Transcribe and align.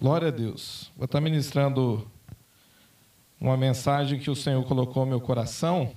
Glória 0.00 0.28
a 0.28 0.30
Deus. 0.30 0.92
Vou 0.96 1.06
estar 1.06 1.20
ministrando 1.20 2.08
uma 3.40 3.56
mensagem 3.56 4.20
que 4.20 4.30
o 4.30 4.36
Senhor 4.36 4.62
colocou 4.62 5.04
no 5.04 5.10
meu 5.10 5.20
coração 5.20 5.90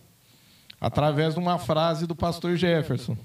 através 0.79 1.35
de 1.35 1.39
uma 1.39 1.59
frase 1.59 2.07
do 2.07 2.15
pastor 2.15 2.57
Jefferson. 2.57 3.15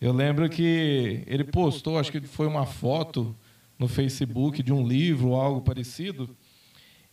Eu 0.00 0.12
lembro 0.12 0.50
que 0.50 1.22
ele 1.24 1.44
postou, 1.44 2.00
acho 2.00 2.10
que 2.10 2.20
foi 2.22 2.48
uma 2.48 2.66
foto 2.66 3.32
no 3.78 3.86
Facebook 3.86 4.60
de 4.60 4.72
um 4.72 4.84
livro 4.84 5.28
ou 5.28 5.40
algo 5.40 5.60
parecido. 5.60 6.36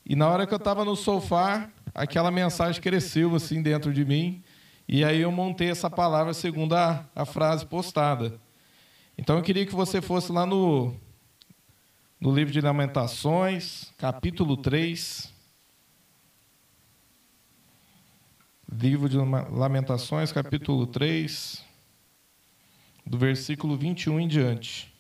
E 0.04 0.16
na 0.16 0.28
hora 0.28 0.48
que 0.48 0.54
eu 0.56 0.58
estava 0.58 0.84
no 0.84 0.96
sofá, 0.96 1.70
aquela 1.94 2.32
mensagem 2.32 2.82
cresceu 2.82 3.36
assim 3.36 3.62
dentro 3.62 3.94
de 3.94 4.04
mim. 4.04 4.42
E 4.88 5.06
aí 5.06 5.22
eu 5.22 5.32
montei 5.32 5.70
essa 5.70 5.92
palavra 5.92 6.34
segundo 6.34 6.74
a, 6.74 7.06
a 7.16 7.24
frase 7.24 7.68
postada. 7.68 8.42
Então 9.16 9.38
eu 9.38 9.44
queria 9.44 9.68
que 9.68 9.76
você 9.76 10.02
fosse 10.02 10.32
lá 10.32 10.44
no 10.44 10.96
no 12.20 12.36
livro 12.36 12.52
de 12.52 12.60
Lamentações, 12.60 13.94
capítulo 13.98 14.58
3. 14.58 15.34
Livro 18.72 19.08
de 19.08 19.18
Lamentações, 19.18 20.32
capítulo 20.32 20.86
3, 20.86 21.64
do 23.06 23.18
versículo 23.18 23.78
21 23.78 24.20
em 24.20 24.28
diante. 24.28 24.94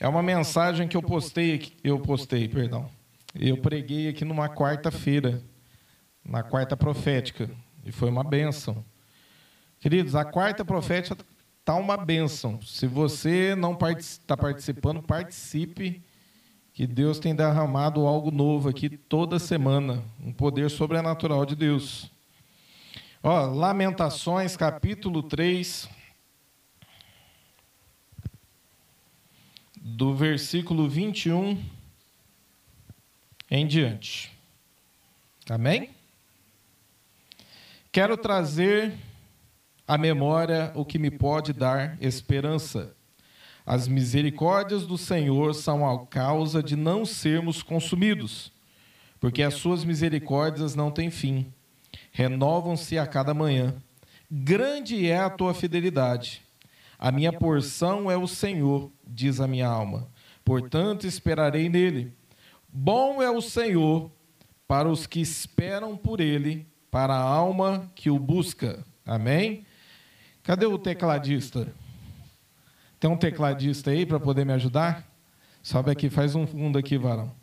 É 0.00 0.08
uma 0.08 0.22
mensagem 0.22 0.88
que 0.88 0.96
eu 0.96 1.02
postei, 1.02 1.76
eu 1.84 2.00
postei, 2.00 2.48
perdão. 2.48 2.90
Eu 3.34 3.58
preguei 3.58 4.08
aqui 4.08 4.24
numa 4.24 4.48
quarta-feira, 4.48 5.42
na 6.24 6.42
quarta 6.42 6.76
profética, 6.76 7.48
e 7.84 7.92
foi 7.92 8.08
uma 8.08 8.24
bênção. 8.24 8.84
Queridos, 9.78 10.14
a 10.14 10.24
quarta 10.24 10.64
profética 10.64 11.24
Está 11.64 11.76
uma 11.76 11.96
bênção. 11.96 12.60
Se 12.60 12.86
você 12.86 13.54
não 13.54 13.74
está 13.96 14.36
participando, 14.36 15.02
participe, 15.02 16.02
que 16.74 16.86
Deus 16.86 17.18
tem 17.18 17.34
derramado 17.34 18.06
algo 18.06 18.30
novo 18.30 18.68
aqui 18.68 18.90
toda 18.90 19.38
semana 19.38 20.04
um 20.22 20.30
poder 20.30 20.68
sobrenatural 20.68 21.46
de 21.46 21.56
Deus. 21.56 22.10
Ó, 23.22 23.46
Lamentações, 23.46 24.58
capítulo 24.58 25.22
3, 25.22 25.88
do 29.80 30.14
versículo 30.14 30.86
21 30.86 31.64
em 33.50 33.66
diante. 33.66 34.30
Amém? 35.48 35.88
Quero 37.90 38.18
trazer 38.18 38.92
a 39.86 39.98
memória 39.98 40.72
o 40.74 40.84
que 40.84 40.98
me 40.98 41.10
pode 41.10 41.52
dar 41.52 41.96
esperança. 42.00 42.94
As 43.66 43.86
misericórdias 43.88 44.86
do 44.86 44.98
Senhor 44.98 45.54
são 45.54 45.88
a 45.88 46.06
causa 46.06 46.62
de 46.62 46.76
não 46.76 47.04
sermos 47.04 47.62
consumidos, 47.62 48.52
porque 49.20 49.42
as 49.42 49.54
suas 49.54 49.84
misericórdias 49.84 50.74
não 50.74 50.90
têm 50.90 51.10
fim, 51.10 51.52
renovam-se 52.12 52.98
a 52.98 53.06
cada 53.06 53.32
manhã. 53.32 53.74
Grande 54.30 55.08
é 55.08 55.18
a 55.18 55.30
tua 55.30 55.54
fidelidade. 55.54 56.42
A 56.98 57.12
minha 57.12 57.32
porção 57.32 58.10
é 58.10 58.16
o 58.16 58.26
Senhor, 58.26 58.90
diz 59.06 59.40
a 59.40 59.46
minha 59.46 59.68
alma. 59.68 60.08
Portanto, 60.44 61.06
esperarei 61.06 61.68
nele. 61.68 62.12
Bom 62.68 63.22
é 63.22 63.30
o 63.30 63.40
Senhor 63.40 64.10
para 64.66 64.88
os 64.88 65.06
que 65.06 65.20
esperam 65.20 65.96
por 65.96 66.20
ele, 66.20 66.66
para 66.90 67.14
a 67.14 67.22
alma 67.22 67.90
que 67.94 68.10
o 68.10 68.18
busca. 68.18 68.84
Amém? 69.04 69.64
Cadê 70.44 70.66
o 70.66 70.76
tecladista? 70.76 71.72
Tem 73.00 73.10
um 73.10 73.16
tecladista 73.16 73.90
aí 73.90 74.04
para 74.04 74.20
poder 74.20 74.44
me 74.44 74.52
ajudar? 74.52 75.10
Sobe 75.62 75.90
aqui, 75.90 76.10
faz 76.10 76.34
um 76.34 76.46
fundo 76.46 76.78
aqui, 76.78 76.98
varão. 76.98 77.34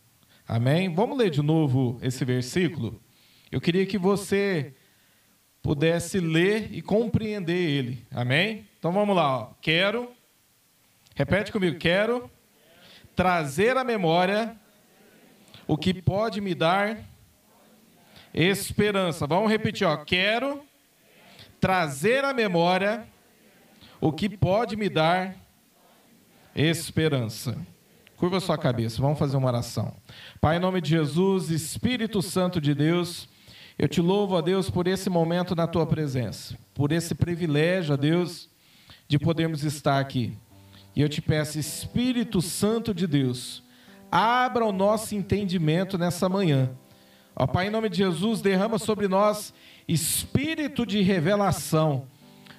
Amém? 0.47 0.93
Vamos 0.93 1.17
ler 1.17 1.31
de 1.31 1.41
novo 1.41 1.97
esse 2.03 2.23
versículo? 2.23 3.01
Eu 3.51 3.59
queria 3.59 3.87
que 3.87 3.97
você 3.97 4.75
pudesse 5.63 6.19
ler 6.19 6.69
e 6.71 6.79
compreender 6.79 7.57
ele. 7.57 8.05
Amém? 8.11 8.67
Então 8.77 8.91
vamos 8.91 9.15
lá. 9.15 9.39
Ó. 9.39 9.53
Quero, 9.59 10.11
repete 11.15 11.51
comigo, 11.51 11.79
quero 11.79 12.29
trazer 13.15 13.77
à 13.77 13.83
memória 13.83 14.55
o 15.67 15.75
que 15.75 15.91
pode 15.91 16.39
me 16.39 16.53
dar 16.53 16.99
esperança. 18.31 19.25
Vamos 19.25 19.49
repetir, 19.49 19.87
ó. 19.87 19.97
Quero 19.97 20.63
trazer 21.61 22.25
à 22.25 22.33
memória 22.33 23.07
o 24.01 24.11
que 24.11 24.27
pode 24.27 24.75
me 24.75 24.89
dar 24.89 25.35
esperança. 26.55 27.55
Curva 28.17 28.39
sua 28.39 28.57
cabeça, 28.57 28.99
vamos 29.01 29.19
fazer 29.19 29.37
uma 29.37 29.47
oração. 29.47 29.95
Pai, 30.41 30.57
em 30.57 30.59
nome 30.59 30.81
de 30.81 30.89
Jesus, 30.89 31.51
Espírito 31.51 32.21
Santo 32.21 32.59
de 32.59 32.73
Deus, 32.73 33.29
eu 33.77 33.87
te 33.87 34.01
louvo, 34.01 34.35
a 34.35 34.41
Deus, 34.41 34.69
por 34.69 34.87
esse 34.87 35.09
momento 35.09 35.55
na 35.55 35.67
tua 35.67 35.85
presença, 35.85 36.57
por 36.73 36.91
esse 36.91 37.13
privilégio, 37.13 37.93
a 37.93 37.97
Deus, 37.97 38.49
de 39.07 39.19
podermos 39.19 39.63
estar 39.63 39.99
aqui. 39.99 40.37
E 40.95 41.01
eu 41.01 41.09
te 41.09 41.21
peço, 41.21 41.59
Espírito 41.59 42.41
Santo 42.41 42.93
de 42.93 43.05
Deus, 43.05 43.63
abra 44.11 44.65
o 44.65 44.71
nosso 44.71 45.15
entendimento 45.15 45.97
nessa 45.97 46.27
manhã. 46.27 46.71
Ó 47.35 47.47
Pai, 47.47 47.67
em 47.67 47.71
nome 47.71 47.89
de 47.89 47.97
Jesus, 47.97 48.41
derrama 48.41 48.77
sobre 48.77 49.07
nós 49.07 49.53
espírito 49.91 50.85
de 50.85 51.01
revelação. 51.01 52.07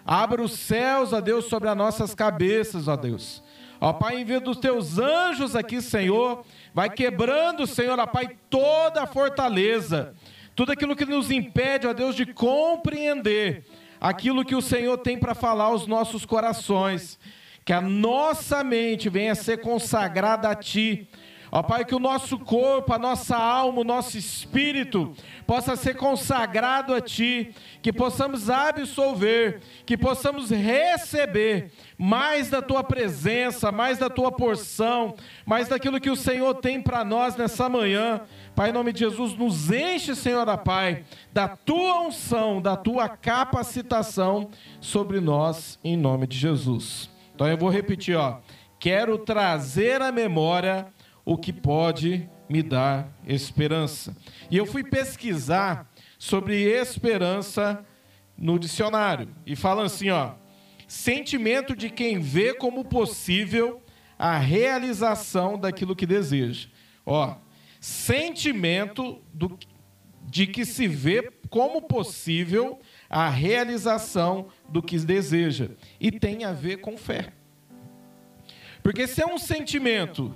Abra 0.04 0.42
os 0.42 0.52
céus, 0.52 1.12
ó 1.12 1.20
Deus, 1.20 1.46
sobre 1.46 1.68
as 1.68 1.76
nossas 1.76 2.14
cabeças, 2.14 2.88
ó 2.88 2.96
Deus. 2.96 3.42
Ó 3.80 3.92
Pai, 3.92 4.20
envia 4.20 4.40
dos 4.40 4.58
teus 4.58 4.98
anjos 4.98 5.56
aqui, 5.56 5.80
Senhor, 5.80 6.44
vai 6.72 6.88
quebrando, 6.90 7.66
Senhor, 7.66 7.98
ó 7.98 8.06
Pai, 8.06 8.36
toda 8.48 9.02
a 9.02 9.06
fortaleza, 9.06 10.14
tudo 10.54 10.72
aquilo 10.72 10.94
que 10.94 11.04
nos 11.04 11.30
impede, 11.30 11.86
ó 11.86 11.92
Deus, 11.92 12.14
de 12.14 12.26
compreender 12.26 13.64
aquilo 14.00 14.44
que 14.44 14.54
o 14.54 14.62
Senhor 14.62 14.98
tem 14.98 15.18
para 15.18 15.34
falar 15.34 15.64
aos 15.64 15.86
nossos 15.86 16.24
corações. 16.24 17.18
Que 17.64 17.72
a 17.72 17.80
nossa 17.80 18.64
mente 18.64 19.08
venha 19.08 19.32
a 19.32 19.36
ser 19.36 19.60
consagrada 19.60 20.48
a 20.48 20.54
Ti 20.54 21.08
Ó 21.54 21.62
Pai, 21.62 21.84
que 21.84 21.94
o 21.94 21.98
nosso 21.98 22.38
corpo, 22.38 22.94
a 22.94 22.98
nossa 22.98 23.36
alma, 23.36 23.82
o 23.82 23.84
nosso 23.84 24.16
espírito 24.16 25.14
possa 25.46 25.76
ser 25.76 25.94
consagrado 25.98 26.94
a 26.94 27.00
Ti, 27.02 27.54
que 27.82 27.92
possamos 27.92 28.48
absolver, 28.48 29.60
que 29.84 29.94
possamos 29.94 30.48
receber 30.48 31.70
mais 31.98 32.48
da 32.48 32.62
Tua 32.62 32.82
presença, 32.82 33.70
mais 33.70 33.98
da 33.98 34.08
Tua 34.08 34.32
porção, 34.32 35.14
mais 35.44 35.68
daquilo 35.68 36.00
que 36.00 36.08
o 36.08 36.16
Senhor 36.16 36.54
tem 36.54 36.80
para 36.80 37.04
nós 37.04 37.36
nessa 37.36 37.68
manhã. 37.68 38.22
Pai, 38.54 38.70
em 38.70 38.72
nome 38.72 38.90
de 38.90 39.00
Jesus, 39.00 39.34
nos 39.34 39.70
enche, 39.70 40.14
Senhor, 40.14 40.48
a 40.48 40.56
Pai, 40.56 41.04
da 41.34 41.48
Tua 41.48 42.00
unção, 42.00 42.62
da 42.62 42.78
Tua 42.78 43.10
capacitação 43.10 44.48
sobre 44.80 45.20
nós, 45.20 45.78
em 45.84 45.98
nome 45.98 46.26
de 46.26 46.38
Jesus. 46.38 47.10
Então 47.34 47.46
eu 47.46 47.58
vou 47.58 47.68
repetir, 47.68 48.16
ó. 48.16 48.38
Quero 48.78 49.18
trazer 49.18 50.00
à 50.00 50.10
memória 50.10 50.86
o 51.24 51.36
que 51.36 51.52
pode 51.52 52.28
me 52.48 52.62
dar 52.62 53.08
esperança. 53.26 54.16
E 54.50 54.56
eu 54.56 54.66
fui 54.66 54.84
pesquisar 54.84 55.90
sobre 56.18 56.62
esperança 56.64 57.84
no 58.36 58.58
dicionário 58.58 59.28
e 59.46 59.54
falam 59.56 59.84
assim, 59.84 60.10
ó, 60.10 60.32
sentimento 60.86 61.74
de 61.74 61.88
quem 61.88 62.18
vê 62.18 62.54
como 62.54 62.84
possível 62.84 63.82
a 64.18 64.38
realização 64.38 65.58
daquilo 65.58 65.96
que 65.96 66.06
deseja. 66.06 66.68
Ó, 67.04 67.36
sentimento 67.80 69.20
do, 69.32 69.58
de 70.28 70.46
que 70.46 70.64
se 70.64 70.86
vê 70.86 71.30
como 71.50 71.82
possível 71.82 72.80
a 73.08 73.28
realização 73.28 74.48
do 74.68 74.82
que 74.82 74.98
deseja 74.98 75.70
e 76.00 76.10
tem 76.10 76.44
a 76.44 76.52
ver 76.52 76.78
com 76.78 76.96
fé. 76.96 77.32
Porque 78.82 79.06
se 79.06 79.22
é 79.22 79.26
um 79.26 79.38
sentimento 79.38 80.34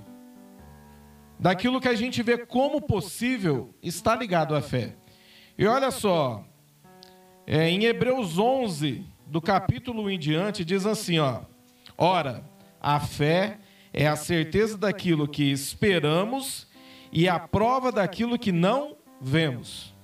daquilo 1.39 1.81
que 1.81 1.87
a 1.87 1.95
gente 1.95 2.21
vê 2.23 2.37
como 2.37 2.81
possível, 2.81 3.73
está 3.81 4.15
ligado 4.15 4.55
à 4.55 4.61
fé. 4.61 4.95
E 5.57 5.65
olha 5.65 5.91
só, 5.91 6.43
é, 7.45 7.69
em 7.69 7.85
Hebreus 7.85 8.37
11, 8.37 9.05
do 9.25 9.41
capítulo 9.41 10.03
1 10.03 10.09
em 10.11 10.19
diante, 10.19 10.65
diz 10.65 10.85
assim: 10.85 11.19
ó, 11.19 11.41
Ora, 11.97 12.43
a 12.79 12.99
fé 12.99 13.57
é 13.91 14.07
a 14.07 14.15
certeza 14.15 14.77
daquilo 14.77 15.27
que 15.27 15.51
esperamos 15.51 16.67
e 17.11 17.27
a 17.27 17.39
prova 17.39 17.91
daquilo 17.91 18.37
que 18.37 18.51
não 18.51 18.95
vemos. 19.19 19.95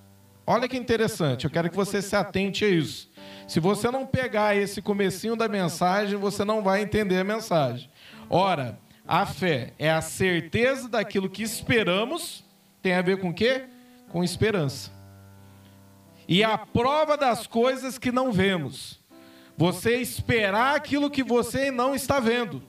Olha 0.46 0.68
que 0.68 0.76
interessante, 0.76 1.46
eu 1.46 1.52
quero 1.52 1.70
que 1.70 1.76
você 1.76 2.02
se 2.02 2.16
atente 2.16 2.66
a 2.66 2.70
isso. 2.70 3.10
Se 3.48 3.60
você 3.60 3.92
não 3.92 4.06
pegar 4.06 4.56
esse 4.56 4.82
comecinho 4.82 5.36
da 5.36 5.48
mensagem, 5.48 6.18
você 6.18 6.44
não 6.44 6.62
vai 6.62 6.82
entender 6.82 7.20
a 7.20 7.24
mensagem. 7.24 7.90
Ora, 8.30 8.80
a 9.08 9.26
fé 9.26 9.74
é 9.78 9.92
a 9.92 10.02
certeza 10.02 10.88
daquilo 10.88 11.30
que 11.30 11.44
esperamos, 11.44 12.44
tem 12.82 12.94
a 12.94 13.02
ver 13.02 13.20
com 13.20 13.30
o 13.30 13.34
quê? 13.34 13.66
Com 14.10 14.24
esperança. 14.24 14.92
E 16.28 16.44
a 16.44 16.58
prova 16.58 17.18
das 17.18 17.46
coisas 17.48 17.98
que 17.98 18.12
não 18.12 18.32
vemos. 18.32 19.02
Você 19.58 19.98
esperar 19.98 20.76
aquilo 20.76 21.10
que 21.10 21.24
você 21.24 21.70
não 21.70 21.94
está 21.94 22.20
vendo. 22.20 22.64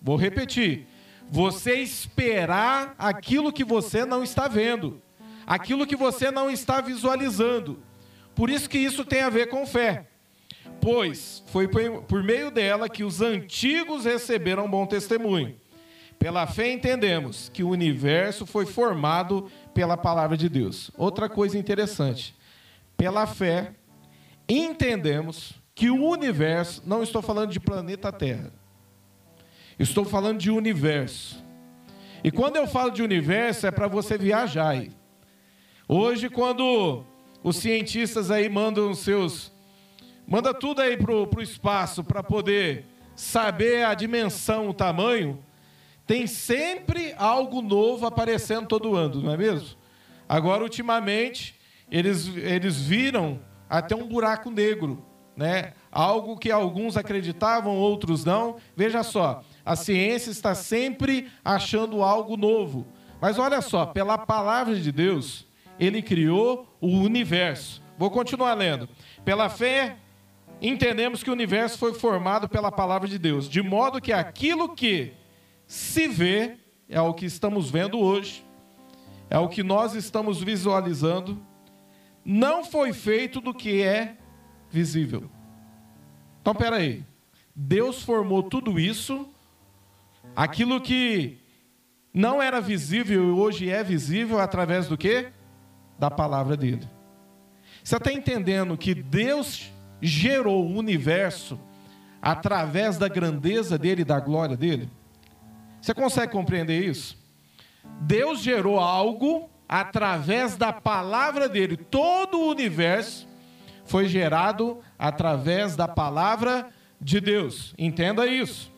Vou 0.00 0.16
repetir. 0.16 0.86
Você 1.30 1.76
esperar 1.76 2.94
aquilo 2.98 3.50
que 3.50 3.64
você 3.64 4.04
não 4.04 4.22
está 4.22 4.48
vendo, 4.48 5.00
aquilo 5.46 5.86
que 5.86 5.96
você 5.96 6.30
não 6.30 6.50
está 6.50 6.82
visualizando. 6.82 7.82
Por 8.34 8.50
isso 8.50 8.68
que 8.68 8.76
isso 8.76 9.02
tem 9.02 9.22
a 9.22 9.30
ver 9.30 9.46
com 9.48 9.66
fé. 9.66 10.08
Pois 10.82 11.44
foi 11.46 11.68
por 11.68 12.24
meio 12.24 12.50
dela 12.50 12.88
que 12.88 13.04
os 13.04 13.20
antigos 13.20 14.04
receberam 14.04 14.68
bom 14.68 14.84
testemunho. 14.84 15.54
Pela 16.18 16.44
fé 16.44 16.72
entendemos 16.72 17.48
que 17.48 17.62
o 17.62 17.68
universo 17.68 18.44
foi 18.44 18.66
formado 18.66 19.48
pela 19.72 19.96
palavra 19.96 20.36
de 20.36 20.48
Deus. 20.48 20.90
Outra 20.98 21.28
coisa 21.28 21.56
interessante. 21.56 22.34
Pela 22.96 23.28
fé 23.28 23.74
entendemos 24.48 25.52
que 25.72 25.88
o 25.88 26.04
universo, 26.04 26.82
não 26.84 27.00
estou 27.00 27.22
falando 27.22 27.52
de 27.52 27.60
planeta 27.60 28.10
Terra. 28.10 28.52
Estou 29.78 30.04
falando 30.04 30.40
de 30.40 30.50
universo. 30.50 31.44
E 32.24 32.32
quando 32.32 32.56
eu 32.56 32.66
falo 32.66 32.90
de 32.90 33.04
universo 33.04 33.68
é 33.68 33.70
para 33.70 33.86
você 33.86 34.18
viajar 34.18 34.70
aí. 34.70 34.90
Hoje 35.86 36.28
quando 36.28 37.04
os 37.40 37.56
cientistas 37.58 38.32
aí 38.32 38.48
mandam 38.48 38.92
seus 38.94 39.51
manda 40.26 40.54
tudo 40.54 40.80
aí 40.80 40.96
pro, 40.96 41.26
pro 41.26 41.42
espaço 41.42 42.02
para 42.02 42.22
poder 42.22 42.86
saber 43.14 43.84
a 43.84 43.94
dimensão, 43.94 44.68
o 44.68 44.74
tamanho, 44.74 45.38
tem 46.06 46.26
sempre 46.26 47.14
algo 47.16 47.62
novo 47.62 48.06
aparecendo 48.06 48.66
todo 48.66 48.96
ano, 48.96 49.22
não 49.22 49.32
é 49.32 49.36
mesmo? 49.36 49.76
Agora, 50.28 50.62
ultimamente, 50.62 51.58
eles, 51.90 52.28
eles 52.36 52.80
viram 52.80 53.40
até 53.68 53.94
um 53.94 54.06
buraco 54.06 54.50
negro, 54.50 55.04
né? 55.36 55.74
Algo 55.90 56.38
que 56.38 56.50
alguns 56.50 56.96
acreditavam, 56.96 57.76
outros 57.76 58.24
não. 58.24 58.56
Veja 58.76 59.02
só, 59.02 59.42
a 59.64 59.76
ciência 59.76 60.30
está 60.30 60.54
sempre 60.54 61.30
achando 61.44 62.02
algo 62.02 62.36
novo. 62.36 62.86
Mas 63.20 63.38
olha 63.38 63.60
só, 63.60 63.86
pela 63.86 64.18
palavra 64.18 64.74
de 64.74 64.90
Deus, 64.90 65.46
ele 65.78 66.02
criou 66.02 66.66
o 66.80 66.88
universo. 66.88 67.82
Vou 67.96 68.10
continuar 68.10 68.54
lendo. 68.54 68.88
Pela 69.24 69.48
fé, 69.48 69.96
entendemos 70.62 71.22
que 71.22 71.30
o 71.30 71.32
universo 71.32 71.76
foi 71.76 71.92
formado 71.92 72.48
pela 72.48 72.70
palavra 72.70 73.08
de 73.08 73.18
Deus, 73.18 73.48
de 73.48 73.60
modo 73.60 74.00
que 74.00 74.12
aquilo 74.12 74.74
que 74.74 75.12
se 75.66 76.06
vê 76.06 76.56
é 76.88 77.00
o 77.00 77.12
que 77.12 77.26
estamos 77.26 77.70
vendo 77.70 77.98
hoje, 77.98 78.44
é 79.28 79.38
o 79.38 79.48
que 79.48 79.62
nós 79.62 79.94
estamos 79.94 80.40
visualizando, 80.40 81.44
não 82.24 82.64
foi 82.64 82.92
feito 82.92 83.40
do 83.40 83.52
que 83.52 83.82
é 83.82 84.16
visível. 84.70 85.28
Então, 86.40 86.54
peraí. 86.54 87.04
Deus 87.54 88.02
formou 88.02 88.42
tudo 88.42 88.80
isso, 88.80 89.28
aquilo 90.34 90.80
que 90.80 91.38
não 92.12 92.40
era 92.40 92.60
visível 92.60 93.28
e 93.28 93.30
hoje 93.30 93.68
é 93.68 93.82
visível 93.82 94.38
através 94.38 94.86
do 94.86 94.96
quê? 94.96 95.28
Da 95.98 96.10
palavra 96.10 96.56
dele. 96.56 96.88
Você 97.82 97.96
está 97.96 98.12
entendendo 98.12 98.76
que 98.76 98.94
Deus 98.94 99.70
gerou 100.02 100.66
o 100.66 100.76
universo 100.76 101.58
através 102.20 102.98
da 102.98 103.08
grandeza 103.08 103.78
dele 103.78 104.02
e 104.02 104.04
da 104.04 104.18
glória 104.18 104.56
dele? 104.56 104.90
Você 105.80 105.94
consegue 105.94 106.32
compreender 106.32 106.84
isso? 106.84 107.16
Deus 108.00 108.40
gerou 108.40 108.78
algo 108.78 109.48
através 109.68 110.56
da 110.56 110.72
palavra 110.72 111.48
dele. 111.48 111.76
Todo 111.76 112.38
o 112.38 112.50
universo 112.50 113.28
foi 113.84 114.06
gerado 114.06 114.80
através 114.98 115.76
da 115.76 115.88
palavra 115.88 116.68
de 117.00 117.20
Deus. 117.20 117.74
Entenda 117.78 118.26
isso. 118.26 118.70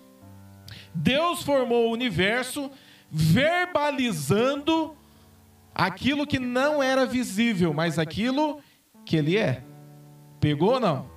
Deus 0.95 1.43
formou 1.43 1.89
o 1.89 1.93
universo 1.93 2.71
verbalizando 3.11 4.97
aquilo 5.75 6.27
que 6.27 6.39
não 6.39 6.83
era 6.83 7.05
visível, 7.05 7.75
mas 7.75 7.99
aquilo 7.99 8.61
que 9.05 9.17
ele 9.17 9.37
é. 9.37 9.63
Pegou 10.41 10.75
ou 10.75 10.81
não? 10.81 11.14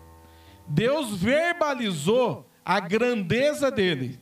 Deus 0.68 1.16
verbalizou 1.16 2.50
a 2.66 2.80
grandeza 2.80 3.72
dele. 3.72 4.19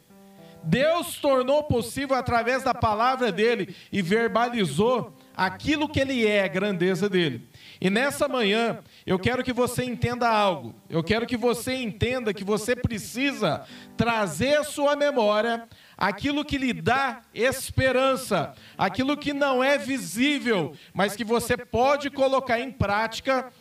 Deus 0.66 1.18
tornou 1.18 1.64
possível 1.64 2.16
através 2.16 2.64
da 2.64 2.74
palavra 2.74 3.32
dele 3.32 3.76
e 3.92 4.02
verbalizou 4.02 5.14
aquilo 5.38 5.88
que 5.88 6.00
ele 6.00 6.26
é, 6.26 6.44
a 6.44 6.48
grandeza 6.48 7.08
dele. 7.08 7.48
E 7.80 7.90
nessa 7.90 8.28
manhã, 8.28 8.80
eu 9.06 9.20
quero 9.20 9.44
que 9.44 9.54
você 9.54 9.84
entenda 9.84 10.28
algo. 10.28 10.74
Eu 10.90 11.04
quero 11.04 11.28
que 11.28 11.38
você 11.38 11.76
entenda 11.76 12.34
que 12.34 12.44
você 12.44 12.76
precisa 12.76 13.64
trazer 13.96 14.58
à 14.58 14.64
sua 14.64 14.96
memória 14.96 15.68
aquilo 15.96 16.44
que 16.44 16.58
lhe 16.58 16.74
dá 16.74 17.22
esperança, 17.34 18.56
aquilo 18.78 19.16
que 19.16 19.34
não 19.34 19.64
é 19.64 19.78
visível, 19.78 20.74
mas 20.94 21.16
que 21.16 21.24
você 21.24 21.56
pode 21.56 22.10
colocar 22.10 22.60
em 22.60 22.72
prática, 22.72 23.52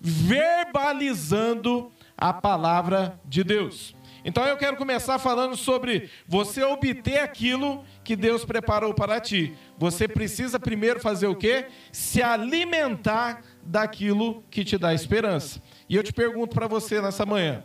verbalizando 0.00 1.92
a 2.16 2.32
palavra 2.32 3.20
de 3.24 3.42
Deus. 3.42 3.94
Então 4.24 4.46
eu 4.46 4.56
quero 4.56 4.76
começar 4.76 5.18
falando 5.18 5.54
sobre 5.54 6.08
você 6.26 6.62
obter 6.62 7.18
aquilo 7.18 7.84
que 8.02 8.16
Deus 8.16 8.42
preparou 8.44 8.94
para 8.94 9.20
ti. 9.20 9.54
Você 9.76 10.08
precisa 10.08 10.58
primeiro 10.58 10.98
fazer 10.98 11.26
o 11.26 11.36
quê? 11.36 11.66
Se 11.92 12.22
alimentar 12.22 13.42
daquilo 13.62 14.42
que 14.50 14.64
te 14.64 14.78
dá 14.78 14.94
esperança. 14.94 15.62
E 15.88 15.94
eu 15.94 16.02
te 16.02 16.12
pergunto 16.12 16.54
para 16.54 16.66
você 16.66 17.02
nessa 17.02 17.26
manhã: 17.26 17.62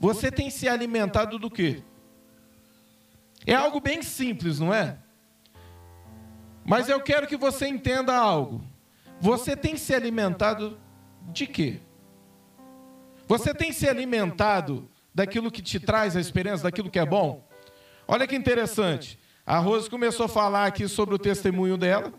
você 0.00 0.30
tem 0.30 0.48
se 0.48 0.66
alimentado 0.66 1.38
do 1.38 1.50
quê? 1.50 1.82
É 3.46 3.54
algo 3.54 3.78
bem 3.78 4.02
simples, 4.02 4.58
não 4.58 4.72
é? 4.72 4.96
Mas 6.64 6.88
eu 6.88 7.00
quero 7.00 7.26
que 7.26 7.36
você 7.36 7.66
entenda 7.66 8.16
algo. 8.16 8.62
Você 9.20 9.54
tem 9.54 9.76
se 9.76 9.94
alimentado 9.94 10.78
de 11.30 11.46
quê? 11.46 11.80
Você 13.30 13.54
tem 13.54 13.70
se 13.70 13.88
alimentado 13.88 14.90
daquilo 15.14 15.52
que 15.52 15.62
te 15.62 15.78
traz 15.78 16.16
a 16.16 16.20
esperança, 16.20 16.64
daquilo 16.64 16.90
que 16.90 16.98
é 16.98 17.06
bom. 17.06 17.46
Olha 18.08 18.26
que 18.26 18.34
interessante. 18.34 19.16
A 19.46 19.58
Rose 19.58 19.88
começou 19.88 20.26
a 20.26 20.28
falar 20.28 20.66
aqui 20.66 20.88
sobre 20.88 21.14
o 21.14 21.18
testemunho 21.18 21.76
dela. 21.76 22.12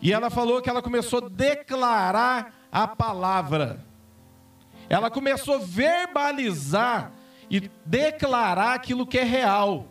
E 0.00 0.10
ela 0.10 0.30
falou 0.30 0.62
que 0.62 0.70
ela 0.70 0.80
começou 0.80 1.18
a 1.18 1.28
declarar 1.28 2.66
a 2.72 2.88
palavra. 2.88 3.84
Ela 4.88 5.10
começou 5.10 5.56
a 5.56 5.58
verbalizar 5.58 7.12
e 7.50 7.70
declarar 7.84 8.72
aquilo 8.72 9.06
que 9.06 9.18
é 9.18 9.24
real. 9.24 9.86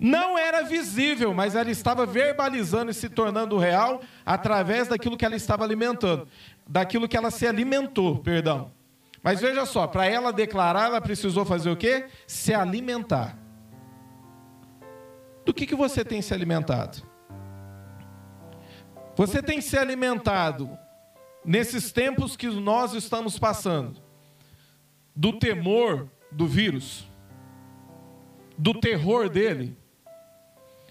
Não 0.00 0.38
era 0.38 0.62
visível, 0.62 1.34
mas 1.34 1.54
ela 1.54 1.70
estava 1.70 2.06
verbalizando 2.06 2.90
e 2.90 2.94
se 2.94 3.10
tornando 3.10 3.58
real 3.58 4.00
através 4.24 4.88
daquilo 4.88 5.18
que 5.18 5.24
ela 5.26 5.36
estava 5.36 5.64
alimentando, 5.64 6.26
daquilo 6.66 7.06
que 7.06 7.14
ela 7.14 7.30
se 7.30 7.46
alimentou, 7.46 8.20
perdão. 8.20 8.72
Mas 9.24 9.40
veja 9.40 9.64
só, 9.64 9.86
para 9.86 10.04
ela 10.04 10.30
declarar, 10.30 10.84
ela 10.84 11.00
precisou 11.00 11.46
fazer 11.46 11.70
o 11.70 11.76
quê? 11.76 12.08
Se 12.26 12.52
alimentar. 12.52 13.38
Do 15.46 15.54
que, 15.54 15.66
que 15.66 15.74
você 15.74 16.04
tem 16.04 16.20
se 16.20 16.34
alimentado? 16.34 17.02
Você 19.16 19.42
tem 19.42 19.62
se 19.62 19.78
alimentado 19.78 20.68
nesses 21.42 21.90
tempos 21.90 22.36
que 22.36 22.48
nós 22.48 22.92
estamos 22.92 23.38
passando 23.38 24.02
do 25.16 25.38
temor 25.38 26.10
do 26.30 26.46
vírus, 26.46 27.08
do 28.58 28.78
terror 28.78 29.30
dele? 29.30 29.74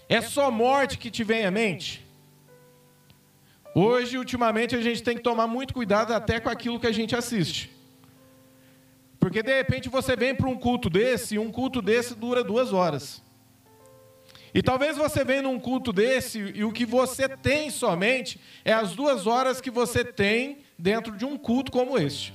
É 0.08 0.20
só 0.20 0.50
morte 0.50 0.98
que 0.98 1.08
te 1.08 1.22
vem 1.22 1.46
à 1.46 1.52
mente? 1.52 2.04
Hoje, 3.76 4.18
ultimamente, 4.18 4.74
a 4.74 4.82
gente 4.82 5.04
tem 5.04 5.16
que 5.16 5.22
tomar 5.22 5.46
muito 5.46 5.72
cuidado 5.72 6.12
até 6.12 6.40
com 6.40 6.48
aquilo 6.48 6.80
que 6.80 6.86
a 6.88 6.92
gente 6.92 7.14
assiste. 7.14 7.73
Porque 9.24 9.42
de 9.42 9.56
repente 9.56 9.88
você 9.88 10.14
vem 10.14 10.34
para 10.34 10.46
um 10.46 10.54
culto 10.54 10.90
desse, 10.90 11.36
e 11.36 11.38
um 11.38 11.50
culto 11.50 11.80
desse 11.80 12.14
dura 12.14 12.44
duas 12.44 12.74
horas. 12.74 13.22
E 14.52 14.62
talvez 14.62 14.98
você 14.98 15.24
venha 15.24 15.40
num 15.40 15.58
culto 15.58 15.94
desse 15.94 16.38
e 16.54 16.62
o 16.62 16.70
que 16.70 16.84
você 16.84 17.26
tem 17.26 17.70
somente 17.70 18.38
é 18.62 18.70
as 18.74 18.94
duas 18.94 19.26
horas 19.26 19.62
que 19.62 19.70
você 19.70 20.04
tem 20.04 20.58
dentro 20.78 21.16
de 21.16 21.24
um 21.24 21.38
culto 21.38 21.72
como 21.72 21.96
este. 21.98 22.34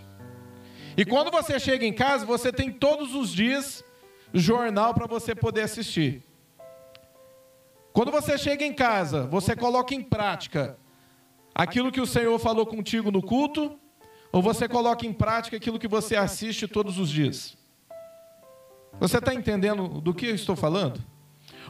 E 0.98 1.06
quando 1.06 1.30
você 1.30 1.60
chega 1.60 1.86
em 1.86 1.94
casa, 1.94 2.26
você 2.26 2.52
tem 2.52 2.72
todos 2.72 3.14
os 3.14 3.32
dias 3.32 3.86
jornal 4.34 4.92
para 4.96 5.06
você 5.06 5.36
poder 5.36 5.62
assistir. 5.62 6.24
Quando 7.94 8.10
você 8.10 8.36
chega 8.36 8.66
em 8.66 8.74
casa, 8.74 9.28
você 9.28 9.56
coloca 9.56 9.94
em 9.94 10.02
prática 10.02 10.76
aquilo 11.54 11.92
que 11.92 12.02
o 12.02 12.08
Senhor 12.08 12.40
falou 12.40 12.66
contigo 12.66 13.12
no 13.12 13.22
culto 13.22 13.80
ou 14.32 14.42
você 14.42 14.68
coloca 14.68 15.06
em 15.06 15.14
prática 15.14 15.58
aquilo 15.58 15.80
que 15.80 15.88
você 15.88 16.16
assiste 16.16 16.68
todos 16.68 16.98
os 16.98 17.10
dias? 17.10 17.58
Você 19.00 19.18
está 19.18 19.34
entendendo 19.34 20.02
do 20.02 20.14
que 20.14 20.28
eu 20.28 20.36
estou 20.36 20.56
falando? 20.56 21.02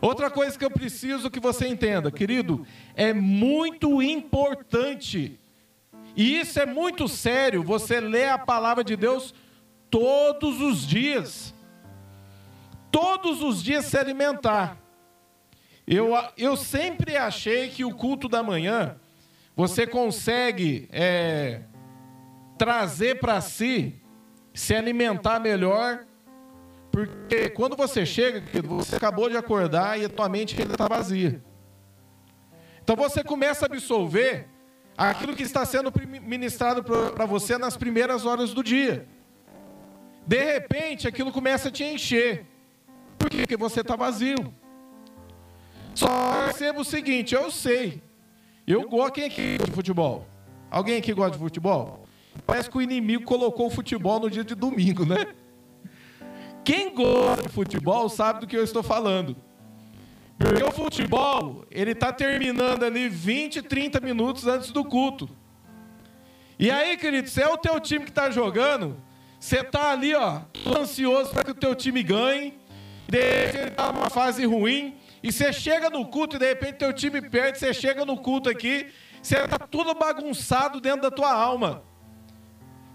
Outra 0.01 0.29
coisa 0.29 0.57
que 0.57 0.65
eu 0.65 0.71
preciso 0.71 1.29
que 1.29 1.39
você 1.39 1.67
entenda, 1.67 2.09
querido, 2.11 2.65
é 2.95 3.13
muito 3.13 4.01
importante, 4.01 5.39
e 6.15 6.39
isso 6.39 6.59
é 6.59 6.65
muito 6.65 7.07
sério, 7.07 7.63
você 7.63 7.99
lê 7.99 8.29
a 8.29 8.37
palavra 8.37 8.83
de 8.83 8.95
Deus 8.95 9.33
todos 9.89 10.61
os 10.61 10.87
dias. 10.87 11.53
todos 12.91 13.41
os 13.43 13.61
dias 13.61 13.85
se 13.85 13.97
alimentar. 13.97 14.77
Eu, 15.85 16.11
eu 16.37 16.55
sempre 16.55 17.15
achei 17.17 17.69
que 17.69 17.85
o 17.85 17.93
culto 17.93 18.27
da 18.27 18.41
manhã 18.41 18.95
você 19.55 19.85
consegue 19.85 20.87
é, 20.91 21.61
trazer 22.59 23.19
para 23.19 23.39
si, 23.39 23.95
se 24.53 24.75
alimentar 24.75 25.39
melhor, 25.39 26.05
porque 26.91 27.49
quando 27.49 27.77
você 27.77 28.05
chega, 28.05 28.43
você 28.61 28.97
acabou 28.97 29.29
de 29.29 29.37
acordar 29.37 29.97
e 29.97 30.05
a 30.05 30.09
tua 30.09 30.27
mente 30.27 30.59
ainda 30.59 30.73
está 30.73 30.87
vazia. 30.87 31.41
Então 32.83 32.95
você 32.95 33.23
começa 33.23 33.65
a 33.65 33.67
absorver 33.67 34.47
aquilo 34.97 35.35
que 35.35 35.43
está 35.43 35.65
sendo 35.65 35.91
ministrado 36.21 36.83
para 36.83 37.25
você 37.25 37.57
nas 37.57 37.77
primeiras 37.77 38.25
horas 38.25 38.53
do 38.53 38.61
dia. 38.61 39.07
De 40.27 40.43
repente, 40.43 41.07
aquilo 41.07 41.31
começa 41.31 41.69
a 41.69 41.71
te 41.71 41.83
encher. 41.83 42.45
Porque 43.17 43.55
você 43.55 43.81
está 43.81 43.95
vazio. 43.95 44.53
Só 45.95 46.45
perceba 46.45 46.81
o 46.81 46.85
seguinte: 46.85 47.33
eu 47.33 47.49
sei. 47.49 48.01
Eu 48.67 48.87
gosto. 48.87 49.13
Quem 49.13 49.25
aqui 49.25 49.57
de 49.57 49.71
futebol? 49.71 50.27
Alguém 50.69 50.97
aqui 50.97 51.13
gosta 51.13 51.31
de 51.31 51.43
futebol? 51.43 52.08
Parece 52.45 52.69
que 52.69 52.77
o 52.77 52.81
inimigo 52.81 53.23
colocou 53.23 53.67
o 53.67 53.69
futebol 53.69 54.19
no 54.19 54.29
dia 54.29 54.43
de 54.43 54.55
domingo, 54.55 55.05
né? 55.05 55.33
Quem 56.63 56.93
gosta 56.93 57.43
de 57.43 57.49
futebol 57.49 58.09
sabe 58.09 58.41
do 58.41 58.47
que 58.47 58.55
eu 58.55 58.63
estou 58.63 58.83
falando. 58.83 59.35
Porque 60.37 60.63
o 60.63 60.71
futebol, 60.71 61.65
ele 61.69 61.91
está 61.91 62.13
terminando 62.13 62.83
ali 62.83 63.09
20, 63.09 63.61
30 63.61 63.99
minutos 63.99 64.47
antes 64.47 64.71
do 64.71 64.85
culto. 64.85 65.29
E 66.57 66.71
aí, 66.71 66.95
querido, 66.97 67.29
se 67.29 67.41
é 67.41 67.47
o 67.47 67.57
teu 67.57 67.79
time 67.79 68.05
que 68.05 68.11
está 68.11 68.29
jogando, 68.29 68.95
você 69.39 69.61
está 69.61 69.91
ali, 69.91 70.13
ó, 70.13 70.41
ansioso 70.77 71.31
para 71.31 71.43
que 71.43 71.51
o 71.51 71.55
teu 71.55 71.73
time 71.73 72.03
ganhe, 72.03 72.53
de 73.07 73.19
repente 73.19 73.71
está 73.71 73.91
numa 73.91 74.09
fase 74.09 74.45
ruim, 74.45 74.95
e 75.23 75.31
você 75.31 75.51
chega 75.51 75.89
no 75.89 76.05
culto 76.05 76.35
e 76.35 76.39
de 76.39 76.47
repente 76.47 76.73
teu 76.73 76.93
time 76.93 77.21
perde, 77.21 77.59
você 77.59 77.73
chega 77.73 78.05
no 78.05 78.17
culto 78.17 78.49
aqui, 78.49 78.87
você 79.21 79.37
está 79.37 79.57
tudo 79.57 79.93
bagunçado 79.93 80.79
dentro 80.79 81.01
da 81.01 81.11
tua 81.11 81.33
alma. 81.33 81.83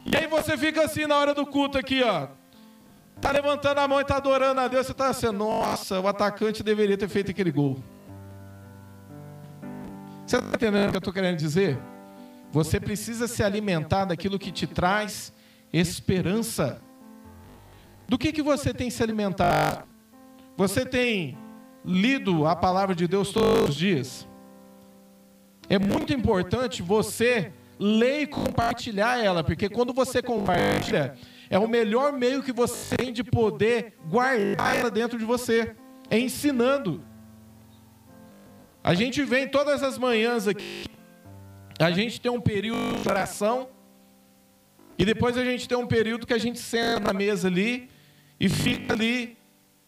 E 0.05 0.17
aí 0.17 0.27
você 0.27 0.57
fica 0.57 0.85
assim 0.85 1.07
na 1.07 1.17
hora 1.17 1.35
do 1.35 1.47
culto 1.47 1.79
aqui, 1.79 2.03
ó. 2.03 2.29
Tá 3.21 3.31
levantando 3.31 3.79
a 3.79 3.89
mão 3.89 4.01
e 4.01 4.05
tá 4.05 4.17
adorando 4.17 4.61
a 4.61 4.69
Deus, 4.69 4.87
você 4.87 4.93
está 4.93 5.09
assim, 5.09 5.31
nossa, 5.31 6.01
o 6.01 6.07
atacante 6.09 6.63
deveria 6.63 6.99
ter 6.99 7.09
feito 7.09 7.31
aquele 7.31 7.51
gol. 7.51 7.83
Você 10.27 10.37
está 10.37 10.49
entendendo 10.55 10.89
o 10.89 10.91
que 10.91 10.97
eu 10.97 10.99
estou 10.99 11.13
querendo 11.13 11.39
dizer? 11.39 11.79
Você 12.51 12.79
precisa 12.79 13.27
se 13.27 13.43
alimentar 13.43 14.05
daquilo 14.05 14.39
que 14.39 14.53
te 14.53 14.67
traz 14.67 15.33
esperança. 15.73 16.81
Do 18.07 18.19
que, 18.19 18.33
que 18.33 18.43
você 18.43 18.73
tem 18.73 18.91
se 18.91 19.03
alimentado? 19.03 19.85
Você 20.57 20.85
tem 20.85 21.37
lido 21.85 22.47
a 22.47 22.55
palavra 22.55 22.95
de 22.95 23.09
Deus 23.09 23.31
todos 23.31 23.71
os 23.71 23.75
dias? 23.75 24.29
É 25.69 25.79
muito 25.79 26.13
importante 26.13 26.83
você 26.83 27.53
ler 27.85 28.23
e 28.23 28.27
compartilhar 28.27 29.23
ela, 29.23 29.45
porque 29.45 29.69
quando 29.69 29.93
você 29.93 30.23
compartilha, 30.23 31.15
é 31.51 31.59
o 31.59 31.69
melhor 31.69 32.13
meio 32.13 32.43
que 32.43 32.53
você 32.53 32.97
tem 32.97 33.13
de 33.13 33.23
poder 33.23 33.95
guardar 34.09 34.77
ela 34.77 34.91
dentro 34.91 35.19
de 35.19 35.25
você. 35.25 35.77
É 36.09 36.19
ensinando. 36.19 37.05
A 38.83 38.95
gente 38.95 39.23
vem 39.23 39.47
todas 39.49 39.83
as 39.83 39.99
manhãs 39.99 40.49
aqui, 40.49 40.85
a 41.79 41.91
gente 41.91 42.21
tem 42.21 42.31
um 42.31 42.41
período 42.41 43.03
de 43.03 43.09
oração, 43.09 43.69
e 44.97 45.05
depois 45.05 45.37
a 45.37 45.45
gente 45.45 45.69
tem 45.69 45.77
um 45.77 45.87
período 45.87 46.27
que 46.27 46.33
a 46.33 46.39
gente 46.39 46.59
senta 46.59 47.01
na 47.01 47.13
mesa 47.13 47.49
ali 47.49 47.91
e 48.39 48.49
fica 48.49 48.95
ali 48.95 49.37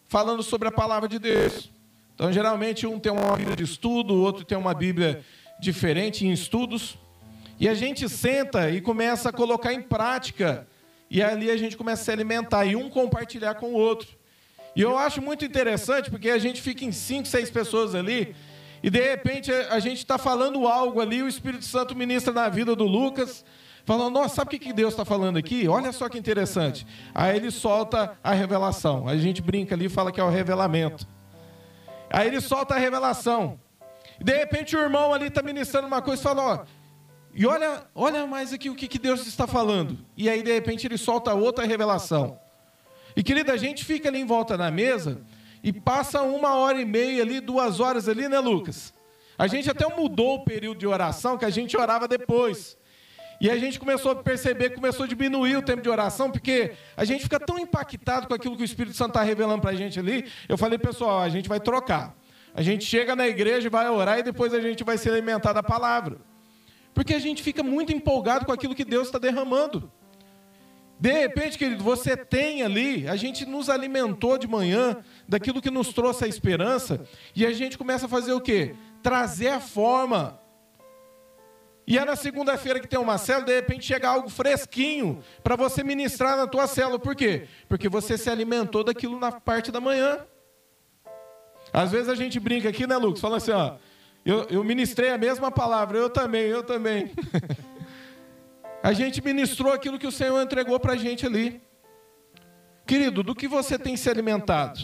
falando 0.07 0.43
sobre 0.43 0.67
a 0.67 0.71
palavra 0.71 1.07
de 1.07 1.17
Deus. 1.17 1.71
Então, 2.13 2.31
geralmente, 2.31 2.85
um 2.85 2.99
tem 2.99 3.11
uma 3.11 3.35
Bíblia 3.35 3.55
de 3.55 3.63
estudo, 3.63 4.13
o 4.13 4.21
outro 4.21 4.43
tem 4.43 4.57
uma 4.57 4.73
Bíblia 4.73 5.23
diferente 5.59 6.25
em 6.25 6.31
estudos. 6.31 6.97
E 7.59 7.67
a 7.67 7.73
gente 7.73 8.07
senta 8.07 8.69
e 8.69 8.81
começa 8.81 9.29
a 9.29 9.33
colocar 9.33 9.73
em 9.73 9.81
prática. 9.81 10.67
E 11.09 11.21
ali 11.21 11.49
a 11.49 11.57
gente 11.57 11.77
começa 11.77 12.01
a 12.01 12.05
se 12.05 12.11
alimentar 12.11 12.65
e 12.65 12.75
um 12.75 12.89
compartilhar 12.89 13.55
com 13.55 13.67
o 13.67 13.73
outro. 13.73 14.07
E 14.75 14.81
eu 14.81 14.97
acho 14.97 15.21
muito 15.21 15.43
interessante 15.43 16.09
porque 16.11 16.29
a 16.29 16.37
gente 16.37 16.61
fica 16.61 16.85
em 16.85 16.91
cinco, 16.91 17.27
seis 17.27 17.49
pessoas 17.49 17.95
ali 17.95 18.35
e 18.81 18.89
de 18.89 19.01
repente 19.01 19.51
a 19.51 19.79
gente 19.79 19.97
está 19.97 20.17
falando 20.17 20.67
algo 20.67 21.01
ali, 21.01 21.21
o 21.21 21.27
Espírito 21.27 21.65
Santo 21.65 21.95
ministra 21.95 22.31
na 22.31 22.47
vida 22.47 22.75
do 22.75 22.85
Lucas, 22.85 23.43
falando, 23.85 24.13
nossa, 24.13 24.35
sabe 24.35 24.55
o 24.55 24.59
que 24.59 24.73
Deus 24.73 24.93
está 24.93 25.03
falando 25.03 25.37
aqui? 25.37 25.67
Olha 25.67 25.91
só 25.91 26.07
que 26.07 26.17
interessante. 26.17 26.85
Aí 27.13 27.35
ele 27.35 27.49
solta 27.49 28.17
a 28.23 28.33
revelação. 28.33 29.07
A 29.07 29.17
gente 29.17 29.41
brinca 29.41 29.73
ali 29.73 29.85
e 29.85 29.89
fala 29.89 30.11
que 30.11 30.19
é 30.19 30.23
o 30.23 30.29
revelamento. 30.29 31.07
Aí 32.09 32.27
ele 32.27 32.39
solta 32.39 32.75
a 32.75 32.77
revelação. 32.77 33.59
De 34.19 34.35
repente 34.35 34.75
o 34.75 34.79
irmão 34.79 35.13
ali 35.13 35.27
está 35.27 35.41
ministrando 35.41 35.87
uma 35.87 36.01
coisa 36.01 36.21
e 36.21 36.23
fala, 36.23 36.43
ó, 36.43 36.65
e 37.39 37.45
olha, 37.45 37.83
olha 37.93 38.25
mais 38.25 38.51
aqui 38.51 38.67
o 38.67 38.73
que, 38.73 38.87
que 38.87 38.97
Deus 38.97 39.27
está 39.27 39.45
falando. 39.45 39.95
E 40.17 40.27
aí 40.27 40.41
de 40.41 40.51
repente 40.51 40.87
ele 40.87 40.97
solta 40.97 41.35
outra 41.35 41.67
revelação. 41.67 42.39
E 43.15 43.21
querida, 43.21 43.53
a 43.53 43.57
gente 43.57 43.85
fica 43.85 44.09
ali 44.09 44.19
em 44.19 44.25
volta 44.25 44.57
da 44.57 44.71
mesa 44.71 45.21
e 45.63 45.71
passa 45.71 46.23
uma 46.23 46.55
hora 46.55 46.81
e 46.81 46.85
meia 46.85 47.21
ali, 47.21 47.39
duas 47.39 47.79
horas 47.79 48.09
ali, 48.09 48.27
né, 48.27 48.39
Lucas? 48.39 48.91
A 49.37 49.45
gente 49.45 49.69
até 49.69 49.87
mudou 49.87 50.37
o 50.37 50.45
período 50.45 50.79
de 50.79 50.87
oração, 50.87 51.37
que 51.37 51.45
a 51.45 51.51
gente 51.51 51.77
orava 51.77 52.07
depois. 52.07 52.75
E 53.39 53.51
a 53.51 53.57
gente 53.59 53.79
começou 53.79 54.13
a 54.13 54.15
perceber, 54.15 54.71
começou 54.71 55.03
a 55.03 55.07
diminuir 55.07 55.57
o 55.57 55.61
tempo 55.61 55.83
de 55.83 55.89
oração, 55.89 56.31
porque 56.31 56.71
a 56.95 57.05
gente 57.05 57.21
fica 57.21 57.39
tão 57.39 57.59
impactado 57.59 58.27
com 58.27 58.33
aquilo 58.33 58.55
que 58.55 58.63
o 58.63 58.65
Espírito 58.65 58.97
Santo 58.97 59.09
está 59.09 59.21
revelando 59.21 59.61
para 59.61 59.69
a 59.69 59.75
gente 59.75 59.99
ali. 59.99 60.25
Eu 60.49 60.57
falei, 60.57 60.79
pessoal, 60.79 61.19
a 61.19 61.29
gente 61.29 61.47
vai 61.47 61.59
trocar. 61.59 62.15
A 62.55 62.63
gente 62.63 62.83
chega 62.83 63.15
na 63.15 63.27
igreja, 63.27 63.69
vai 63.69 63.87
orar 63.87 64.17
e 64.17 64.23
depois 64.23 64.55
a 64.55 64.59
gente 64.59 64.83
vai 64.83 64.97
se 64.97 65.07
alimentar 65.07 65.53
da 65.53 65.61
palavra. 65.61 66.17
Porque 66.97 67.13
a 67.13 67.19
gente 67.19 67.43
fica 67.43 67.61
muito 67.61 67.93
empolgado 67.93 68.43
com 68.43 68.51
aquilo 68.51 68.73
que 68.73 68.83
Deus 68.83 69.05
está 69.05 69.19
derramando. 69.19 69.91
De 70.99 71.11
repente, 71.11 71.55
querido, 71.55 71.83
você 71.83 72.17
tem 72.17 72.63
ali, 72.63 73.07
a 73.07 73.15
gente 73.15 73.45
nos 73.45 73.69
alimentou 73.69 74.35
de 74.35 74.47
manhã 74.47 74.97
daquilo 75.27 75.61
que 75.61 75.69
nos 75.69 75.93
trouxe 75.93 76.25
a 76.25 76.27
esperança, 76.27 77.05
e 77.35 77.45
a 77.45 77.53
gente 77.53 77.77
começa 77.77 78.07
a 78.07 78.09
fazer 78.09 78.33
o 78.33 78.41
quê? 78.41 78.73
Trazer 79.03 79.49
a 79.49 79.59
forma 79.59 80.39
e 81.85 81.99
é 81.99 82.03
na 82.03 82.15
segunda-feira 82.15 82.79
que 82.79 82.87
tem 82.87 82.99
uma 82.99 83.19
célula, 83.19 83.45
de 83.45 83.53
repente 83.53 83.85
chega 83.85 84.09
algo 84.09 84.27
fresquinho 84.27 85.23
para 85.43 85.55
você 85.55 85.83
ministrar 85.83 86.35
na 86.35 86.47
tua 86.47 86.65
célula. 86.65 86.97
Por 86.97 87.15
quê? 87.15 87.47
Porque 87.69 87.87
você 87.87 88.17
se 88.17 88.27
alimentou 88.27 88.83
daquilo 88.83 89.19
na 89.19 89.31
parte 89.31 89.71
da 89.71 89.79
manhã. 89.79 90.25
Às 91.71 91.91
vezes 91.91 92.09
a 92.09 92.15
gente 92.15 92.39
brinca 92.39 92.69
aqui, 92.69 92.87
né, 92.87 92.97
Lucas? 92.97 93.21
Fala 93.21 93.37
assim, 93.37 93.51
ó, 93.51 93.75
eu, 94.27 94.43
eu 94.49 94.61
ministrei 94.61 95.09
a 95.09 95.17
mesma 95.17 95.49
palavra, 95.49 95.97
eu 95.97 96.09
também, 96.09 96.41
eu 96.41 96.61
também. 96.61 97.11
a 98.83 98.91
gente 98.91 99.23
ministrou 99.23 99.71
aquilo 99.71 99.97
que 99.97 100.05
o 100.05 100.11
Senhor 100.11 100.41
entregou 100.41 100.77
para 100.81 100.93
a 100.93 100.97
gente 100.97 101.25
ali. 101.25 101.61
Querido, 102.85 103.23
do 103.23 103.33
que 103.33 103.47
você 103.47 103.79
tem 103.79 103.95
se 103.95 104.09
alimentado? 104.09 104.81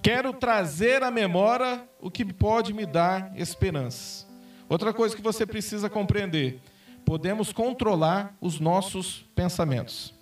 Quero 0.00 0.32
trazer 0.32 1.02
à 1.02 1.10
memória 1.10 1.86
o 2.00 2.10
que 2.10 2.24
pode 2.24 2.72
me 2.72 2.86
dar 2.86 3.38
esperança. 3.38 4.26
Outra 4.66 4.92
coisa 4.94 5.14
que 5.14 5.20
você 5.20 5.44
precisa 5.44 5.90
compreender: 5.90 6.58
podemos 7.04 7.52
controlar 7.52 8.34
os 8.40 8.58
nossos 8.58 9.26
pensamentos. 9.34 10.14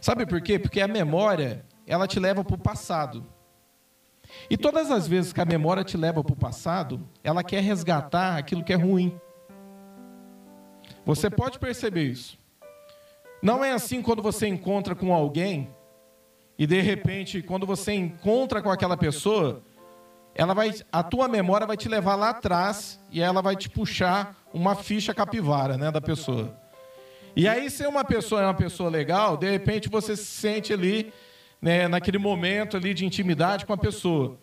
Sabe 0.00 0.26
por 0.26 0.42
quê? 0.42 0.58
Porque 0.58 0.80
a 0.80 0.88
memória, 0.88 1.64
ela 1.86 2.08
te 2.08 2.18
leva 2.18 2.42
para 2.42 2.56
o 2.56 2.58
passado. 2.58 3.24
E 4.50 4.56
todas 4.56 4.90
as 4.90 5.06
vezes 5.06 5.32
que 5.32 5.40
a 5.40 5.44
memória 5.44 5.84
te 5.84 5.96
leva 5.96 6.22
para 6.22 6.32
o 6.32 6.36
passado, 6.36 7.00
ela 7.22 7.42
quer 7.42 7.62
resgatar 7.62 8.36
aquilo 8.36 8.64
que 8.64 8.72
é 8.72 8.76
ruim. 8.76 9.18
Você 11.04 11.28
pode 11.30 11.58
perceber 11.58 12.04
isso. 12.04 12.38
Não 13.42 13.64
é 13.64 13.72
assim 13.72 14.02
quando 14.02 14.22
você 14.22 14.46
encontra 14.46 14.94
com 14.94 15.12
alguém 15.12 15.68
e 16.58 16.66
de 16.66 16.80
repente, 16.80 17.42
quando 17.42 17.66
você 17.66 17.92
encontra 17.92 18.62
com 18.62 18.70
aquela 18.70 18.96
pessoa, 18.96 19.62
ela 20.34 20.54
vai, 20.54 20.72
a 20.92 21.02
tua 21.02 21.26
memória 21.26 21.66
vai 21.66 21.76
te 21.76 21.88
levar 21.88 22.14
lá 22.14 22.30
atrás 22.30 23.00
e 23.10 23.20
ela 23.20 23.42
vai 23.42 23.56
te 23.56 23.68
puxar 23.68 24.36
uma 24.52 24.74
ficha 24.74 25.12
capivara, 25.12 25.76
né, 25.76 25.90
da 25.90 26.00
pessoa. 26.00 26.56
E 27.34 27.48
aí, 27.48 27.70
se 27.70 27.86
uma 27.86 28.04
pessoa 28.04 28.42
é 28.42 28.44
uma 28.44 28.54
pessoa 28.54 28.90
legal, 28.90 29.36
de 29.36 29.50
repente 29.50 29.88
você 29.88 30.14
se 30.14 30.26
sente 30.26 30.72
ali, 30.72 31.12
né, 31.62 31.86
naquele 31.86 32.18
momento 32.18 32.76
ali 32.76 32.92
de 32.92 33.06
intimidade 33.06 33.64
com 33.64 33.72
a 33.72 33.78
pessoa. 33.78 34.36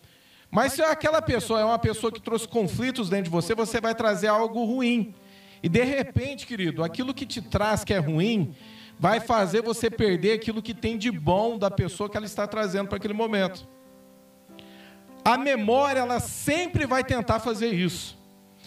Mas 0.49 0.73
se 0.73 0.81
aquela 0.81 1.21
pessoa 1.21 1.59
é 1.59 1.65
uma 1.65 1.77
pessoa 1.77 2.11
que 2.11 2.21
trouxe 2.21 2.47
conflitos 2.47 3.09
dentro 3.09 3.25
de 3.25 3.29
você, 3.29 3.53
você 3.53 3.81
vai 3.81 3.93
trazer 3.93 4.27
algo 4.27 4.63
ruim. 4.63 5.13
E 5.61 5.67
de 5.67 5.83
repente, 5.83 6.47
querido, 6.47 6.81
aquilo 6.81 7.13
que 7.13 7.25
te 7.25 7.41
traz 7.41 7.83
que 7.83 7.93
é 7.93 7.99
ruim, 7.99 8.55
vai 8.97 9.19
fazer 9.19 9.61
você 9.61 9.91
perder 9.91 10.33
aquilo 10.33 10.61
que 10.61 10.73
tem 10.73 10.97
de 10.97 11.11
bom 11.11 11.57
da 11.57 11.69
pessoa 11.69 12.09
que 12.09 12.15
ela 12.15 12.25
está 12.25 12.47
trazendo 12.47 12.87
para 12.87 12.97
aquele 12.97 13.13
momento. 13.13 13.67
A 15.23 15.37
memória, 15.37 15.99
ela 15.99 16.19
sempre 16.21 16.85
vai 16.87 17.03
tentar 17.03 17.39
fazer 17.39 17.73
isso. 17.73 18.17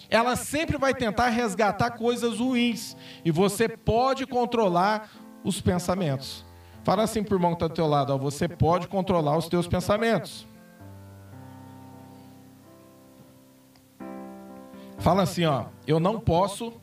Ela 0.09 0.35
sempre 0.35 0.77
vai 0.77 0.93
tentar 0.93 1.29
resgatar 1.29 1.91
coisas 1.91 2.37
ruins. 2.37 2.95
E 3.25 3.31
você 3.31 3.67
pode 3.67 4.27
controlar 4.27 5.09
os 5.43 5.59
pensamentos. 5.59 6.45
Fala 6.83 7.03
assim 7.03 7.23
para 7.23 7.33
o 7.33 7.37
irmão 7.37 7.51
que 7.51 7.55
está 7.55 7.67
do 7.67 7.73
teu 7.73 7.87
lado, 7.87 8.13
ó, 8.13 8.17
você 8.17 8.47
pode 8.47 8.87
controlar 8.87 9.37
os 9.37 9.47
teus 9.47 9.67
pensamentos. 9.67 10.45
Fala 14.99 15.23
assim, 15.23 15.45
ó, 15.45 15.65
eu 15.87 15.99
não 15.99 16.19
posso 16.19 16.73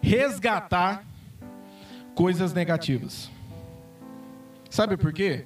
resgatar 0.00 1.04
coisas 2.14 2.52
negativas. 2.52 3.30
Sabe 4.70 4.96
por 4.96 5.12
quê? 5.12 5.44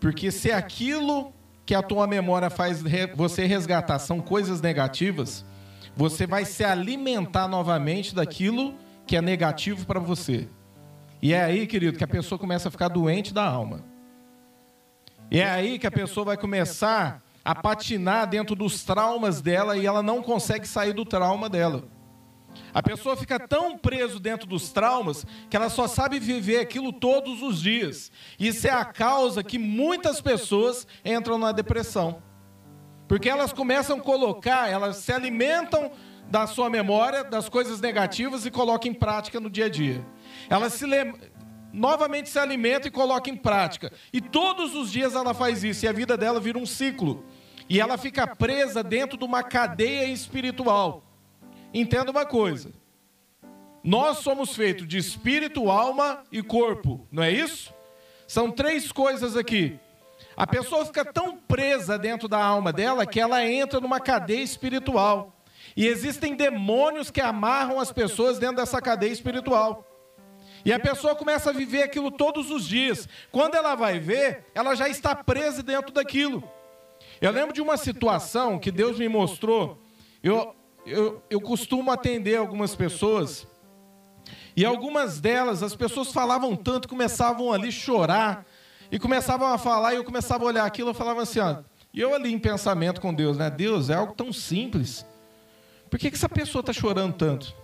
Porque 0.00 0.30
se 0.30 0.50
aquilo 0.50 1.32
que 1.64 1.74
a 1.74 1.82
tua 1.82 2.06
memória 2.06 2.50
faz 2.50 2.82
você 3.14 3.46
resgatar 3.46 3.98
são 4.00 4.20
coisas 4.20 4.60
negativas, 4.60 5.44
você 5.96 6.26
vai 6.26 6.44
se 6.44 6.64
alimentar 6.64 7.46
novamente 7.46 8.14
daquilo 8.14 8.74
que 9.06 9.16
é 9.16 9.22
negativo 9.22 9.86
para 9.86 10.00
você. 10.00 10.48
E 11.22 11.34
é 11.34 11.42
aí, 11.42 11.66
querido, 11.66 11.98
que 11.98 12.04
a 12.04 12.08
pessoa 12.08 12.38
começa 12.38 12.68
a 12.68 12.70
ficar 12.70 12.88
doente 12.88 13.34
da 13.34 13.44
alma. 13.44 13.84
E 15.30 15.38
é 15.38 15.48
aí 15.48 15.78
que 15.78 15.86
a 15.86 15.90
pessoa 15.90 16.24
vai 16.24 16.36
começar 16.36 17.22
a 17.44 17.54
patinar 17.54 18.26
dentro 18.26 18.54
dos 18.54 18.82
traumas 18.82 19.40
dela 19.40 19.76
e 19.76 19.86
ela 19.86 20.02
não 20.02 20.22
consegue 20.22 20.66
sair 20.66 20.92
do 20.92 21.04
trauma 21.04 21.48
dela. 21.48 21.84
A 22.72 22.82
pessoa 22.82 23.16
fica 23.16 23.38
tão 23.38 23.76
preso 23.76 24.18
dentro 24.18 24.46
dos 24.46 24.70
traumas 24.70 25.26
que 25.48 25.56
ela 25.56 25.68
só 25.68 25.86
sabe 25.86 26.18
viver 26.18 26.58
aquilo 26.58 26.92
todos 26.92 27.42
os 27.42 27.60
dias. 27.60 28.10
Isso 28.38 28.66
é 28.66 28.70
a 28.70 28.84
causa 28.84 29.42
que 29.42 29.58
muitas 29.58 30.20
pessoas 30.20 30.86
entram 31.04 31.38
na 31.38 31.52
depressão. 31.52 32.22
Porque 33.06 33.28
elas 33.28 33.52
começam 33.52 33.98
a 33.98 34.00
colocar, 34.00 34.68
elas 34.70 34.96
se 34.96 35.12
alimentam 35.12 35.90
da 36.30 36.46
sua 36.46 36.70
memória, 36.70 37.24
das 37.24 37.48
coisas 37.48 37.80
negativas 37.80 38.46
e 38.46 38.50
colocam 38.50 38.90
em 38.90 38.94
prática 38.94 39.40
no 39.40 39.50
dia 39.50 39.66
a 39.66 39.68
dia. 39.68 40.06
Ela 40.48 40.70
se 40.70 40.86
lem... 40.86 41.12
novamente 41.72 42.28
se 42.28 42.38
alimenta 42.38 42.86
e 42.86 42.90
coloca 42.90 43.28
em 43.28 43.36
prática. 43.36 43.92
E 44.12 44.20
todos 44.20 44.74
os 44.76 44.92
dias 44.92 45.14
ela 45.14 45.34
faz 45.34 45.64
isso 45.64 45.84
e 45.84 45.88
a 45.88 45.92
vida 45.92 46.16
dela 46.16 46.38
vira 46.38 46.56
um 46.56 46.64
ciclo. 46.64 47.24
E 47.68 47.80
ela 47.80 47.98
fica 47.98 48.26
presa 48.26 48.82
dentro 48.82 49.18
de 49.18 49.24
uma 49.24 49.42
cadeia 49.42 50.06
espiritual. 50.06 51.02
Entenda 51.74 52.10
uma 52.10 52.24
coisa. 52.24 52.70
Nós 53.82 54.18
somos 54.18 54.54
feitos 54.54 54.86
de 54.86 54.98
espírito, 54.98 55.70
alma 55.70 56.22
e 56.30 56.42
corpo, 56.42 57.06
não 57.10 57.22
é 57.22 57.30
isso? 57.30 57.72
São 58.28 58.50
três 58.50 58.92
coisas 58.92 59.36
aqui. 59.36 59.78
A 60.36 60.46
pessoa 60.46 60.84
fica 60.84 61.04
tão 61.04 61.36
presa 61.36 61.98
dentro 61.98 62.28
da 62.28 62.42
alma 62.44 62.72
dela 62.72 63.06
que 63.06 63.18
ela 63.18 63.44
entra 63.44 63.80
numa 63.80 63.98
cadeia 63.98 64.42
espiritual. 64.42 65.39
E 65.76 65.86
existem 65.86 66.34
demônios 66.34 67.10
que 67.10 67.20
amarram 67.20 67.78
as 67.78 67.92
pessoas 67.92 68.38
dentro 68.38 68.56
dessa 68.56 68.80
cadeia 68.80 69.12
espiritual. 69.12 69.86
E 70.64 70.72
a 70.72 70.78
pessoa 70.78 71.14
começa 71.14 71.50
a 71.50 71.52
viver 71.52 71.82
aquilo 71.82 72.10
todos 72.10 72.50
os 72.50 72.66
dias. 72.66 73.08
Quando 73.32 73.54
ela 73.54 73.74
vai 73.74 73.98
ver, 73.98 74.46
ela 74.54 74.74
já 74.74 74.88
está 74.88 75.14
presa 75.14 75.62
dentro 75.62 75.92
daquilo. 75.92 76.42
Eu 77.20 77.30
lembro 77.30 77.54
de 77.54 77.60
uma 77.60 77.76
situação 77.76 78.58
que 78.58 78.70
Deus 78.70 78.98
me 78.98 79.08
mostrou. 79.08 79.78
Eu, 80.22 80.54
eu, 80.84 81.22
eu 81.30 81.40
costumo 81.40 81.90
atender 81.90 82.36
algumas 82.36 82.74
pessoas. 82.74 83.46
E 84.56 84.64
algumas 84.64 85.20
delas, 85.20 85.62
as 85.62 85.74
pessoas 85.74 86.12
falavam 86.12 86.54
tanto, 86.54 86.88
começavam 86.88 87.52
ali 87.52 87.72
chorar. 87.72 88.44
E 88.92 88.98
começavam 88.98 89.46
a 89.48 89.56
falar, 89.56 89.94
e 89.94 89.96
eu 89.96 90.04
começava 90.04 90.42
a 90.42 90.48
olhar 90.48 90.64
aquilo, 90.64 90.90
eu 90.90 90.94
falava 90.94 91.22
assim, 91.22 91.38
ó. 91.38 91.58
E 91.94 92.00
eu 92.00 92.12
ali 92.12 92.32
em 92.32 92.38
pensamento 92.38 93.00
com 93.00 93.14
Deus, 93.14 93.38
né? 93.38 93.48
Deus, 93.48 93.88
é 93.88 93.94
algo 93.94 94.14
tão 94.14 94.32
simples. 94.32 95.06
Por 95.90 95.98
que, 95.98 96.10
que 96.10 96.16
essa 96.16 96.28
pessoa 96.28 96.60
está 96.60 96.72
chorando 96.72 97.14
tanto? 97.14 97.54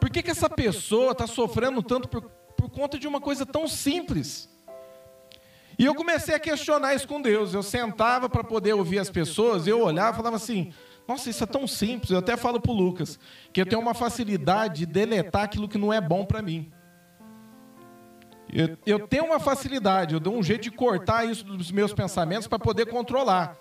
Por 0.00 0.08
que, 0.08 0.22
que 0.22 0.30
essa 0.30 0.48
pessoa 0.48 1.12
está 1.12 1.26
sofrendo 1.26 1.82
tanto 1.82 2.08
por, 2.08 2.22
por 2.22 2.70
conta 2.70 2.98
de 2.98 3.08
uma 3.08 3.20
coisa 3.20 3.44
tão 3.44 3.66
simples? 3.66 4.48
E 5.76 5.84
eu 5.84 5.94
comecei 5.94 6.34
a 6.34 6.40
questionar 6.40 6.94
isso 6.94 7.06
com 7.06 7.20
Deus. 7.20 7.54
Eu 7.54 7.62
sentava 7.62 8.28
para 8.28 8.44
poder 8.44 8.72
ouvir 8.72 9.00
as 9.00 9.10
pessoas, 9.10 9.66
eu 9.66 9.82
olhava 9.82 10.12
e 10.12 10.16
falava 10.16 10.36
assim: 10.36 10.72
nossa, 11.06 11.30
isso 11.30 11.42
é 11.42 11.46
tão 11.46 11.66
simples. 11.66 12.10
Eu 12.10 12.18
até 12.18 12.36
falo 12.36 12.60
para 12.60 12.70
o 12.70 12.74
Lucas 12.74 13.18
que 13.52 13.60
eu 13.60 13.66
tenho 13.66 13.80
uma 13.80 13.94
facilidade 13.94 14.80
de 14.80 14.86
deletar 14.86 15.42
aquilo 15.42 15.68
que 15.68 15.78
não 15.78 15.92
é 15.92 16.00
bom 16.00 16.24
para 16.24 16.40
mim. 16.40 16.70
Eu, 18.52 18.78
eu, 18.86 19.06
tenho 19.06 19.24
uma 19.24 19.38
facilidade, 19.38 20.14
eu 20.14 20.20
dou 20.20 20.34
um 20.34 20.42
jeito 20.42 20.62
de 20.62 20.70
cortar 20.70 21.24
isso 21.26 21.44
dos 21.44 21.70
meus 21.70 21.92
pensamentos 21.92 22.46
para 22.46 22.58
poder 22.58 22.86
controlar. 22.86 23.56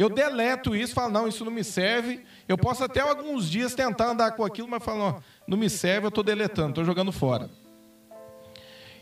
Eu 0.00 0.08
deleto 0.08 0.74
isso, 0.74 0.94
falo, 0.94 1.12
não, 1.12 1.28
isso 1.28 1.44
não 1.44 1.52
me 1.52 1.62
serve. 1.62 2.24
Eu 2.48 2.56
posso 2.56 2.82
até 2.82 3.00
alguns 3.00 3.50
dias 3.50 3.74
tentar 3.74 4.12
andar 4.12 4.32
com 4.32 4.42
aquilo, 4.42 4.66
mas 4.66 4.82
falo, 4.82 4.98
não, 4.98 5.22
não 5.46 5.58
me 5.58 5.68
serve, 5.68 6.06
eu 6.06 6.08
estou 6.08 6.24
deletando, 6.24 6.70
estou 6.70 6.86
jogando 6.86 7.12
fora. 7.12 7.50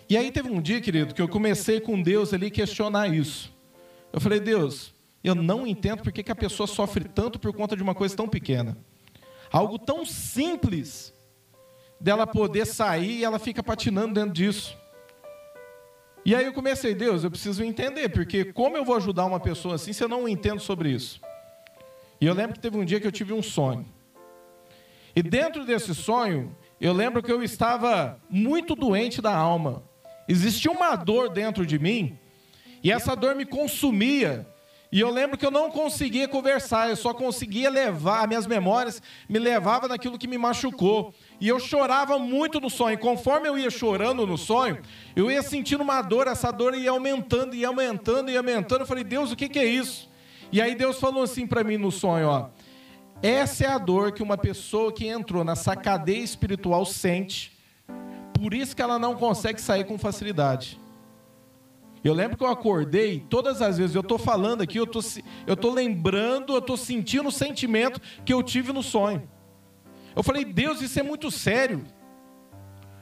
E 0.08 0.16
aí 0.16 0.32
teve 0.32 0.50
um 0.50 0.60
dia, 0.60 0.80
querido, 0.80 1.14
que 1.14 1.22
eu 1.22 1.28
comecei 1.28 1.80
com 1.80 2.02
Deus 2.02 2.34
ali 2.34 2.50
questionar 2.50 3.06
isso. 3.14 3.54
Eu 4.12 4.20
falei, 4.20 4.40
Deus, 4.40 4.92
eu 5.22 5.36
não 5.36 5.68
entendo 5.68 6.02
por 6.02 6.10
que 6.10 6.32
a 6.32 6.34
pessoa 6.34 6.66
sofre 6.66 7.04
tanto 7.04 7.38
por 7.38 7.52
conta 7.52 7.76
de 7.76 7.82
uma 7.84 7.94
coisa 7.94 8.16
tão 8.16 8.28
pequena. 8.28 8.76
Algo 9.52 9.78
tão 9.78 10.04
simples 10.04 11.14
dela 12.00 12.26
poder 12.26 12.66
sair 12.66 13.18
e 13.18 13.24
ela 13.24 13.38
fica 13.38 13.62
patinando 13.62 14.14
dentro 14.14 14.32
disso. 14.32 14.76
E 16.28 16.34
aí 16.34 16.44
eu 16.44 16.52
comecei, 16.52 16.94
Deus, 16.94 17.24
eu 17.24 17.30
preciso 17.30 17.64
entender, 17.64 18.10
porque 18.10 18.44
como 18.44 18.76
eu 18.76 18.84
vou 18.84 18.94
ajudar 18.96 19.24
uma 19.24 19.40
pessoa 19.40 19.76
assim 19.76 19.94
se 19.94 20.04
eu 20.04 20.08
não 20.10 20.28
entendo 20.28 20.60
sobre 20.60 20.90
isso? 20.90 21.22
E 22.20 22.26
eu 22.26 22.34
lembro 22.34 22.52
que 22.52 22.60
teve 22.60 22.76
um 22.76 22.84
dia 22.84 23.00
que 23.00 23.06
eu 23.06 23.10
tive 23.10 23.32
um 23.32 23.42
sonho. 23.42 23.86
E 25.16 25.22
dentro 25.22 25.64
desse 25.64 25.94
sonho, 25.94 26.54
eu 26.78 26.92
lembro 26.92 27.22
que 27.22 27.32
eu 27.32 27.42
estava 27.42 28.20
muito 28.28 28.74
doente 28.74 29.22
da 29.22 29.34
alma. 29.34 29.82
Existia 30.28 30.70
uma 30.70 30.94
dor 30.96 31.30
dentro 31.30 31.64
de 31.64 31.78
mim, 31.78 32.18
e 32.84 32.92
essa 32.92 33.16
dor 33.16 33.34
me 33.34 33.46
consumia. 33.46 34.46
E 34.90 35.00
eu 35.00 35.10
lembro 35.10 35.36
que 35.36 35.44
eu 35.44 35.50
não 35.50 35.70
conseguia 35.70 36.26
conversar, 36.26 36.88
eu 36.88 36.96
só 36.96 37.12
conseguia 37.12 37.68
levar, 37.68 38.26
minhas 38.26 38.46
memórias 38.46 39.02
me 39.28 39.38
levavam 39.38 39.86
naquilo 39.86 40.16
que 40.18 40.26
me 40.26 40.38
machucou. 40.38 41.12
E 41.38 41.46
eu 41.46 41.60
chorava 41.60 42.18
muito 42.18 42.58
no 42.58 42.70
sonho. 42.70 42.98
Conforme 42.98 43.48
eu 43.48 43.58
ia 43.58 43.68
chorando 43.68 44.26
no 44.26 44.38
sonho, 44.38 44.80
eu 45.14 45.30
ia 45.30 45.42
sentindo 45.42 45.82
uma 45.82 46.00
dor, 46.00 46.26
essa 46.26 46.50
dor 46.50 46.74
ia 46.74 46.90
aumentando, 46.90 47.54
ia 47.54 47.68
aumentando, 47.68 48.30
ia 48.30 48.38
aumentando. 48.38 48.80
Eu 48.80 48.86
falei, 48.86 49.04
Deus, 49.04 49.30
o 49.30 49.36
que, 49.36 49.48
que 49.48 49.58
é 49.58 49.66
isso? 49.66 50.08
E 50.50 50.62
aí 50.62 50.74
Deus 50.74 50.98
falou 50.98 51.22
assim 51.22 51.46
para 51.46 51.62
mim 51.62 51.76
no 51.76 51.92
sonho, 51.92 52.28
ó. 52.28 52.48
Essa 53.22 53.64
é 53.64 53.66
a 53.66 53.76
dor 53.76 54.12
que 54.12 54.22
uma 54.22 54.38
pessoa 54.38 54.90
que 54.90 55.06
entrou 55.06 55.44
nessa 55.44 55.76
cadeia 55.76 56.22
espiritual 56.22 56.86
sente. 56.86 57.52
Por 58.32 58.54
isso 58.54 58.74
que 58.74 58.80
ela 58.80 58.98
não 58.98 59.16
consegue 59.16 59.60
sair 59.60 59.84
com 59.84 59.98
facilidade. 59.98 60.80
Eu 62.02 62.14
lembro 62.14 62.36
que 62.36 62.44
eu 62.44 62.48
acordei, 62.48 63.24
todas 63.28 63.60
as 63.60 63.78
vezes 63.78 63.94
eu 63.94 64.02
estou 64.02 64.18
falando 64.18 64.62
aqui, 64.62 64.78
eu 64.78 64.86
tô, 64.86 65.00
estou 65.00 65.72
lembrando, 65.72 66.52
eu 66.52 66.58
estou 66.58 66.76
sentindo 66.76 67.28
o 67.28 67.32
sentimento 67.32 68.00
que 68.24 68.32
eu 68.32 68.42
tive 68.42 68.72
no 68.72 68.82
sonho. 68.82 69.28
Eu 70.14 70.22
falei, 70.22 70.44
Deus, 70.44 70.80
isso 70.80 70.98
é 70.98 71.02
muito 71.02 71.30
sério. 71.30 71.84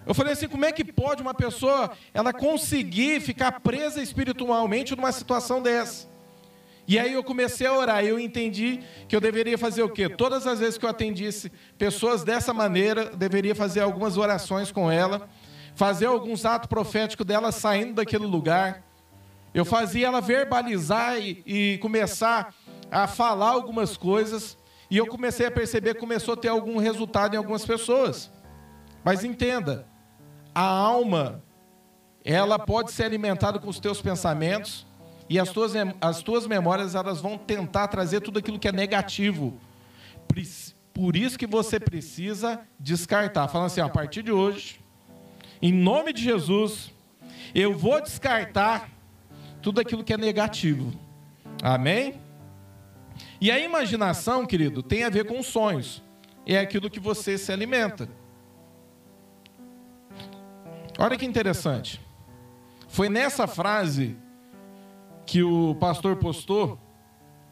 Eu 0.07 0.15
falei 0.15 0.33
assim, 0.33 0.49
como 0.49 0.65
é 0.65 0.73
que 0.73 0.85
pode 0.85 1.21
uma 1.21 1.35
pessoa 1.35 1.91
ela 2.15 2.33
conseguir 2.33 3.21
ficar 3.21 3.61
presa 3.61 4.01
espiritualmente 4.01 4.95
numa 4.95 5.11
situação 5.11 5.61
dessa? 5.61 6.07
E 6.89 7.01
aí 7.01 7.13
eu 7.13 7.25
comecei 7.25 7.67
a 7.67 7.73
orar, 7.73 8.05
eu 8.05 8.19
entendi 8.19 8.81
que 9.09 9.17
eu 9.17 9.21
deveria 9.21 9.59
fazer 9.59 9.83
o 9.83 9.89
quê? 9.89 10.09
Todas 10.09 10.47
as 10.47 10.61
vezes 10.61 10.79
que 10.79 10.85
eu 10.85 10.91
atendisse 10.91 11.51
pessoas 11.77 12.23
dessa 12.23 12.55
maneira, 12.55 13.07
deveria 13.07 13.57
fazer 13.57 13.81
algumas 13.81 14.17
orações 14.17 14.71
com 14.71 14.89
ela, 14.89 15.29
fazer 15.75 16.07
alguns 16.07 16.45
atos 16.45 16.69
proféticos 16.69 17.27
dela 17.27 17.51
saindo 17.51 17.95
daquele 17.95 18.25
lugar. 18.25 18.86
Eu 19.57 19.65
fazia 19.65 20.09
ela 20.09 20.21
verbalizar 20.21 21.19
e, 21.19 21.43
e 21.47 21.79
começar 21.79 22.55
a 22.91 23.07
falar 23.07 23.49
algumas 23.49 23.97
coisas. 23.97 24.55
E 24.91 24.99
eu 24.99 25.07
comecei 25.07 25.47
a 25.47 25.51
perceber 25.51 25.95
que 25.95 26.01
começou 26.01 26.35
a 26.35 26.37
ter 26.37 26.49
algum 26.49 26.77
resultado 26.77 27.33
em 27.33 27.39
algumas 27.39 27.65
pessoas. 27.65 28.31
Mas 29.03 29.25
entenda, 29.25 29.87
a 30.55 30.61
alma, 30.61 31.43
ela 32.23 32.59
pode 32.59 32.93
ser 32.93 33.05
alimentada 33.05 33.59
com 33.59 33.71
os 33.71 33.81
teus 33.81 34.03
pensamentos 34.03 34.87
e 35.27 35.41
as 35.41 35.49
tuas, 35.49 35.73
as 36.03 36.23
tuas 36.23 36.47
memórias, 36.47 36.95
elas 36.95 37.23
vão 37.23 37.39
tentar 37.39 37.89
trazer 37.89 38.21
tudo 38.21 38.39
aquilo 38.39 38.59
que 38.59 38.69
é 38.69 38.73
negativo. 38.73 39.59
Por 40.93 41.17
isso 41.17 41.39
que 41.39 41.47
você 41.47 41.81
precisa 41.81 42.61
descartar. 42.79 43.49
Falando 43.49 43.69
assim, 43.69 43.81
a 43.81 43.89
partir 43.89 44.23
de 44.23 44.31
hoje, 44.31 44.81
em 45.63 45.73
nome 45.73 46.13
de 46.13 46.23
Jesus, 46.23 46.93
eu 47.55 47.75
vou 47.75 48.03
descartar 48.03 48.95
tudo 49.67 49.81
aquilo 49.81 50.05
que 50.05 50.13
é 50.13 50.17
negativo. 50.17 50.93
Amém? 51.61 52.21
E 53.41 53.51
a 53.51 53.59
imaginação, 53.59 54.47
querido, 54.47 54.81
tem 54.81 55.03
a 55.03 55.11
ver 55.11 55.27
com 55.27 55.43
sonhos. 55.43 56.01
É 56.47 56.57
aquilo 56.57 56.89
que 56.89 57.01
você 57.01 57.37
se 57.37 57.51
alimenta. 57.51 58.09
Olha 60.97 61.19
que 61.19 61.27
interessante. 61.27 62.01
Foi 62.87 63.09
nessa 63.09 63.49
frase 63.49 64.17
que 65.27 65.43
o 65.43 65.75
pastor 65.75 66.15
postou 66.15 66.79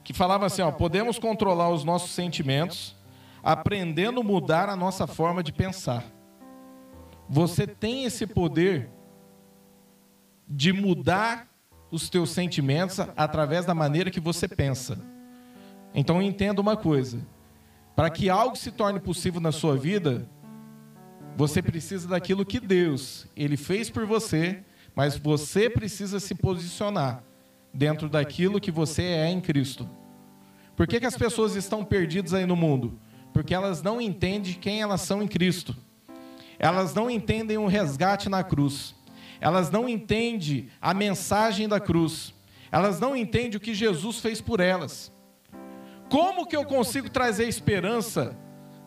que 0.04 0.12
falava 0.12 0.46
assim, 0.46 0.62
ó, 0.62 0.70
podemos 0.70 1.18
controlar 1.18 1.70
os 1.70 1.82
nossos 1.82 2.12
sentimentos 2.12 2.94
aprendendo 3.42 4.20
a 4.20 4.22
mudar 4.22 4.68
a 4.68 4.76
nossa 4.76 5.08
forma 5.08 5.42
de 5.42 5.52
pensar. 5.52 6.04
Você 7.28 7.66
tem 7.66 8.04
esse 8.04 8.24
poder 8.24 8.88
de 10.46 10.72
mudar 10.72 11.52
os 11.94 12.10
teus 12.10 12.30
sentimentos 12.30 12.98
através 13.16 13.64
da 13.64 13.72
maneira 13.72 14.10
que 14.10 14.18
você 14.18 14.48
pensa. 14.48 14.98
Então 15.94 16.20
entenda 16.20 16.60
uma 16.60 16.76
coisa: 16.76 17.20
para 17.94 18.10
que 18.10 18.28
algo 18.28 18.56
se 18.56 18.72
torne 18.72 18.98
possível 18.98 19.40
na 19.40 19.52
sua 19.52 19.76
vida, 19.76 20.28
você 21.36 21.62
precisa 21.62 22.08
daquilo 22.08 22.44
que 22.44 22.58
Deus 22.58 23.26
ele 23.36 23.56
fez 23.56 23.90
por 23.90 24.04
você, 24.04 24.64
mas 24.94 25.16
você 25.16 25.70
precisa 25.70 26.18
se 26.18 26.34
posicionar 26.34 27.22
dentro 27.72 28.08
daquilo 28.08 28.60
que 28.60 28.72
você 28.72 29.02
é 29.02 29.30
em 29.30 29.40
Cristo. 29.40 29.88
Por 30.76 30.88
que, 30.88 30.98
que 30.98 31.06
as 31.06 31.16
pessoas 31.16 31.54
estão 31.54 31.84
perdidas 31.84 32.34
aí 32.34 32.44
no 32.44 32.56
mundo? 32.56 32.98
Porque 33.32 33.54
elas 33.54 33.82
não 33.82 34.00
entendem 34.00 34.54
quem 34.54 34.82
elas 34.82 35.00
são 35.00 35.22
em 35.22 35.28
Cristo. 35.28 35.76
Elas 36.58 36.92
não 36.94 37.08
entendem 37.08 37.56
o 37.56 37.66
resgate 37.66 38.28
na 38.28 38.42
cruz. 38.42 38.94
Elas 39.44 39.70
não 39.70 39.86
entendem 39.86 40.70
a 40.80 40.94
mensagem 40.94 41.68
da 41.68 41.78
cruz. 41.78 42.32
Elas 42.72 42.98
não 42.98 43.14
entendem 43.14 43.58
o 43.58 43.60
que 43.60 43.74
Jesus 43.74 44.18
fez 44.18 44.40
por 44.40 44.58
elas. 44.58 45.12
Como 46.08 46.46
que 46.46 46.56
eu 46.56 46.64
consigo 46.64 47.10
trazer 47.10 47.46
esperança? 47.46 48.34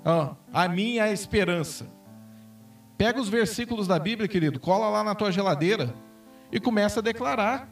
Ah, 0.04 0.36
a 0.52 0.68
minha 0.68 1.12
esperança. 1.12 1.88
Pega 2.98 3.22
os 3.22 3.30
versículos 3.30 3.86
da 3.86 4.00
Bíblia, 4.00 4.28
querido, 4.28 4.60
cola 4.60 4.90
lá 4.90 5.04
na 5.04 5.14
tua 5.14 5.32
geladeira 5.32 5.94
e 6.52 6.60
começa 6.60 7.02
a 7.02 7.04
declarar. 7.04 7.70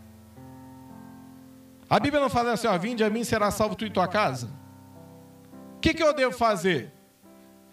A 1.89 1.99
Bíblia 1.99 2.21
não 2.21 2.29
fala 2.29 2.51
assim, 2.51 2.67
ó, 2.67 2.77
vinde 2.77 3.03
a 3.03 3.09
mim 3.09 3.23
será 3.23 3.49
salvo 3.49 3.75
tu 3.75 3.83
e 3.83 3.89
tua 3.89 4.07
casa. 4.07 4.51
O 5.77 5.79
que, 5.79 5.91
que 5.91 6.03
eu 6.03 6.13
devo 6.13 6.37
fazer? 6.37 6.93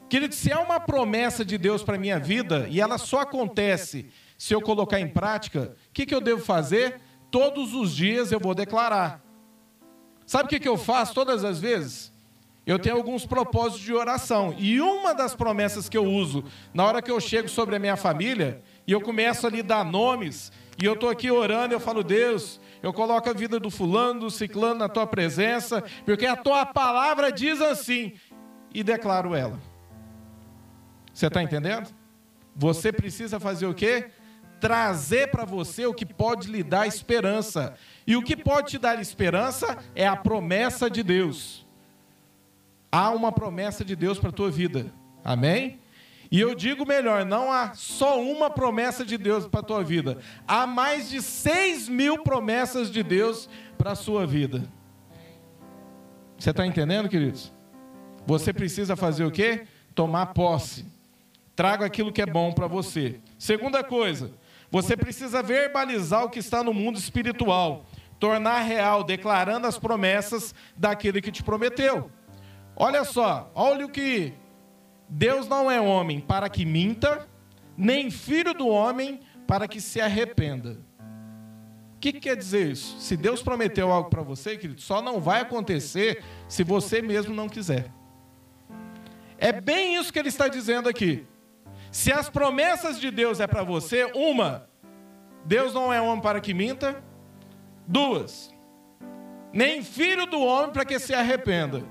Querido, 0.09 0.35
se 0.35 0.51
é 0.51 0.57
uma 0.57 0.81
promessa 0.81 1.45
de 1.45 1.59
Deus 1.59 1.83
para 1.83 1.97
a 1.97 1.99
minha 1.99 2.19
vida 2.19 2.67
e 2.71 2.81
ela 2.81 2.97
só 2.97 3.21
acontece 3.21 4.11
se 4.43 4.53
eu 4.53 4.61
colocar 4.61 4.99
em 4.99 5.07
prática, 5.07 5.77
o 5.89 5.93
que, 5.93 6.05
que 6.05 6.13
eu 6.13 6.21
devo 6.21 6.45
fazer? 6.45 7.01
Todos 7.31 7.75
os 7.75 7.95
dias 7.95 8.33
eu 8.33 8.41
vou 8.41 8.57
declarar. 8.57 9.23
Sabe 10.27 10.47
o 10.47 10.49
que, 10.49 10.59
que 10.59 10.69
eu 10.69 10.77
faço 10.77 11.15
todas 11.15 11.45
as 11.45 11.61
vezes? 11.61 12.13
Eu 12.67 12.77
tenho 12.77 12.97
alguns 12.97 13.25
propósitos 13.25 13.85
de 13.85 13.95
oração. 13.95 14.53
E 14.59 14.81
uma 14.81 15.15
das 15.15 15.33
promessas 15.33 15.89
que 15.89 15.97
eu 15.97 16.05
uso 16.05 16.43
na 16.75 16.85
hora 16.85 17.01
que 17.01 17.09
eu 17.09 17.21
chego 17.21 17.49
sobre 17.49 17.77
a 17.77 17.79
minha 17.79 17.97
família, 17.97 18.61
e 18.85 18.91
eu 18.91 19.01
começo 19.01 19.47
a 19.47 19.51
dar 19.63 19.85
nomes, 19.85 20.51
e 20.83 20.85
eu 20.87 20.95
estou 20.95 21.09
aqui 21.09 21.31
orando, 21.31 21.73
eu 21.73 21.79
falo, 21.79 22.03
Deus, 22.03 22.61
eu 22.83 22.93
coloco 22.93 23.31
a 23.31 23.33
vida 23.33 23.61
do 23.61 23.71
fulano, 23.71 24.23
do 24.23 24.31
ciclano 24.31 24.75
na 24.75 24.89
tua 24.89 25.07
presença, 25.07 25.85
porque 26.05 26.27
a 26.27 26.35
tua 26.35 26.67
palavra 26.67 27.31
diz 27.31 27.61
assim, 27.61 28.15
e 28.75 28.83
declaro 28.83 29.37
ela. 29.37 29.61
Você 31.15 31.29
está 31.29 31.41
entendendo? 31.41 31.95
Você 32.57 32.93
precisa 32.93 33.39
fazer 33.39 33.67
o 33.67 33.75
quê? 33.75 34.11
Trazer 34.63 35.27
para 35.33 35.45
você 35.45 35.87
o 35.87 35.93
que 35.93 36.07
pode 36.07 36.49
lhe 36.49 36.63
dar 36.63 36.87
esperança. 36.87 37.75
E 38.07 38.15
o 38.15 38.23
que 38.23 38.37
pode 38.37 38.71
te 38.71 38.79
dar 38.79 39.01
esperança 39.01 39.77
é 39.93 40.07
a 40.07 40.15
promessa 40.15 40.89
de 40.89 41.03
Deus. 41.03 41.67
Há 42.93 43.11
uma 43.11 43.33
promessa 43.33 43.85
de 43.85 43.97
Deus 43.97 44.21
para 44.21 44.29
a 44.29 44.33
tua 44.33 44.53
vida. 44.53 44.87
Amém? 45.25 45.81
E 46.31 46.41
eu 46.41 46.55
digo 46.55 46.87
melhor, 46.87 47.25
não 47.25 47.51
há 47.51 47.75
só 47.75 48.23
uma 48.23 48.49
promessa 48.49 49.05
de 49.05 49.19
Deus 49.19 49.49
para 49.49 49.59
a 49.59 49.65
tua 49.65 49.83
vida. 49.83 50.19
Há 50.47 50.65
mais 50.65 51.11
de 51.11 51.21
seis 51.21 51.89
mil 51.89 52.23
promessas 52.23 52.89
de 52.89 53.03
Deus 53.03 53.49
para 53.77 53.91
a 53.91 53.97
sua 53.97 54.25
vida. 54.25 54.63
Você 56.39 56.51
está 56.51 56.65
entendendo, 56.65 57.09
queridos? 57.09 57.53
Você 58.25 58.53
precisa 58.53 58.95
fazer 58.95 59.25
o 59.25 59.31
quê? 59.33 59.67
Tomar 59.93 60.27
posse. 60.27 60.87
Traga 61.57 61.85
aquilo 61.85 62.13
que 62.13 62.23
é 62.23 62.27
bom 62.27 62.53
para 62.53 62.69
você. 62.69 63.19
Segunda 63.37 63.83
coisa, 63.83 64.31
você 64.73 64.97
precisa 64.97 65.43
verbalizar 65.43 66.25
o 66.25 66.31
que 66.31 66.39
está 66.39 66.65
no 66.65 66.73
mundo 66.73 66.99
espiritual, 66.99 67.85
tornar 68.19 68.61
real, 68.61 69.05
declarando 69.05 69.67
as 69.67 69.79
promessas 69.79 70.55
daquele 70.75 71.21
que 71.21 71.31
te 71.31 71.43
prometeu. 71.43 72.11
Olha 72.75 73.05
só, 73.05 73.53
olha 73.55 73.85
o 73.85 73.91
que 73.91 74.33
Deus 75.07 75.47
não 75.47 75.71
é 75.71 75.79
homem 75.79 76.21
para 76.21 76.49
que 76.49 76.65
minta, 76.65 77.29
nem 77.77 78.11
filho 78.11 78.55
do 78.55 78.67
homem 78.67 79.21
para 79.47 79.69
que 79.69 79.79
se 79.79 80.01
arrependa. 80.01 80.81
O 81.95 81.99
que, 82.01 82.15
que 82.15 82.21
quer 82.21 82.37
dizer 82.37 82.73
isso? 82.73 82.99
Se 82.99 83.15
Deus 83.15 83.43
prometeu 83.43 83.93
algo 83.93 84.09
para 84.09 84.23
você, 84.23 84.57
querido, 84.57 84.81
só 84.81 85.03
não 85.03 85.21
vai 85.21 85.43
acontecer 85.43 86.25
se 86.49 86.65
você 86.65 87.03
mesmo 87.03 87.35
não 87.35 87.47
quiser. 87.47 87.93
É 89.37 89.53
bem 89.53 89.97
isso 89.97 90.11
que 90.11 90.19
ele 90.19 90.31
está 90.31 90.49
dizendo 90.49 90.89
aqui. 90.89 91.27
Se 91.93 92.11
as 92.11 92.31
promessas 92.31 92.99
de 92.99 93.11
Deus 93.11 93.39
é 93.39 93.47
para 93.47 93.63
você, 93.63 94.11
uma, 94.15 94.67
Deus 95.45 95.75
não 95.75 95.93
é 95.93 96.01
homem 96.01 96.23
para 96.23 96.41
que 96.41 96.55
minta. 96.55 97.05
Duas, 97.87 98.51
nem 99.53 99.83
filho 99.83 100.25
do 100.25 100.41
homem 100.41 100.73
para 100.73 100.87
que 100.87 100.99
se 100.99 101.13
arrependa. 101.13 101.85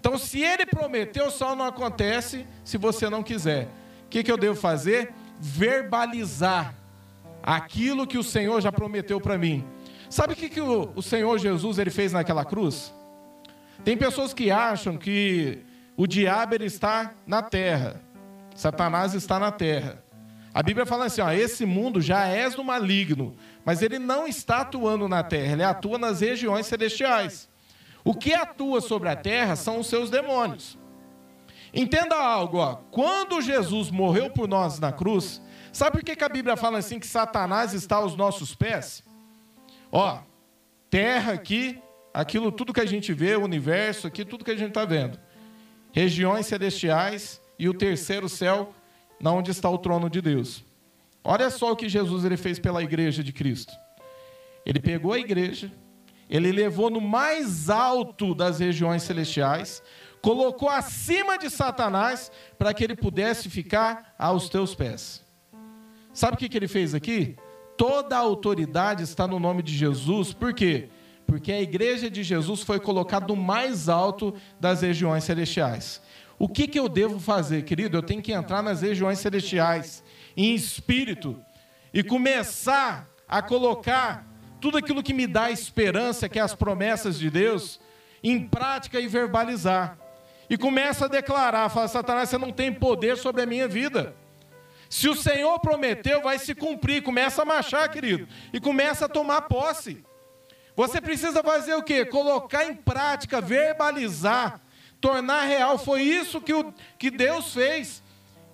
Então, 0.00 0.18
se 0.18 0.42
ele 0.42 0.66
prometeu, 0.66 1.30
só 1.30 1.54
não 1.54 1.64
acontece 1.64 2.44
se 2.64 2.76
você 2.76 3.08
não 3.08 3.22
quiser. 3.22 3.68
O 4.04 4.08
que, 4.10 4.24
que 4.24 4.32
eu 4.32 4.36
devo 4.36 4.56
fazer? 4.56 5.14
Verbalizar 5.38 6.74
aquilo 7.42 8.06
que 8.06 8.18
o 8.18 8.22
Senhor 8.22 8.60
já 8.60 8.72
prometeu 8.72 9.20
para 9.20 9.38
mim. 9.38 9.64
Sabe 10.10 10.32
o 10.32 10.36
que, 10.36 10.48
que 10.48 10.60
o, 10.60 10.90
o 10.96 11.02
Senhor 11.02 11.38
Jesus 11.38 11.78
ele 11.78 11.90
fez 11.90 12.12
naquela 12.12 12.44
cruz? 12.44 12.92
Tem 13.84 13.96
pessoas 13.96 14.34
que 14.34 14.50
acham 14.50 14.96
que 14.96 15.64
o 15.96 16.06
diabo 16.06 16.54
ele 16.54 16.66
está 16.66 17.14
na 17.26 17.42
terra. 17.42 18.03
Satanás 18.54 19.14
está 19.14 19.38
na 19.38 19.50
terra. 19.50 20.02
A 20.54 20.62
Bíblia 20.62 20.86
fala 20.86 21.06
assim: 21.06 21.20
ó, 21.20 21.30
esse 21.32 21.66
mundo 21.66 22.00
já 22.00 22.26
é 22.26 22.48
do 22.48 22.62
maligno, 22.62 23.36
mas 23.64 23.82
ele 23.82 23.98
não 23.98 24.26
está 24.26 24.58
atuando 24.58 25.08
na 25.08 25.22
terra, 25.22 25.52
ele 25.52 25.64
atua 25.64 25.98
nas 25.98 26.20
regiões 26.20 26.66
celestiais. 26.66 27.48
O 28.04 28.14
que 28.14 28.32
atua 28.32 28.80
sobre 28.80 29.08
a 29.08 29.16
terra 29.16 29.56
são 29.56 29.80
os 29.80 29.88
seus 29.88 30.10
demônios. 30.10 30.78
Entenda 31.72 32.14
algo, 32.14 32.58
ó, 32.58 32.76
quando 32.90 33.40
Jesus 33.40 33.90
morreu 33.90 34.30
por 34.30 34.46
nós 34.46 34.78
na 34.78 34.92
cruz, 34.92 35.42
sabe 35.72 35.98
por 35.98 36.04
que, 36.04 36.14
que 36.14 36.22
a 36.22 36.28
Bíblia 36.28 36.56
fala 36.56 36.78
assim 36.78 37.00
que 37.00 37.06
Satanás 37.06 37.74
está 37.74 37.96
aos 37.96 38.14
nossos 38.14 38.54
pés? 38.54 39.02
Ó, 39.90 40.20
terra 40.88 41.32
aqui, 41.32 41.82
aquilo 42.12 42.52
tudo 42.52 42.72
que 42.72 42.80
a 42.80 42.86
gente 42.86 43.12
vê, 43.12 43.34
o 43.34 43.42
universo 43.42 44.06
aqui, 44.06 44.24
tudo 44.24 44.44
que 44.44 44.52
a 44.52 44.56
gente 44.56 44.68
está 44.68 44.84
vendo. 44.84 45.18
Regiões 45.90 46.46
celestiais, 46.46 47.40
e 47.58 47.68
o 47.68 47.74
terceiro 47.74 48.28
céu, 48.28 48.74
na 49.20 49.32
onde 49.32 49.50
está 49.50 49.68
o 49.68 49.78
trono 49.78 50.10
de 50.10 50.20
Deus. 50.20 50.64
Olha 51.22 51.48
só 51.50 51.72
o 51.72 51.76
que 51.76 51.88
Jesus 51.88 52.24
ele 52.24 52.36
fez 52.36 52.58
pela 52.58 52.82
igreja 52.82 53.22
de 53.22 53.32
Cristo. 53.32 53.72
Ele 54.66 54.80
pegou 54.80 55.12
a 55.12 55.18
igreja, 55.18 55.72
ele 56.28 56.52
levou 56.52 56.90
no 56.90 57.00
mais 57.00 57.70
alto 57.70 58.34
das 58.34 58.58
regiões 58.58 59.02
celestiais, 59.02 59.82
colocou 60.20 60.68
acima 60.68 61.38
de 61.38 61.50
Satanás 61.50 62.30
para 62.58 62.72
que 62.72 62.82
ele 62.82 62.96
pudesse 62.96 63.50
ficar 63.50 64.14
aos 64.18 64.48
teus 64.48 64.74
pés. 64.74 65.22
Sabe 66.12 66.34
o 66.34 66.38
que, 66.38 66.48
que 66.48 66.56
ele 66.56 66.68
fez 66.68 66.94
aqui? 66.94 67.36
Toda 67.76 68.16
a 68.16 68.20
autoridade 68.20 69.02
está 69.02 69.26
no 69.26 69.38
nome 69.38 69.62
de 69.62 69.76
Jesus, 69.76 70.32
por 70.32 70.54
quê? 70.54 70.88
Porque 71.26 71.52
a 71.52 71.60
igreja 71.60 72.10
de 72.10 72.22
Jesus 72.22 72.62
foi 72.62 72.78
colocada 72.78 73.26
no 73.26 73.36
mais 73.36 73.88
alto 73.88 74.34
das 74.60 74.82
regiões 74.82 75.24
celestiais. 75.24 76.00
O 76.44 76.48
que, 76.48 76.68
que 76.68 76.78
eu 76.78 76.90
devo 76.90 77.18
fazer, 77.18 77.64
querido? 77.64 77.96
Eu 77.96 78.02
tenho 78.02 78.20
que 78.20 78.30
entrar 78.30 78.62
nas 78.62 78.82
regiões 78.82 79.18
celestiais, 79.18 80.04
em 80.36 80.54
espírito, 80.54 81.42
e 81.90 82.02
começar 82.02 83.08
a 83.26 83.40
colocar 83.40 84.26
tudo 84.60 84.76
aquilo 84.76 85.02
que 85.02 85.14
me 85.14 85.26
dá 85.26 85.50
esperança, 85.50 86.28
que 86.28 86.38
é 86.38 86.42
as 86.42 86.54
promessas 86.54 87.18
de 87.18 87.30
Deus, 87.30 87.80
em 88.22 88.46
prática 88.46 89.00
e 89.00 89.06
verbalizar. 89.06 89.96
E 90.50 90.58
começa 90.58 91.06
a 91.06 91.08
declarar: 91.08 91.70
fala, 91.70 91.88
Satanás, 91.88 92.28
você 92.28 92.36
não 92.36 92.52
tem 92.52 92.70
poder 92.70 93.16
sobre 93.16 93.40
a 93.40 93.46
minha 93.46 93.66
vida. 93.66 94.14
Se 94.90 95.08
o 95.08 95.16
Senhor 95.16 95.58
prometeu, 95.60 96.20
vai 96.20 96.38
se 96.38 96.54
cumprir. 96.54 97.02
Começa 97.02 97.40
a 97.40 97.46
marchar, 97.46 97.88
querido, 97.88 98.28
e 98.52 98.60
começa 98.60 99.06
a 99.06 99.08
tomar 99.08 99.40
posse. 99.48 100.04
Você 100.76 101.00
precisa 101.00 101.42
fazer 101.42 101.74
o 101.74 101.82
quê? 101.82 102.04
Colocar 102.04 102.66
em 102.66 102.74
prática, 102.74 103.40
verbalizar 103.40 104.60
tornar 105.04 105.44
real. 105.44 105.76
Foi 105.76 106.00
isso 106.00 106.40
que, 106.40 106.54
o, 106.54 106.72
que 106.98 107.10
Deus 107.10 107.52
fez. 107.52 108.02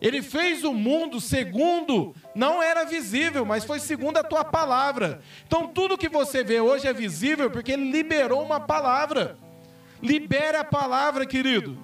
Ele 0.01 0.21
fez 0.21 0.65
o 0.65 0.73
mundo 0.73 1.21
segundo, 1.21 2.13
não 2.35 2.61
era 2.61 2.85
visível, 2.85 3.45
mas 3.45 3.65
foi 3.65 3.79
segundo 3.79 4.17
a 4.17 4.25
tua 4.25 4.45
palavra. 4.45 5.21
Então 5.47 5.69
tudo 5.69 5.97
que 5.97 6.09
você 6.09 6.43
vê 6.43 6.61
hoje 6.61 6.89
é 6.89 6.93
visível 6.93 7.51
porque 7.53 7.71
ele 7.71 7.93
liberou 7.93 8.43
uma 8.43 8.59
palavra. 8.59 9.39
Libere 10.03 10.57
a 10.57 10.65
palavra, 10.65 11.25
querido. 11.25 11.79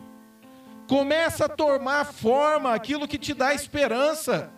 Começa 0.89 1.45
a 1.45 1.49
tomar 1.49 2.05
forma 2.05 2.75
aquilo 2.75 3.07
que 3.07 3.19
te 3.19 3.35
dá 3.35 3.55
esperança. 3.55 4.51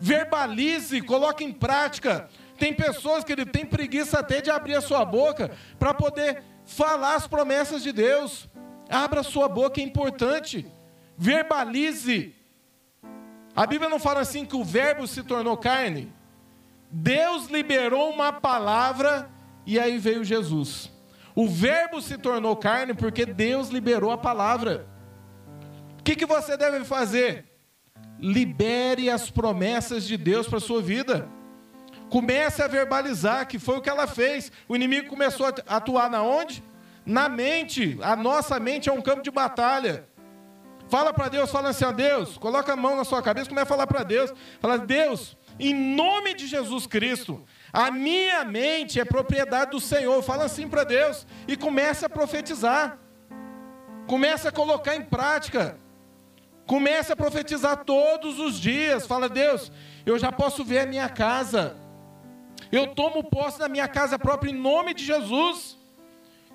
Verbalize, 0.00 1.00
coloque 1.02 1.44
em 1.44 1.52
prática. 1.52 2.28
Tem 2.58 2.72
pessoas 2.72 3.22
que 3.22 3.32
ele 3.32 3.46
tem 3.46 3.64
preguiça 3.64 4.18
até 4.18 4.40
de 4.40 4.50
abrir 4.50 4.74
a 4.74 4.80
sua 4.80 5.04
boca 5.04 5.52
para 5.78 5.94
poder 5.94 6.42
falar 6.64 7.14
as 7.14 7.28
promessas 7.28 7.82
de 7.82 7.92
Deus. 7.92 8.48
Abra 8.88 9.22
sua 9.22 9.48
boca, 9.48 9.80
é 9.80 9.84
importante. 9.84 10.66
Verbalize. 11.16 12.34
A 13.54 13.66
Bíblia 13.66 13.88
não 13.88 13.98
fala 13.98 14.20
assim 14.20 14.44
que 14.44 14.56
o 14.56 14.64
verbo 14.64 15.06
se 15.06 15.22
tornou 15.22 15.56
carne. 15.56 16.12
Deus 16.90 17.46
liberou 17.46 18.10
uma 18.10 18.32
palavra 18.32 19.30
e 19.66 19.78
aí 19.78 19.98
veio 19.98 20.24
Jesus. 20.24 20.90
O 21.36 21.46
Verbo 21.46 22.00
se 22.00 22.16
tornou 22.16 22.56
carne 22.56 22.94
porque 22.94 23.26
Deus 23.26 23.68
liberou 23.68 24.10
a 24.10 24.16
palavra. 24.16 24.86
O 26.00 26.02
que, 26.02 26.16
que 26.16 26.24
você 26.24 26.56
deve 26.56 26.82
fazer? 26.82 27.44
Libere 28.18 29.10
as 29.10 29.28
promessas 29.28 30.04
de 30.04 30.16
Deus 30.16 30.48
para 30.48 30.56
a 30.56 30.62
sua 30.62 30.80
vida. 30.80 31.28
Comece 32.08 32.62
a 32.62 32.66
verbalizar, 32.68 33.46
que 33.46 33.58
foi 33.58 33.76
o 33.76 33.82
que 33.82 33.90
ela 33.90 34.06
fez. 34.06 34.50
O 34.66 34.74
inimigo 34.74 35.08
começou 35.08 35.46
a 35.46 35.76
atuar 35.76 36.08
na 36.08 36.22
onde? 36.22 36.64
Na 37.06 37.28
mente. 37.28 37.96
A 38.02 38.16
nossa 38.16 38.60
mente 38.60 38.88
é 38.88 38.92
um 38.92 39.00
campo 39.00 39.22
de 39.22 39.30
batalha. 39.30 40.08
Fala 40.88 41.12
para 41.12 41.28
Deus, 41.28 41.50
fala 41.50 41.70
assim, 41.70 41.84
ó 41.84 41.90
Deus, 41.90 42.38
coloca 42.38 42.72
a 42.72 42.76
mão 42.76 42.96
na 42.96 43.04
sua 43.04 43.20
cabeça, 43.20 43.48
começa 43.48 43.64
a 43.64 43.68
falar 43.68 43.86
para 43.86 44.04
Deus. 44.04 44.32
Fala, 44.60 44.78
Deus, 44.78 45.36
em 45.58 45.74
nome 45.74 46.34
de 46.34 46.46
Jesus 46.46 46.86
Cristo, 46.86 47.44
a 47.72 47.90
minha 47.90 48.44
mente 48.44 49.00
é 49.00 49.04
propriedade 49.04 49.72
do 49.72 49.80
Senhor. 49.80 50.22
Fala 50.22 50.44
assim 50.44 50.68
para 50.68 50.84
Deus 50.84 51.26
e 51.48 51.56
começa 51.56 52.06
a 52.06 52.08
profetizar. 52.08 52.98
Começa 54.06 54.50
a 54.50 54.52
colocar 54.52 54.94
em 54.94 55.02
prática. 55.02 55.76
Começa 56.66 57.14
a 57.14 57.16
profetizar 57.16 57.84
todos 57.84 58.38
os 58.38 58.58
dias. 58.60 59.06
Fala, 59.06 59.28
Deus, 59.28 59.72
eu 60.04 60.18
já 60.18 60.30
posso 60.30 60.64
ver 60.64 60.80
a 60.80 60.86
minha 60.86 61.08
casa. 61.08 61.76
Eu 62.70 62.94
tomo 62.94 63.24
posse 63.24 63.58
da 63.58 63.68
minha 63.68 63.88
casa 63.88 64.18
própria 64.18 64.50
em 64.50 64.54
nome 64.54 64.94
de 64.94 65.04
Jesus. 65.04 65.76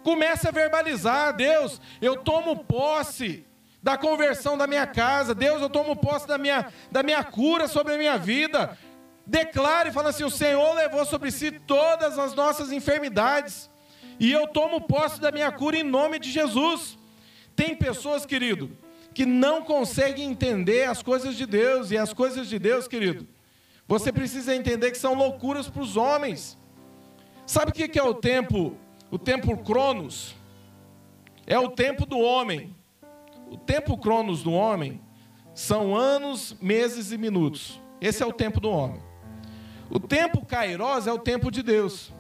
Começa 0.03 0.49
a 0.49 0.51
verbalizar, 0.51 1.35
Deus, 1.35 1.79
eu 2.01 2.17
tomo 2.17 2.63
posse 2.63 3.45
da 3.81 3.97
conversão 3.97 4.57
da 4.57 4.67
minha 4.67 4.85
casa. 4.85 5.33
Deus, 5.33 5.61
eu 5.61 5.69
tomo 5.69 5.95
posse 5.95 6.27
da 6.27 6.37
minha, 6.37 6.71
da 6.91 7.01
minha 7.01 7.23
cura 7.23 7.67
sobre 7.67 7.93
a 7.93 7.97
minha 7.97 8.17
vida. 8.17 8.77
Declare 9.25 9.91
fala 9.91 10.09
assim: 10.09 10.23
o 10.23 10.29
Senhor 10.29 10.73
levou 10.73 11.05
sobre 11.05 11.31
si 11.31 11.51
todas 11.51 12.19
as 12.19 12.33
nossas 12.33 12.71
enfermidades. 12.71 13.69
E 14.19 14.31
eu 14.31 14.47
tomo 14.47 14.81
posse 14.81 15.19
da 15.19 15.31
minha 15.31 15.51
cura 15.51 15.77
em 15.77 15.83
nome 15.83 16.19
de 16.19 16.31
Jesus. 16.31 16.97
Tem 17.55 17.75
pessoas, 17.75 18.25
querido, 18.25 18.77
que 19.13 19.25
não 19.25 19.63
conseguem 19.63 20.29
entender 20.29 20.87
as 20.87 21.01
coisas 21.01 21.35
de 21.35 21.45
Deus. 21.45 21.91
E 21.91 21.97
as 21.97 22.13
coisas 22.13 22.47
de 22.47 22.59
Deus, 22.59 22.87
querido, 22.87 23.27
você 23.87 24.11
precisa 24.11 24.55
entender 24.55 24.91
que 24.91 24.97
são 24.97 25.13
loucuras 25.15 25.67
para 25.67 25.81
os 25.81 25.97
homens. 25.97 26.57
Sabe 27.45 27.71
o 27.71 27.73
que 27.73 27.99
é 27.99 28.03
o 28.03 28.13
tempo? 28.13 28.77
O 29.11 29.19
tempo 29.19 29.57
Cronos? 29.57 30.33
É 31.45 31.59
o 31.59 31.69
tempo 31.69 32.05
do 32.05 32.17
homem. 32.17 32.73
O 33.49 33.57
tempo 33.57 33.97
Cronos 33.97 34.41
do 34.41 34.53
homem 34.53 35.01
são 35.53 35.93
anos, 35.93 36.55
meses 36.61 37.11
e 37.11 37.17
minutos. 37.17 37.81
Esse 37.99 38.23
é 38.23 38.25
o 38.25 38.31
tempo 38.31 38.61
do 38.61 38.69
homem. 38.69 39.01
O 39.89 39.99
tempo 39.99 40.45
Kairos 40.45 41.05
é 41.07 41.11
o 41.11 41.19
tempo 41.19 41.51
de 41.51 41.61
Deus. 41.61 42.13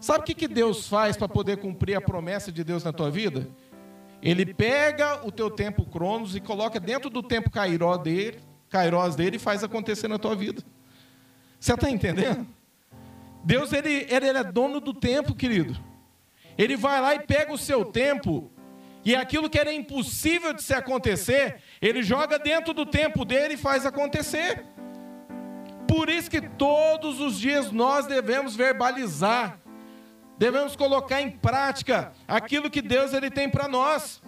Sabe 0.00 0.18
o 0.18 0.22
que, 0.24 0.34
que 0.34 0.48
Deus 0.48 0.88
faz 0.88 1.16
para 1.16 1.28
poder 1.28 1.58
cumprir 1.58 1.94
a 1.94 2.00
promessa 2.00 2.50
de 2.50 2.64
Deus 2.64 2.82
na 2.82 2.92
tua 2.92 3.08
vida? 3.08 3.48
Ele 4.20 4.52
pega 4.52 5.24
o 5.24 5.30
teu 5.30 5.48
tempo 5.48 5.86
Cronos 5.86 6.34
e 6.34 6.40
coloca 6.40 6.80
dentro 6.80 7.08
do 7.08 7.22
tempo 7.22 7.50
Kairos 7.50 7.98
dele, 7.98 8.40
Kairos 8.68 9.14
dele 9.14 9.36
e 9.36 9.38
faz 9.38 9.62
acontecer 9.62 10.08
na 10.08 10.18
tua 10.18 10.34
vida. 10.34 10.60
Você 11.60 11.72
está 11.72 11.88
entendendo? 11.88 12.44
Deus 13.44 13.72
ele, 13.72 14.06
ele 14.10 14.26
é 14.26 14.42
dono 14.42 14.80
do 14.80 14.92
tempo, 14.92 15.36
querido. 15.36 15.91
Ele 16.56 16.76
vai 16.76 17.00
lá 17.00 17.14
e 17.14 17.20
pega 17.20 17.52
o 17.52 17.58
seu 17.58 17.84
tempo 17.84 18.50
e 19.04 19.16
aquilo 19.16 19.50
que 19.50 19.58
era 19.58 19.72
impossível 19.72 20.52
de 20.52 20.62
se 20.62 20.72
acontecer, 20.72 21.56
ele 21.80 22.02
joga 22.02 22.38
dentro 22.38 22.72
do 22.72 22.86
tempo 22.86 23.24
dele 23.24 23.54
e 23.54 23.56
faz 23.56 23.84
acontecer. 23.84 24.64
Por 25.88 26.08
isso 26.08 26.30
que 26.30 26.40
todos 26.40 27.20
os 27.20 27.38
dias 27.38 27.72
nós 27.72 28.06
devemos 28.06 28.54
verbalizar, 28.54 29.58
devemos 30.38 30.76
colocar 30.76 31.20
em 31.20 31.30
prática 31.30 32.12
aquilo 32.28 32.70
que 32.70 32.80
Deus 32.80 33.12
ele 33.12 33.30
tem 33.30 33.48
para 33.48 33.66
nós. 33.66 34.22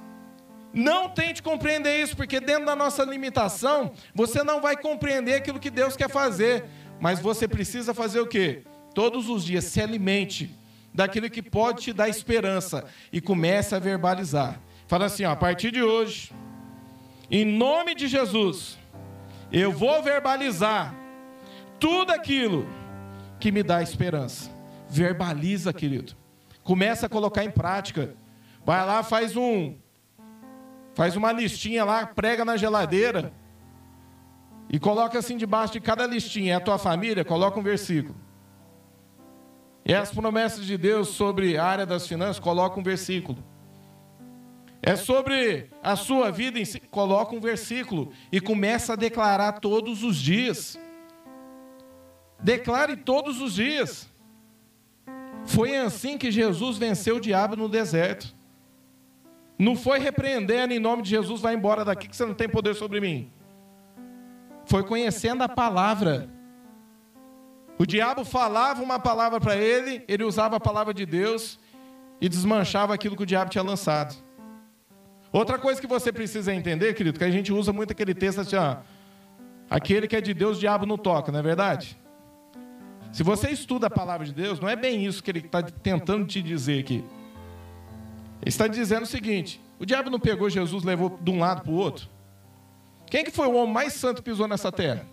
Não 0.72 1.08
tente 1.08 1.40
compreender 1.40 2.02
isso, 2.02 2.16
porque 2.16 2.40
dentro 2.40 2.66
da 2.66 2.74
nossa 2.74 3.04
limitação, 3.04 3.92
você 4.12 4.42
não 4.42 4.60
vai 4.60 4.76
compreender 4.76 5.34
aquilo 5.34 5.60
que 5.60 5.70
Deus 5.70 5.96
quer 5.96 6.10
fazer. 6.10 6.64
Mas 7.00 7.20
você 7.20 7.46
precisa 7.46 7.94
fazer 7.94 8.18
o 8.18 8.26
quê? 8.26 8.64
Todos 8.92 9.28
os 9.28 9.44
dias 9.44 9.64
se 9.64 9.80
alimente 9.80 10.50
daquilo 10.94 11.28
que 11.28 11.42
pode 11.42 11.82
te 11.82 11.92
dar 11.92 12.08
esperança 12.08 12.84
e 13.12 13.20
comece 13.20 13.74
a 13.74 13.80
verbalizar. 13.80 14.60
Fala 14.86 15.06
assim, 15.06 15.24
ó, 15.24 15.32
a 15.32 15.36
partir 15.36 15.72
de 15.72 15.82
hoje, 15.82 16.32
em 17.28 17.44
nome 17.44 17.96
de 17.96 18.06
Jesus, 18.06 18.78
eu 19.50 19.72
vou 19.72 20.00
verbalizar 20.02 20.94
tudo 21.80 22.12
aquilo 22.12 22.68
que 23.40 23.50
me 23.50 23.62
dá 23.62 23.82
esperança. 23.82 24.50
Verbaliza, 24.88 25.72
querido. 25.72 26.14
Começa 26.62 27.06
a 27.06 27.08
colocar 27.08 27.42
em 27.44 27.50
prática. 27.50 28.14
Vai 28.64 28.86
lá, 28.86 29.02
faz 29.02 29.36
um 29.36 29.76
faz 30.94 31.16
uma 31.16 31.32
listinha 31.32 31.84
lá, 31.84 32.06
prega 32.06 32.44
na 32.44 32.56
geladeira 32.56 33.32
e 34.70 34.78
coloca 34.78 35.18
assim 35.18 35.36
debaixo 35.36 35.72
de 35.72 35.80
cada 35.80 36.06
listinha, 36.06 36.52
é 36.52 36.56
a 36.56 36.60
tua 36.60 36.78
família, 36.78 37.24
coloca 37.24 37.58
um 37.58 37.62
versículo. 37.64 38.14
E 39.84 39.92
as 39.94 40.10
promessas 40.10 40.64
de 40.64 40.78
Deus 40.78 41.08
sobre 41.08 41.58
a 41.58 41.64
área 41.64 41.84
das 41.86 42.06
finanças, 42.06 42.38
coloca 42.38 42.80
um 42.80 42.82
versículo. 42.82 43.44
É 44.82 44.96
sobre 44.96 45.70
a 45.82 45.96
sua 45.96 46.30
vida 46.30 46.58
em 46.58 46.64
si, 46.64 46.78
coloca 46.78 47.34
um 47.34 47.40
versículo 47.40 48.12
e 48.30 48.40
começa 48.40 48.92
a 48.92 48.96
declarar 48.96 49.52
todos 49.60 50.02
os 50.02 50.16
dias. 50.16 50.78
Declare 52.38 52.96
todos 52.96 53.40
os 53.40 53.54
dias. 53.54 54.12
Foi 55.46 55.76
assim 55.76 56.18
que 56.18 56.30
Jesus 56.30 56.76
venceu 56.76 57.16
o 57.16 57.20
diabo 57.20 57.56
no 57.56 57.68
deserto. 57.68 58.34
Não 59.58 59.76
foi 59.76 59.98
repreendendo 59.98 60.74
em 60.74 60.78
nome 60.78 61.02
de 61.02 61.10
Jesus, 61.10 61.40
vai 61.40 61.54
embora 61.54 61.84
daqui 61.84 62.08
que 62.08 62.16
você 62.16 62.24
não 62.26 62.34
tem 62.34 62.48
poder 62.48 62.74
sobre 62.74 63.00
mim. 63.00 63.30
Foi 64.66 64.82
conhecendo 64.82 65.42
a 65.42 65.48
palavra. 65.48 66.28
O 67.78 67.84
diabo 67.84 68.24
falava 68.24 68.82
uma 68.82 68.98
palavra 69.00 69.40
para 69.40 69.56
ele, 69.56 70.04
ele 70.06 70.22
usava 70.24 70.56
a 70.56 70.60
palavra 70.60 70.94
de 70.94 71.04
Deus 71.04 71.58
e 72.20 72.28
desmanchava 72.28 72.94
aquilo 72.94 73.16
que 73.16 73.24
o 73.24 73.26
diabo 73.26 73.50
tinha 73.50 73.64
lançado. 73.64 74.14
Outra 75.32 75.58
coisa 75.58 75.80
que 75.80 75.86
você 75.86 76.12
precisa 76.12 76.54
entender, 76.54 76.94
querido, 76.94 77.18
que 77.18 77.24
a 77.24 77.30
gente 77.30 77.52
usa 77.52 77.72
muito 77.72 77.90
aquele 77.90 78.14
texto 78.14 78.40
assim, 78.40 78.54
ó, 78.54 78.76
aquele 79.68 80.06
que 80.06 80.14
é 80.14 80.20
de 80.20 80.32
Deus, 80.32 80.56
o 80.56 80.60
diabo 80.60 80.86
não 80.86 80.96
toca, 80.96 81.32
não 81.32 81.40
é 81.40 81.42
verdade? 81.42 81.98
Se 83.12 83.24
você 83.24 83.50
estuda 83.50 83.88
a 83.88 83.90
palavra 83.90 84.24
de 84.24 84.32
Deus, 84.32 84.60
não 84.60 84.68
é 84.68 84.76
bem 84.76 85.04
isso 85.04 85.22
que 85.22 85.30
ele 85.30 85.40
está 85.40 85.62
tentando 85.62 86.24
te 86.26 86.40
dizer 86.40 86.80
aqui. 86.80 87.04
Ele 88.40 88.48
está 88.48 88.68
dizendo 88.68 89.02
o 89.02 89.06
seguinte: 89.06 89.60
o 89.78 89.84
diabo 89.84 90.10
não 90.10 90.20
pegou 90.20 90.48
Jesus, 90.48 90.84
levou 90.84 91.18
de 91.20 91.30
um 91.30 91.38
lado 91.40 91.62
para 91.62 91.72
o 91.72 91.76
outro. 91.76 92.08
Quem 93.06 93.24
que 93.24 93.30
foi 93.30 93.46
o 93.46 93.54
homem 93.54 93.72
mais 93.72 93.92
santo 93.92 94.22
que 94.22 94.30
pisou 94.30 94.46
nessa 94.46 94.70
terra? 94.70 95.04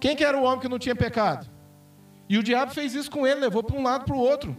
Quem 0.00 0.14
que 0.16 0.24
era 0.24 0.38
o 0.38 0.42
homem 0.42 0.60
que 0.60 0.68
não 0.68 0.78
tinha 0.78 0.94
pecado? 0.94 1.57
E 2.28 2.36
o 2.36 2.42
diabo 2.42 2.72
fez 2.72 2.94
isso 2.94 3.10
com 3.10 3.26
ele, 3.26 3.40
levou 3.40 3.62
para 3.62 3.76
um 3.76 3.82
lado 3.82 4.04
para 4.04 4.14
o 4.14 4.18
outro. 4.18 4.56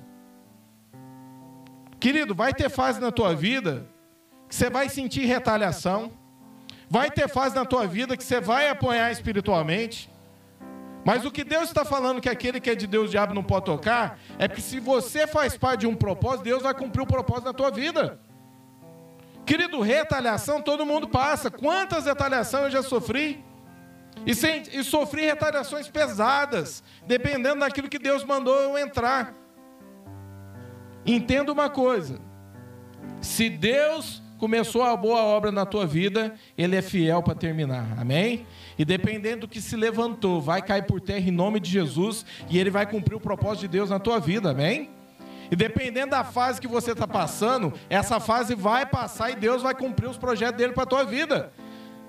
Querido, 1.99 2.33
vai 2.33 2.53
ter 2.53 2.69
fase 2.69 2.99
na 2.99 3.11
tua 3.11 3.35
vida 3.35 3.85
que 4.47 4.55
você 4.55 4.69
vai 4.69 4.89
sentir 4.89 5.25
retaliação, 5.25 6.11
vai 6.89 7.11
ter 7.11 7.27
fase 7.27 7.55
na 7.55 7.65
tua 7.65 7.85
vida 7.85 8.17
que 8.17 8.23
você 8.23 8.41
vai 8.41 8.69
apanhar 8.69 9.11
espiritualmente. 9.11 10.09
Mas 11.05 11.25
o 11.25 11.31
que 11.31 11.43
Deus 11.43 11.65
está 11.65 11.85
falando 11.85 12.19
que 12.19 12.29
aquele 12.29 12.59
que 12.59 12.69
é 12.69 12.75
de 12.75 12.87
Deus, 12.87 13.07
o 13.07 13.11
diabo 13.11 13.33
não 13.33 13.43
pode 13.43 13.65
tocar, 13.65 14.19
é 14.37 14.47
que 14.47 14.61
se 14.61 14.79
você 14.79 15.27
faz 15.27 15.57
parte 15.57 15.81
de 15.81 15.87
um 15.87 15.95
propósito, 15.95 16.43
Deus 16.43 16.63
vai 16.63 16.73
cumprir 16.73 17.01
o 17.01 17.07
propósito 17.07 17.45
na 17.45 17.53
tua 17.53 17.69
vida. 17.69 18.19
Querido, 19.45 19.81
retaliação 19.81 20.61
todo 20.61 20.85
mundo 20.85 21.07
passa. 21.07 21.49
Quantas 21.49 22.05
retaliações 22.05 22.65
eu 22.65 22.71
já 22.71 22.83
sofri? 22.83 23.43
E, 24.25 24.35
sem, 24.35 24.63
e 24.73 24.83
sofri 24.83 25.21
retaliações 25.25 25.87
pesadas, 25.87 26.83
dependendo 27.07 27.61
daquilo 27.61 27.89
que 27.89 27.99
Deus 27.99 28.23
mandou 28.23 28.55
eu 28.55 28.77
entrar. 28.77 29.33
Entenda 31.05 31.51
uma 31.51 31.69
coisa: 31.69 32.19
se 33.21 33.49
Deus 33.49 34.21
começou 34.37 34.83
a 34.83 34.95
boa 34.95 35.21
obra 35.21 35.51
na 35.51 35.65
tua 35.65 35.85
vida, 35.85 36.33
Ele 36.57 36.75
é 36.75 36.81
fiel 36.81 37.21
para 37.21 37.35
terminar. 37.35 37.95
Amém? 37.97 38.45
E 38.77 38.85
dependendo 38.85 39.41
do 39.41 39.47
que 39.47 39.61
se 39.61 39.75
levantou, 39.75 40.41
vai 40.41 40.61
cair 40.61 40.83
por 40.83 41.01
terra 41.01 41.27
em 41.27 41.31
nome 41.31 41.59
de 41.59 41.69
Jesus 41.69 42.25
e 42.49 42.57
Ele 42.57 42.69
vai 42.69 42.85
cumprir 42.85 43.15
o 43.15 43.19
propósito 43.19 43.61
de 43.61 43.67
Deus 43.67 43.89
na 43.89 43.99
tua 43.99 44.19
vida. 44.19 44.51
Amém? 44.51 44.89
E 45.51 45.55
dependendo 45.55 46.11
da 46.11 46.23
fase 46.23 46.61
que 46.61 46.67
você 46.67 46.91
está 46.91 47.07
passando, 47.07 47.73
essa 47.89 48.19
fase 48.19 48.55
vai 48.55 48.85
passar 48.85 49.31
e 49.31 49.35
Deus 49.35 49.61
vai 49.61 49.73
cumprir 49.73 50.07
os 50.07 50.17
projetos 50.17 50.57
dele 50.57 50.73
para 50.73 50.83
a 50.83 50.87
tua 50.87 51.03
vida. 51.03 51.51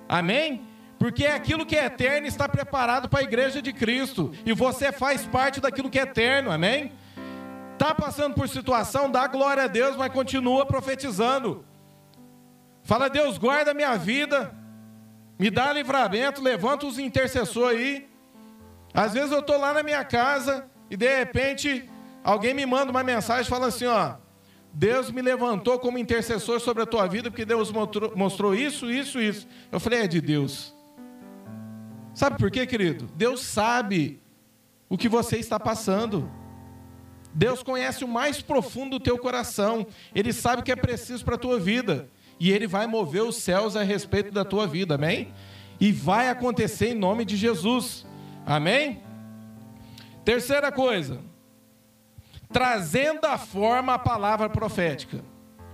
Amém? 0.09 0.70
Porque 1.01 1.25
é 1.25 1.35
aquilo 1.35 1.65
que 1.65 1.75
é 1.75 1.87
eterno 1.87 2.27
está 2.27 2.47
preparado 2.47 3.09
para 3.09 3.21
a 3.21 3.23
igreja 3.23 3.63
de 3.63 3.73
Cristo. 3.73 4.35
E 4.45 4.53
você 4.53 4.93
faz 4.93 5.27
parte 5.27 5.59
daquilo 5.59 5.89
que 5.89 5.99
é 5.99 6.03
eterno, 6.03 6.51
amém? 6.51 6.93
Está 7.73 7.95
passando 7.95 8.35
por 8.35 8.47
situação, 8.47 9.11
dá 9.11 9.27
glória 9.27 9.63
a 9.63 9.67
Deus, 9.67 9.97
mas 9.97 10.13
continua 10.13 10.67
profetizando. 10.67 11.65
Fala, 12.83 13.09
Deus, 13.09 13.39
guarda 13.39 13.73
minha 13.73 13.97
vida, 13.97 14.55
me 15.39 15.49
dá 15.49 15.73
livramento, 15.73 16.43
levanta 16.43 16.85
os 16.85 16.99
intercessores 16.99 17.81
aí. 17.81 18.09
Às 18.93 19.15
vezes 19.15 19.33
eu 19.33 19.41
estou 19.41 19.59
lá 19.59 19.73
na 19.73 19.83
minha 19.83 20.05
casa 20.05 20.67
e 20.91 20.99
de 20.99 21.17
repente 21.17 21.89
alguém 22.23 22.53
me 22.53 22.67
manda 22.67 22.91
uma 22.91 23.03
mensagem 23.03 23.49
falando 23.49 23.69
assim, 23.69 23.87
ó, 23.87 24.17
Deus 24.71 25.11
me 25.11 25.23
levantou 25.23 25.79
como 25.79 25.97
intercessor 25.97 26.61
sobre 26.61 26.83
a 26.83 26.87
tua 26.87 27.07
vida 27.07 27.31
porque 27.31 27.47
Deus 27.47 27.73
mostrou, 27.73 28.13
mostrou 28.15 28.55
isso, 28.55 28.91
isso, 28.91 29.19
isso. 29.19 29.49
Eu 29.73 29.81
falei, 29.81 30.01
é 30.01 30.07
de 30.07 30.21
Deus. 30.21 30.79
Sabe 32.15 32.39
por 32.39 32.51
quê, 32.51 32.67
querido? 32.67 33.09
Deus 33.15 33.41
sabe 33.43 34.21
o 34.89 34.99
que 34.99 35.09
você 35.09 35.39
está 35.39 35.59
passando. 35.59 36.31
Deus 37.33 37.63
conhece 37.63 38.05
o 38.05 38.09
mais 38.09 38.43
profundo 38.43 38.99
do 38.99 39.03
teu 39.03 39.17
coração. 39.19 39.87
Ele 40.15 40.33
sabe 40.33 40.63
o 40.63 40.65
que 40.65 40.73
é 40.73 40.77
preciso 40.77 41.25
para 41.25 41.37
a 41.37 41.39
tua 41.39 41.59
vida. 41.59 42.09
E 42.39 42.51
Ele 42.51 42.67
vai 42.67 42.87
mover 42.87 43.23
os 43.23 43.37
céus 43.37 43.77
a 43.77 43.83
respeito 43.83 44.33
da 44.33 44.45
tua 44.45 44.67
vida, 44.67 44.95
amém? 44.95 45.33
E 45.79 45.93
vai 45.93 46.29
acontecer 46.29 46.89
em 46.89 46.95
nome 46.95 47.25
de 47.25 47.37
Jesus, 47.37 48.07
amém? 48.45 49.03
Terceira 50.25 50.73
coisa, 50.73 51.21
trazendo 52.53 53.27
à 53.27 53.39
forma 53.39 53.95
a 53.95 53.99
palavra 53.99 54.49
profética. 54.49 55.23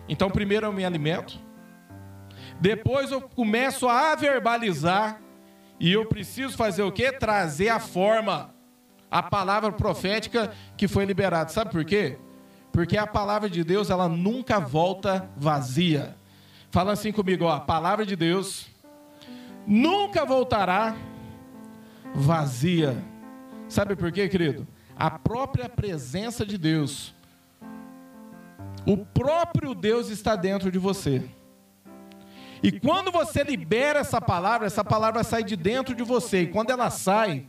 Então, 0.08 0.30
primeiro 0.30 0.66
eu 0.66 0.72
me 0.72 0.84
alimento, 0.84 1.40
depois 2.60 3.10
eu 3.10 3.20
começo 3.20 3.88
a 3.88 4.14
verbalizar, 4.14 5.20
e 5.78 5.92
eu 5.92 6.06
preciso 6.06 6.56
fazer 6.56 6.82
o 6.82 6.92
quê? 6.92 7.12
Trazer 7.12 7.68
a 7.68 7.78
forma, 7.80 8.54
a 9.10 9.22
palavra 9.22 9.72
profética 9.72 10.52
que 10.76 10.88
foi 10.88 11.04
liberada. 11.04 11.50
Sabe 11.50 11.70
por 11.70 11.84
quê? 11.84 12.18
Porque 12.72 12.96
a 12.96 13.06
palavra 13.06 13.48
de 13.48 13.64
Deus, 13.64 13.90
ela 13.90 14.08
nunca 14.08 14.58
volta 14.58 15.28
vazia. 15.36 16.16
Fala 16.70 16.92
assim 16.92 17.12
comigo, 17.12 17.44
ó, 17.44 17.52
a 17.52 17.60
palavra 17.60 18.04
de 18.04 18.16
Deus 18.16 18.66
nunca 19.66 20.24
voltará 20.24 20.94
vazia. 22.14 22.96
Sabe 23.68 23.96
por 23.96 24.12
quê, 24.12 24.28
querido? 24.28 24.66
a 24.96 25.10
própria 25.10 25.68
presença 25.68 26.44
de 26.46 26.56
Deus. 26.56 27.14
O 28.86 28.96
próprio 28.96 29.74
Deus 29.74 30.08
está 30.08 30.34
dentro 30.34 30.70
de 30.70 30.78
você. 30.78 31.22
E 32.62 32.72
quando 32.72 33.10
você 33.10 33.42
libera 33.42 34.00
essa 34.00 34.20
palavra, 34.20 34.66
essa 34.66 34.84
palavra 34.84 35.22
sai 35.22 35.44
de 35.44 35.56
dentro 35.56 35.94
de 35.94 36.02
você. 36.02 36.42
E 36.42 36.46
quando 36.46 36.70
ela 36.70 36.90
sai, 36.90 37.46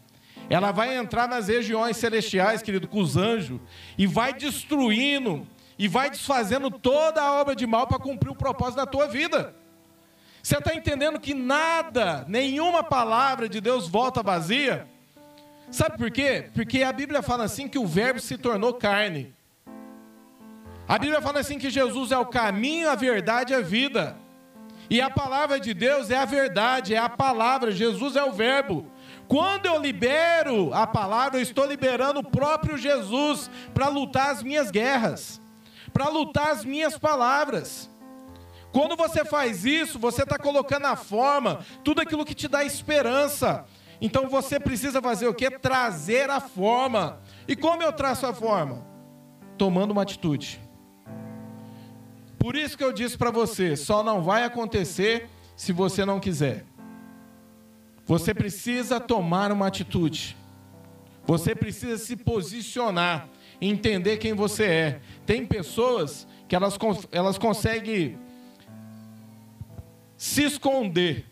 ela 0.50 0.72
vai 0.72 0.96
entrar 0.96 1.28
nas 1.28 1.48
regiões 1.48 1.98
celestiais, 1.98 2.62
querido, 2.62 2.88
com 2.88 3.00
os 3.00 3.17
anjos, 3.17 3.60
e 3.98 4.08
vai 4.08 4.34
destruindo, 4.34 5.48
e 5.78 5.88
vai 5.88 6.10
desfazendo 6.10 6.72
toda 6.72 7.22
a 7.22 7.34
obra 7.34 7.56
de 7.56 7.67
mal 7.67 7.88
para 7.88 8.00
cumprir 8.00 8.32
o 8.32 8.36
propósito 8.36 8.78
da 8.78 8.86
tua 8.86 9.08
vida. 9.08 9.56
Você 10.41 10.58
está 10.58 10.74
entendendo 10.74 11.20
que 11.20 11.34
nada, 11.34 12.26
nenhuma 12.28 12.84
palavra 12.84 13.50
de 13.50 13.60
Deus 13.60 13.88
volta 13.88 14.24
vazia? 14.24 14.88
Sabe 15.70 15.98
por 15.98 16.10
quê? 16.10 16.50
Porque 16.54 16.84
a 16.84 16.93
Bíblia 16.93 17.22
fala 17.22 17.43
assim 17.43 17.67
que 17.67 17.78
o 17.78 17.86
Verbo 17.86 18.20
se 18.20 18.38
tornou 18.38 18.74
carne. 18.74 19.34
A 20.88 20.98
Bíblia 20.98 21.22
fala 21.22 21.41
assim 21.41 21.60
que 21.60 21.70
Jesus 21.70 22.13
é 22.13 22.17
o 22.17 22.26
caminho, 22.26 22.89
a 22.89 22.96
verdade 22.96 23.52
e 23.52 23.56
a 23.58 23.60
vida. 23.60 24.15
E 24.89 25.02
a 25.02 25.10
palavra 25.10 25.60
de 25.60 25.73
Deus 25.73 26.10
é 26.10 26.17
a 26.17 26.26
verdade, 26.26 26.93
é 26.93 26.97
a 26.97 27.10
palavra, 27.10 27.71
Jesus 27.71 28.15
é 28.15 28.23
o 28.23 28.32
Verbo. 28.32 28.89
Quando 29.28 29.65
eu 29.65 29.80
libero 29.80 30.73
a 30.73 30.88
palavra, 30.88 31.38
eu 31.38 31.43
estou 31.43 31.65
liberando 31.65 32.21
o 32.21 32.23
próprio 32.23 32.78
Jesus 32.78 33.50
para 33.73 33.89
lutar 33.89 34.30
as 34.30 34.41
minhas 34.41 34.71
guerras, 34.71 35.41
para 35.91 36.08
lutar 36.08 36.50
as 36.50 36.63
minhas 36.63 36.97
palavras. 36.97 37.89
Quando 38.71 38.95
você 38.95 39.26
faz 39.26 39.65
isso, 39.65 40.00
você 40.00 40.23
está 40.23 40.38
colocando 40.38 40.86
a 40.86 40.95
forma, 40.95 41.60
tudo 41.84 42.02
aquilo 42.02 42.23
que 42.23 42.36
te 42.36 42.47
dá 42.47 42.63
esperança, 42.63 43.65
então 44.00 44.30
você 44.30 44.60
precisa 44.60 45.02
fazer 45.02 45.28
o 45.28 45.34
que? 45.34 45.50
Trazer 45.50 46.30
a 46.30 46.39
forma. 46.39 47.19
E 47.47 47.56
como 47.56 47.82
eu 47.82 47.91
traço 47.91 48.26
a 48.26 48.34
forma? 48.34 48.86
Tomando 49.58 49.91
uma 49.91 50.04
atitude. 50.04 50.62
Por 52.38 52.56
isso 52.56 52.78
que 52.78 52.84
eu 52.84 52.93
disse 52.93 53.17
para 53.17 53.32
você: 53.32 53.76
só 53.76 54.04
não 54.04 54.21
vai 54.21 54.43
acontecer 54.43 55.30
se 55.56 55.71
você 55.71 56.06
não 56.06 56.19
quiser. 56.19 56.65
Você 58.06 58.34
precisa 58.34 59.00
tomar 59.00 59.52
uma 59.52 59.67
atitude. 59.67 60.38
Você 61.26 61.54
precisa 61.54 61.97
se 61.97 62.15
posicionar, 62.15 63.28
entender 63.60 64.17
quem 64.17 64.34
você 64.34 64.63
é. 64.63 65.02
Tem 65.26 65.45
pessoas 65.45 66.26
que 66.47 66.56
elas, 66.56 66.78
elas 67.12 67.38
conseguem 67.38 68.17
se 70.15 70.43
esconder 70.43 71.26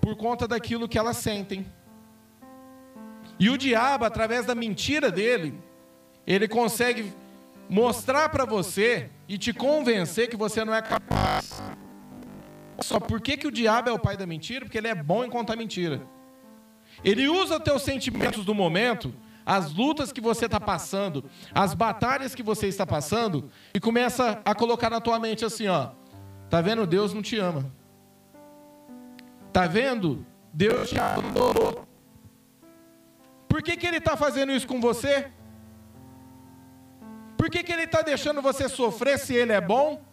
por 0.00 0.16
conta 0.16 0.48
daquilo 0.48 0.88
que 0.88 0.98
elas 0.98 1.18
sentem. 1.18 1.66
E 3.38 3.50
o 3.50 3.58
diabo, 3.58 4.04
através 4.04 4.46
da 4.46 4.54
mentira 4.54 5.10
dele, 5.10 5.54
ele 6.26 6.48
consegue 6.48 7.12
mostrar 7.70 8.28
para 8.30 8.44
você 8.44 9.08
e 9.28 9.38
te 9.38 9.52
convencer 9.52 10.28
que 10.28 10.36
você 10.36 10.64
não 10.64 10.74
é 10.74 10.82
capaz. 10.82 11.62
Só 12.80 12.98
por 12.98 13.20
que, 13.20 13.36
que 13.36 13.46
o 13.46 13.50
diabo 13.50 13.88
é 13.88 13.92
o 13.92 13.98
pai 13.98 14.16
da 14.16 14.26
mentira? 14.26 14.64
Porque 14.64 14.76
ele 14.76 14.88
é 14.88 14.94
bom 14.94 15.24
em 15.24 15.30
contar 15.30 15.54
mentira. 15.54 16.02
Ele 17.04 17.28
usa 17.28 17.60
teus 17.60 17.82
sentimentos 17.82 18.44
do 18.44 18.54
momento, 18.54 19.14
as 19.46 19.72
lutas 19.72 20.10
que 20.10 20.20
você 20.20 20.46
está 20.46 20.58
passando, 20.58 21.24
as 21.54 21.72
batalhas 21.72 22.34
que 22.34 22.42
você 22.42 22.66
está 22.66 22.84
passando, 22.84 23.48
e 23.72 23.78
começa 23.78 24.40
a 24.44 24.54
colocar 24.54 24.90
na 24.90 25.00
tua 25.00 25.18
mente 25.20 25.44
assim, 25.44 25.68
ó. 25.68 25.90
Tá 26.48 26.60
vendo? 26.60 26.84
Deus 26.86 27.14
não 27.14 27.22
te 27.22 27.38
ama. 27.38 27.70
Está 29.46 29.68
vendo? 29.68 30.26
Deus 30.52 30.90
te 30.90 30.98
abandonou. 30.98 31.86
Por 33.48 33.62
que, 33.62 33.76
que 33.76 33.86
Ele 33.86 33.98
está 33.98 34.16
fazendo 34.16 34.52
isso 34.52 34.66
com 34.66 34.80
você? 34.80 35.30
Por 37.40 37.48
que, 37.48 37.62
que 37.62 37.72
Ele 37.72 37.84
está 37.84 38.02
deixando 38.02 38.42
você 38.42 38.68
sofrer 38.68 39.18
se 39.18 39.34
Ele 39.34 39.50
é 39.50 39.62
bom? 39.62 40.04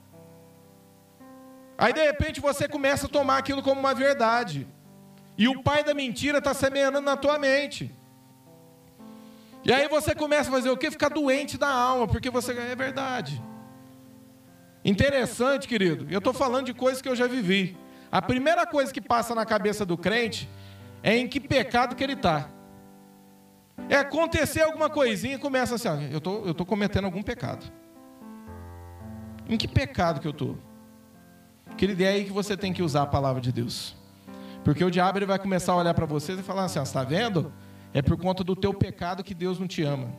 Aí 1.78 1.92
de 1.92 2.02
repente 2.02 2.40
você 2.40 2.70
começa 2.70 3.06
a 3.06 3.10
tomar 3.10 3.38
aquilo 3.38 3.62
como 3.62 3.82
uma 3.82 3.94
verdade. 3.94 4.66
E 5.38 5.46
o 5.50 5.62
pai 5.62 5.84
da 5.84 5.94
mentira 5.94 6.38
está 6.38 6.54
semeando 6.54 7.02
na 7.02 7.18
tua 7.18 7.38
mente. 7.38 7.94
E 9.66 9.74
aí 9.74 9.90
você 9.90 10.16
começa 10.16 10.50
a 10.50 10.54
fazer 10.54 10.70
o 10.70 10.78
quê? 10.78 10.90
Ficar 10.90 11.10
doente 11.10 11.58
da 11.58 11.68
alma, 11.68 12.08
porque 12.08 12.30
você 12.30 12.54
é 12.54 12.74
verdade. 12.78 13.44
Interessante, 14.86 15.68
querido. 15.68 16.08
Eu 16.10 16.20
estou 16.20 16.32
falando 16.32 16.68
de 16.68 16.74
coisas 16.74 17.02
que 17.02 17.10
eu 17.10 17.16
já 17.16 17.28
vivi. 17.28 17.76
A 18.10 18.22
primeira 18.22 18.66
coisa 18.66 18.94
que 18.94 19.02
passa 19.02 19.36
na 19.36 19.46
cabeça 19.46 19.86
do 19.86 19.98
crente 19.98 20.50
é 21.04 21.18
em 21.18 21.28
que 21.28 21.42
pecado 21.42 21.94
que 21.94 22.06
ele 22.06 22.14
está. 22.14 22.50
É 23.90 23.96
acontecer 23.96 24.62
alguma 24.62 24.90
coisinha 24.90 25.36
e 25.36 25.40
começa 25.40 25.76
assim, 25.76 25.88
ó, 25.88 25.96
eu 25.96 26.20
tô, 26.20 26.40
estou 26.40 26.54
tô 26.54 26.66
cometendo 26.66 27.06
algum 27.06 27.22
pecado. 27.22 27.66
Em 29.48 29.58
que 29.58 29.68
pecado 29.68 30.20
que 30.20 30.28
eu 30.28 30.32
estou? 30.32 30.58
Querida, 31.78 32.04
é 32.04 32.08
aí 32.08 32.26
que 32.26 32.32
você 32.32 32.58
tem 32.58 32.74
que 32.74 32.84
usar 32.84 33.04
a 33.04 33.08
palavra 33.08 33.42
de 33.42 33.52
Deus. 33.52 33.96
Porque 34.64 34.84
o 34.84 34.92
diabo 34.92 35.20
ele 35.20 35.26
vai 35.26 35.40
começar 35.40 35.74
a 35.74 35.78
olhar 35.78 35.94
para 35.94 36.06
vocês 36.06 36.38
e 36.40 36.44
falar 36.44 36.66
assim, 36.66 36.82
está 36.82 37.04
vendo? 37.04 37.54
É 37.94 38.02
por 38.02 38.18
conta 38.18 38.44
do 38.44 38.56
teu 38.56 38.74
pecado 38.74 39.24
que 39.24 39.34
Deus 39.34 39.60
não 39.60 39.68
te 39.68 39.84
ama. 39.84 40.12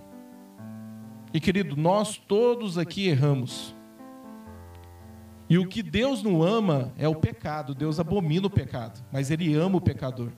E 1.33 1.41
querido, 1.41 1.77
nós 1.77 2.17
todos 2.17 2.79
aqui 2.79 3.09
erramos. 3.09 3.75
E 5.51 5.59
o 5.59 5.67
que 5.67 5.83
Deus 5.83 6.23
não 6.23 6.43
ama 6.43 6.93
é 6.97 7.09
o 7.09 7.15
pecado. 7.15 7.75
Deus 7.75 7.99
abomina 7.99 8.47
o 8.47 8.51
pecado, 8.51 9.05
mas 9.13 9.31
Ele 9.31 9.55
ama 9.55 9.77
o 9.77 9.81
pecador. 9.81 10.31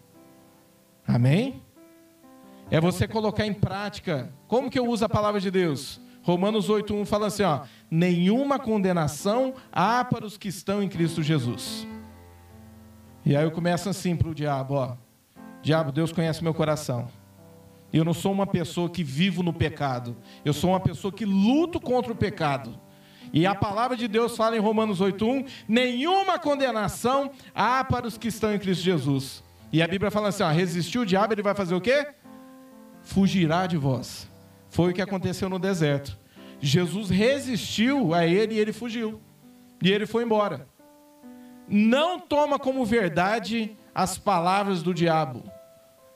Amém? 1.07 1.63
É 2.71 2.81
você 2.81 3.09
colocar 3.09 3.45
em 3.45 3.53
prática. 3.53 4.33
Como 4.47 4.71
que 4.71 4.79
eu 4.79 4.87
uso 4.87 5.05
a 5.05 5.09
palavra 5.09 5.41
de 5.41 5.51
Deus? 5.51 6.01
Romanos 6.23 6.69
8:1 6.69 7.05
fala 7.05 7.27
assim, 7.27 7.43
ó: 7.43 7.63
"Nenhuma 7.91 8.59
condenação 8.59 9.55
há 9.73 10.05
para 10.05 10.25
os 10.25 10.39
que 10.39 10.49
estão 10.49 10.81
em 10.83 10.89
Cristo 10.89 11.23
Jesus". 11.23 11.87
E 13.27 13.35
aí 13.35 13.43
eu 13.43 13.51
começo 13.51 13.89
assim 13.89 14.15
para 14.15 14.29
o 14.29 14.35
diabo, 14.35 14.75
ó. 14.75 14.97
Diabo, 15.63 15.91
Deus 15.91 16.13
conhece 16.13 16.43
meu 16.43 16.55
coração. 16.55 17.09
Eu 17.93 18.05
não 18.05 18.15
sou 18.15 18.31
uma 18.31 18.47
pessoa 18.47 18.89
que 18.89 19.03
vivo 19.03 19.43
no 19.43 19.53
pecado. 19.53 20.17
Eu 20.45 20.53
sou 20.53 20.71
uma 20.71 20.81
pessoa 20.81 21.13
que 21.13 21.25
luto 21.25 21.81
contra 21.81 22.13
o 22.13 22.17
pecado. 22.17 22.79
E 23.33 23.47
a 23.47 23.55
palavra 23.55 23.97
de 23.97 24.07
Deus 24.07 24.37
fala 24.37 24.57
em 24.57 24.61
Romanos 24.61 25.01
8:1, 25.01 25.45
nenhuma 25.67 26.39
condenação 26.39 27.33
há 27.53 27.83
para 27.83 28.07
os 28.07 28.17
que 28.17 28.29
estão 28.29 28.55
em 28.55 28.59
Cristo 28.59 28.85
Jesus. 28.85 29.43
E 29.73 29.83
a 29.83 29.89
Bíblia 29.89 30.11
fala 30.11 30.29
assim, 30.29 30.43
ó, 30.43 30.51
resistir 30.51 30.99
o 30.99 31.07
diabo, 31.07 31.33
ele 31.33 31.43
vai 31.43 31.55
fazer 31.55 31.75
o 31.75 31.81
quê? 31.81 32.07
Fugirá 33.11 33.67
de 33.67 33.77
vós. 33.77 34.29
Foi 34.69 34.91
o 34.91 34.95
que 34.95 35.03
aconteceu 35.03 35.49
no 35.49 35.59
deserto. 35.59 36.17
Jesus 36.61 37.11
resistiu 37.11 38.15
a 38.15 38.27
ele 38.27 38.55
e 38.55 38.59
ele 38.59 38.73
fugiu. 38.73 39.21
E 39.83 39.91
ele 39.91 40.07
foi 40.07 40.25
embora. 40.25 40.69
Não 41.67 42.21
toma 42.21 42.59
como 42.59 42.85
verdade 42.85 43.77
as 43.95 44.17
palavras 44.17 44.83
do 44.83 44.95
diabo. 44.95 45.43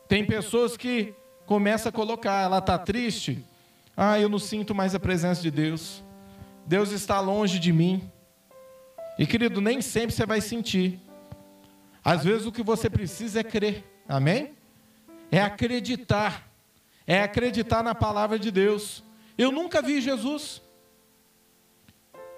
Tem 0.09 0.25
pessoas 0.25 0.77
que 0.77 1.15
começam 1.47 1.91
a 1.91 1.93
colocar, 1.93 2.43
ela 2.45 2.59
está 2.59 2.79
triste. 2.79 3.45
Ah, 3.97 4.21
eu 4.21 4.29
não 4.29 4.39
sinto 4.39 4.75
mais 4.75 4.95
a 4.95 5.01
presença 5.01 5.43
de 5.43 5.51
Deus. 5.51 6.03
Deus 6.67 6.91
está 6.91 7.19
longe 7.21 7.59
de 7.59 7.73
mim. 7.73 8.09
E 9.19 9.27
querido, 9.27 9.61
nem 9.61 9.81
sempre 9.81 10.15
você 10.15 10.27
vai 10.27 10.41
sentir. 10.41 11.01
Às 12.05 12.23
vezes 12.23 12.47
o 12.47 12.53
que 12.53 12.63
você 12.63 12.89
precisa 12.89 13.41
é 13.41 13.43
crer. 13.43 13.85
Amém? 14.09 14.55
é 15.31 15.41
acreditar, 15.41 16.49
é 17.07 17.23
acreditar 17.23 17.83
na 17.83 17.95
palavra 17.95 18.39
de 18.39 18.51
Deus. 18.51 19.05
Eu 19.37 19.51
nunca 19.51 19.83
vi 19.83 20.01
Jesus, 20.01 20.63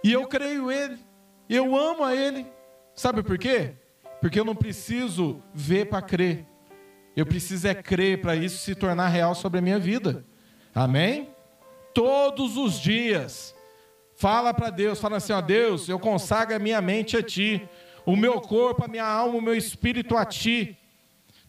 e 0.02 0.12
eu 0.12 0.26
creio 0.26 0.70
Ele, 0.70 0.98
eu 1.48 1.76
amo 1.76 2.04
a 2.04 2.14
Ele. 2.14 2.46
Sabe 2.94 3.22
por 3.22 3.36
quê? 3.36 3.74
Porque 4.20 4.40
eu 4.40 4.44
não 4.44 4.54
preciso 4.54 5.42
ver 5.52 5.86
para 5.86 6.00
crer, 6.00 6.46
eu 7.14 7.26
preciso 7.26 7.66
é 7.66 7.74
crer 7.74 8.20
para 8.20 8.36
isso 8.36 8.58
se 8.58 8.74
tornar 8.74 9.08
real 9.08 9.34
sobre 9.34 9.58
a 9.58 9.62
minha 9.62 9.78
vida. 9.78 10.24
Amém? 10.74 11.30
Todos 11.94 12.56
os 12.56 12.78
dias. 12.78 13.54
Fala 14.14 14.52
para 14.52 14.70
Deus, 14.70 15.00
fala 15.00 15.16
assim: 15.16 15.32
ó, 15.32 15.40
Deus, 15.40 15.88
eu 15.88 15.98
consagro 15.98 16.54
a 16.54 16.58
minha 16.58 16.80
mente 16.80 17.16
a 17.16 17.22
Ti, 17.22 17.66
o 18.04 18.14
meu 18.16 18.40
corpo, 18.40 18.84
a 18.84 18.88
minha 18.88 19.04
alma, 19.04 19.38
o 19.38 19.42
meu 19.42 19.54
espírito 19.54 20.16
a 20.16 20.24
Ti. 20.24 20.78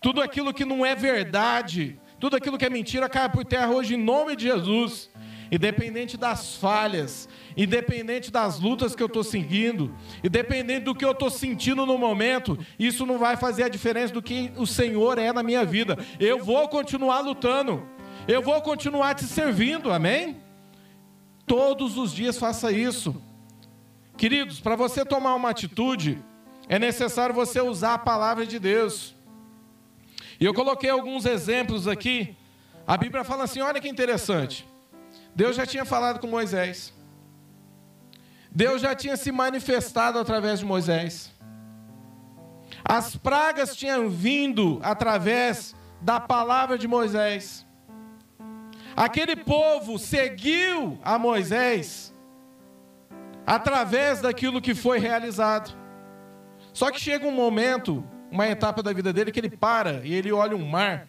Tudo 0.02 0.22
aquilo 0.22 0.54
que 0.54 0.66
não 0.66 0.86
é 0.86 0.96
verdade, 0.96 2.00
tudo 2.20 2.36
aquilo 2.36 2.58
que 2.58 2.66
é 2.66 2.70
mentira, 2.70 3.08
cai 3.08 3.30
por 3.30 3.46
terra 3.46 3.70
hoje 3.70 3.96
em 3.96 4.04
nome 4.04 4.36
de 4.36 4.44
Jesus. 4.44 5.10
Independente 5.52 6.18
das 6.18 6.58
falhas, 6.58 7.30
independente 7.56 8.30
das 8.30 8.60
lutas 8.60 8.96
que 8.96 9.02
eu 9.02 9.08
estou 9.08 9.24
seguindo, 9.24 9.96
independente 10.24 10.82
do 10.82 10.94
que 10.94 11.06
eu 11.06 11.12
estou 11.12 11.30
sentindo 11.30 11.86
no 11.86 11.98
momento, 11.98 12.58
isso 12.78 13.06
não 13.06 13.18
vai 13.18 13.38
fazer 13.38 13.64
a 13.64 13.70
diferença 13.70 14.14
do 14.14 14.22
que 14.22 14.52
o 14.58 14.68
Senhor 14.68 15.18
é 15.18 15.32
na 15.32 15.42
minha 15.42 15.64
vida. 15.64 15.98
Eu 16.20 16.44
vou 16.44 16.68
continuar 16.68 17.22
lutando, 17.22 17.88
eu 18.28 18.42
vou 18.42 18.62
continuar 18.62 19.14
te 19.14 19.24
servindo, 19.24 19.92
amém? 19.92 20.38
Todos 21.46 21.98
os 21.98 22.14
dias 22.14 22.38
faça 22.38 22.72
isso. 22.72 23.16
Queridos, 24.18 24.60
para 24.60 24.76
você 24.76 25.06
tomar 25.06 25.34
uma 25.36 25.52
atitude, 25.52 26.22
é 26.68 26.78
necessário 26.78 27.34
você 27.34 27.62
usar 27.62 27.94
a 27.94 28.00
palavra 28.00 28.46
de 28.46 28.60
Deus. 28.60 29.17
E 30.40 30.46
eu 30.46 30.54
coloquei 30.54 30.90
alguns 30.90 31.26
exemplos 31.26 31.88
aqui. 31.88 32.36
A 32.86 32.96
Bíblia 32.98 33.24
fala 33.24 33.44
assim: 33.44 33.62
olha 33.62 33.82
que 33.82 33.90
interessante. 33.90 34.68
Deus 35.36 35.56
já 35.56 35.66
tinha 35.66 35.86
falado 35.86 36.20
com 36.20 36.28
Moisés. 36.28 36.94
Deus 38.52 38.82
já 38.82 38.96
tinha 38.96 39.16
se 39.18 39.32
manifestado 39.32 40.18
através 40.18 40.60
de 40.60 40.66
Moisés. 40.66 41.32
As 42.84 43.16
pragas 43.16 43.76
tinham 43.76 44.10
vindo 44.10 44.80
através 44.82 45.76
da 46.02 46.20
palavra 46.20 46.78
de 46.78 46.88
Moisés. 46.88 47.66
Aquele 48.96 49.36
povo 49.36 50.00
seguiu 50.00 50.98
a 51.04 51.20
Moisés 51.20 52.14
através 53.46 54.22
daquilo 54.22 54.62
que 54.62 54.74
foi 54.74 55.00
realizado. 55.00 55.78
Só 56.74 56.92
que 56.92 57.00
chega 57.00 57.28
um 57.28 57.32
momento, 57.32 58.04
uma 58.32 58.48
etapa 58.48 58.84
da 58.84 58.94
vida 58.94 59.12
dele, 59.14 59.32
que 59.32 59.40
ele 59.40 59.50
para 59.50 60.06
e 60.06 60.14
ele 60.14 60.32
olha 60.32 60.56
um 60.56 60.68
mar. 60.68 61.08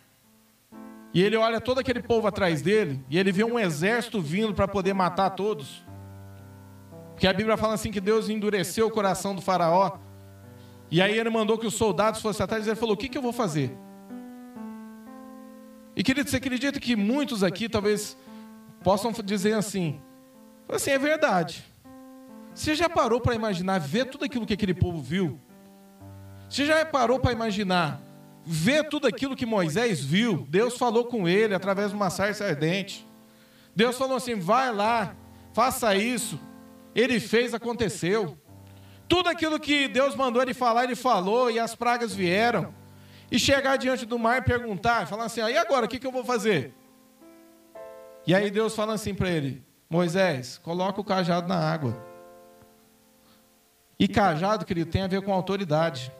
E 1.12 1.22
ele 1.22 1.36
olha 1.36 1.60
todo 1.60 1.78
aquele 1.78 2.02
povo 2.02 2.26
atrás 2.26 2.60
dele, 2.60 3.02
e 3.08 3.18
ele 3.18 3.32
vê 3.32 3.42
um 3.42 3.58
exército 3.58 4.20
vindo 4.20 4.54
para 4.54 4.68
poder 4.68 4.92
matar 4.92 5.30
todos. 5.30 5.84
Porque 7.12 7.26
a 7.26 7.32
Bíblia 7.32 7.56
fala 7.56 7.74
assim 7.74 7.90
que 7.90 8.00
Deus 8.00 8.28
endureceu 8.28 8.86
o 8.86 8.90
coração 8.90 9.34
do 9.34 9.42
faraó. 9.42 9.98
E 10.90 11.02
aí 11.02 11.18
ele 11.18 11.30
mandou 11.30 11.58
que 11.58 11.66
os 11.66 11.74
soldados 11.74 12.20
fossem 12.20 12.44
atrás 12.44 12.66
e 12.66 12.70
ele 12.70 12.76
falou: 12.76 12.94
O 12.94 12.96
que, 12.96 13.08
que 13.08 13.18
eu 13.18 13.22
vou 13.22 13.32
fazer? 13.32 13.76
E 15.96 16.02
querido, 16.02 16.30
você 16.30 16.36
acredita 16.36 16.78
que 16.78 16.94
muitos 16.94 17.42
aqui 17.42 17.68
talvez 17.68 18.16
possam 18.84 19.10
dizer 19.10 19.54
assim: 19.54 20.00
assim, 20.68 20.90
é 20.90 20.98
verdade. 20.98 21.64
Você 22.54 22.74
já 22.74 22.88
parou 22.88 23.20
para 23.20 23.34
imaginar, 23.34 23.78
ver 23.78 24.04
tudo 24.04 24.24
aquilo 24.24 24.46
que 24.46 24.54
aquele 24.54 24.74
povo 24.74 25.00
viu? 25.00 25.40
Você 26.48 26.64
já 26.64 26.84
parou 26.84 27.18
para 27.18 27.32
imaginar, 27.32 28.00
ver 28.44 28.88
tudo 28.88 29.06
aquilo 29.06 29.36
que 29.36 29.44
Moisés 29.44 30.02
viu? 30.02 30.46
Deus 30.48 30.78
falou 30.78 31.04
com 31.04 31.28
ele 31.28 31.54
através 31.54 31.90
de 31.90 31.96
uma 31.96 32.08
sarça 32.08 32.44
ardente. 32.44 33.06
Deus 33.76 33.96
falou 33.98 34.16
assim: 34.16 34.34
vai 34.34 34.72
lá, 34.72 35.14
faça 35.52 35.94
isso. 35.94 36.40
Ele 36.94 37.20
fez, 37.20 37.52
aconteceu. 37.52 38.36
Tudo 39.06 39.28
aquilo 39.28 39.60
que 39.60 39.88
Deus 39.88 40.14
mandou 40.14 40.42
ele 40.42 40.54
falar, 40.54 40.84
ele 40.84 40.96
falou, 40.96 41.50
e 41.50 41.58
as 41.58 41.74
pragas 41.74 42.14
vieram 42.14 42.74
e 43.30 43.38
chegar 43.38 43.76
diante 43.76 44.06
do 44.06 44.18
mar 44.18 44.38
e 44.38 44.42
perguntar, 44.42 45.06
falar 45.06 45.26
assim: 45.26 45.40
e 45.40 45.56
agora, 45.56 45.86
o 45.86 45.88
que, 45.88 45.98
que 45.98 46.06
eu 46.06 46.12
vou 46.12 46.24
fazer? 46.24 46.74
E 48.26 48.34
aí 48.34 48.50
Deus 48.50 48.74
fala 48.74 48.94
assim 48.94 49.14
para 49.14 49.30
ele: 49.30 49.62
Moisés, 49.88 50.58
coloca 50.58 51.00
o 51.00 51.04
cajado 51.04 51.46
na 51.46 51.58
água. 51.58 52.02
E 53.98 54.06
cajado, 54.06 54.64
querido, 54.64 54.90
tem 54.90 55.02
a 55.02 55.06
ver 55.06 55.22
com 55.22 55.32
autoridade. 55.32 56.12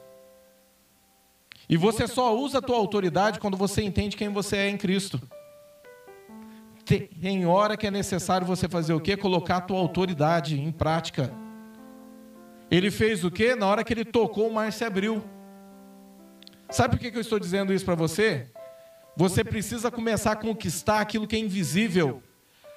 E 1.69 1.77
você 1.77 2.07
só 2.07 2.37
usa 2.37 2.59
a 2.59 2.63
tua 2.63 2.77
autoridade 2.77 3.39
quando 3.39 3.57
você 3.57 3.83
entende 3.83 4.17
quem 4.17 4.31
você 4.31 4.57
é 4.57 4.69
em 4.69 4.77
Cristo. 4.77 5.21
Tem 6.85 7.45
hora 7.45 7.77
que 7.77 7.87
é 7.87 7.91
necessário 7.91 8.47
você 8.47 8.67
fazer 8.67 8.95
o 8.95 9.01
quê? 9.01 9.17
Colocar 9.17 9.59
a 9.59 9.61
tua 9.61 9.79
autoridade 9.79 10.59
em 10.59 10.73
prática. 10.73 11.31
Ele 12.71 12.91
fez 12.91 13.23
o 13.25 13.31
quê? 13.31 13.55
Na 13.55 13.67
hora 13.67 13.85
que 13.85 13.93
ele 13.93 14.07
tocou, 14.07 14.49
o 14.49 14.55
mar 14.55 14.73
se 14.73 14.85
abriu. 14.85 15.23
Sabe 16.71 16.97
por 16.97 17.01
que 17.01 17.15
eu 17.15 17.21
estou 17.21 17.39
dizendo 17.39 17.75
isso 17.75 17.85
para 17.85 17.95
você? 17.95 18.51
Você 19.17 19.45
precisa 19.45 19.91
começar 19.91 20.33
a 20.33 20.37
conquistar 20.37 21.01
aquilo 21.01 21.27
que 21.27 21.37
é 21.37 21.39
invisível, 21.39 22.23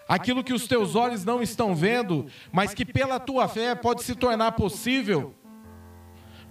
aquilo 0.07 0.43
que 0.43 0.53
os 0.53 0.67
teus 0.67 0.95
olhos 0.95 1.23
não 1.23 1.41
estão 1.41 1.75
vendo, 1.75 2.25
mas 2.51 2.73
que 2.73 2.83
pela 2.83 3.19
tua 3.19 3.47
fé 3.47 3.75
pode 3.75 4.03
se 4.03 4.15
tornar 4.15 4.53
possível. 4.53 5.35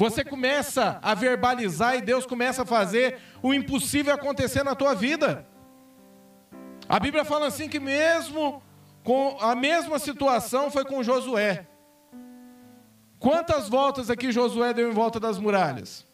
Você 0.00 0.24
começa 0.24 0.98
a 1.02 1.12
verbalizar 1.12 1.94
e 1.94 2.00
Deus 2.00 2.24
começa 2.24 2.62
a 2.62 2.64
fazer 2.64 3.18
o 3.42 3.52
impossível 3.52 4.14
acontecer 4.14 4.62
na 4.62 4.74
tua 4.74 4.94
vida. 4.94 5.46
A 6.88 6.98
Bíblia 6.98 7.22
fala 7.22 7.48
assim 7.48 7.68
que 7.68 7.78
mesmo 7.78 8.62
com 9.04 9.36
a 9.42 9.54
mesma 9.54 9.98
situação 9.98 10.70
foi 10.70 10.86
com 10.86 11.02
Josué. 11.02 11.66
Quantas 13.18 13.68
voltas 13.68 14.08
aqui 14.08 14.32
Josué 14.32 14.72
deu 14.72 14.90
em 14.90 14.94
volta 14.94 15.20
das 15.20 15.38
muralhas? 15.38 16.06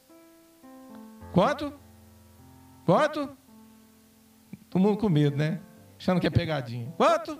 Quanto? 1.32 1.72
Quanto? 2.84 3.38
Todo 4.68 4.82
mundo 4.82 4.98
com 4.98 5.08
medo, 5.08 5.36
né? 5.36 5.60
Achando 5.96 6.20
que 6.20 6.26
é 6.26 6.30
pegadinha. 6.30 6.92
Quanto? 6.96 7.38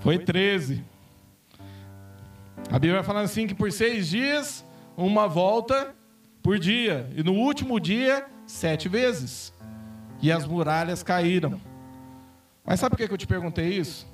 Foi 0.00 0.18
13. 0.18 0.84
A 2.70 2.78
Bíblia 2.78 2.94
vai 2.94 3.02
falando 3.02 3.24
assim 3.24 3.46
que 3.46 3.54
por 3.54 3.70
seis 3.70 4.08
dias, 4.08 4.64
uma 4.96 5.26
volta 5.26 5.94
por 6.42 6.58
dia. 6.58 7.10
E 7.14 7.22
no 7.22 7.34
último 7.34 7.78
dia, 7.78 8.26
sete 8.46 8.88
vezes. 8.88 9.52
E 10.20 10.30
as 10.30 10.46
muralhas 10.46 11.02
caíram. 11.02 11.60
Mas 12.64 12.80
sabe 12.80 12.96
por 12.96 13.06
que 13.06 13.12
eu 13.12 13.18
te 13.18 13.26
perguntei 13.26 13.68
isso? 13.74 14.06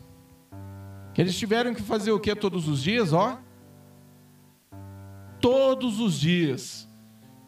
Que 1.14 1.20
eles 1.20 1.36
tiveram 1.36 1.74
que 1.74 1.82
fazer 1.82 2.10
o 2.10 2.20
que 2.20 2.34
todos 2.34 2.66
os 2.68 2.82
dias, 2.82 3.12
ó? 3.12 3.38
Todos 5.40 6.00
os 6.00 6.18
dias. 6.18 6.88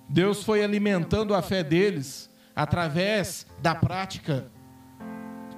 Deus 0.09 0.43
foi 0.43 0.63
alimentando 0.63 1.35
a 1.35 1.43
fé 1.43 1.63
deles 1.63 2.31
através 2.55 3.47
da 3.63 3.75
prática. 3.75 4.51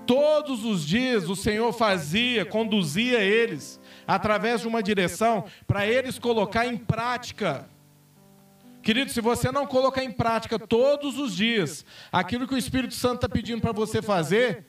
Todos 0.07 0.65
os 0.65 0.87
dias 0.87 1.29
o 1.29 1.37
Senhor 1.37 1.73
fazia, 1.73 2.45
conduzia 2.45 3.21
eles 3.21 3.81
através 4.07 4.61
de 4.61 4.69
uma 4.69 4.83
direção 4.83 5.45
para 5.67 5.87
eles 5.87 6.19
colocar 6.19 6.67
em 6.67 6.77
prática. 6.77 7.69
Querido, 8.83 9.11
se 9.11 9.21
você 9.21 9.53
não 9.53 9.67
colocar 9.67 10.03
em 10.03 10.11
prática 10.11 10.59
todos 10.59 11.19
os 11.19 11.35
dias 11.37 11.85
aquilo 12.11 12.49
que 12.49 12.55
o 12.55 12.59
Espírito 12.59 12.95
Santo 12.95 13.17
está 13.17 13.29
pedindo 13.29 13.61
para 13.61 13.73
você 13.73 14.03
fazer, 14.03 14.67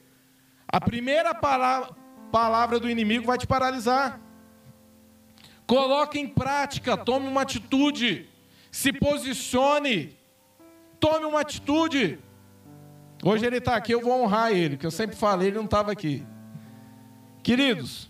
a 0.67 0.79
primeira 0.79 1.34
palavra, 1.34 2.79
do 2.79 2.89
inimigo 2.89 3.25
vai 3.25 3.38
te 3.38 3.47
paralisar. 3.47 4.19
Coloque 5.65 6.19
em 6.19 6.27
prática, 6.27 6.95
tome 6.97 7.27
uma 7.27 7.41
atitude 7.41 8.29
se 8.73 8.91
posicione, 8.91 10.17
tome 10.99 11.25
uma 11.25 11.41
atitude. 11.41 12.17
Hoje 13.23 13.45
ele 13.45 13.57
está 13.57 13.75
aqui, 13.75 13.91
eu 13.91 14.01
vou 14.01 14.23
honrar 14.23 14.51
ele, 14.51 14.77
que 14.77 14.86
eu 14.86 14.89
sempre 14.89 15.15
falei, 15.15 15.49
ele 15.49 15.57
não 15.57 15.65
estava 15.65 15.91
aqui. 15.91 16.25
Queridos, 17.43 18.09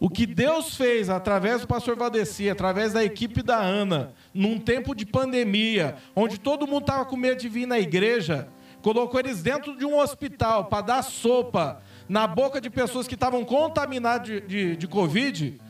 o 0.00 0.08
que 0.08 0.24
Deus 0.24 0.76
fez 0.76 1.10
através 1.10 1.60
do 1.60 1.66
pastor 1.66 1.94
Valdeci, 1.94 2.48
através 2.48 2.94
da 2.94 3.04
equipe 3.04 3.42
da 3.42 3.58
Ana, 3.58 4.14
num 4.32 4.58
tempo 4.58 4.94
de 4.94 5.04
pandemia, 5.04 5.96
onde 6.16 6.40
todo 6.40 6.66
mundo 6.66 6.84
estava 6.84 7.04
com 7.04 7.18
medo 7.18 7.38
de 7.38 7.50
vir 7.50 7.66
na 7.66 7.78
igreja, 7.78 8.48
colocou 8.80 9.20
eles 9.20 9.42
dentro 9.42 9.76
de 9.76 9.84
um 9.84 9.98
hospital 9.98 10.64
para 10.64 10.86
dar 10.86 11.02
sopa 11.02 11.82
na 12.08 12.26
boca 12.26 12.62
de 12.62 12.70
pessoas 12.70 13.06
que 13.06 13.14
estavam 13.14 13.44
contaminadas 13.44 14.26
de, 14.26 14.40
de, 14.40 14.76
de 14.76 14.88
Covid. 14.88 15.60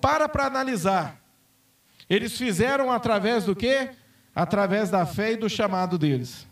Para 0.00 0.26
para 0.26 0.46
analisar. 0.46 1.20
Eles 2.08 2.36
fizeram 2.38 2.90
através 2.90 3.44
do 3.44 3.54
quê? 3.54 3.90
Através 4.34 4.88
da 4.88 5.04
fé 5.04 5.32
e 5.32 5.36
do 5.36 5.50
chamado 5.50 5.98
deles. 5.98 6.48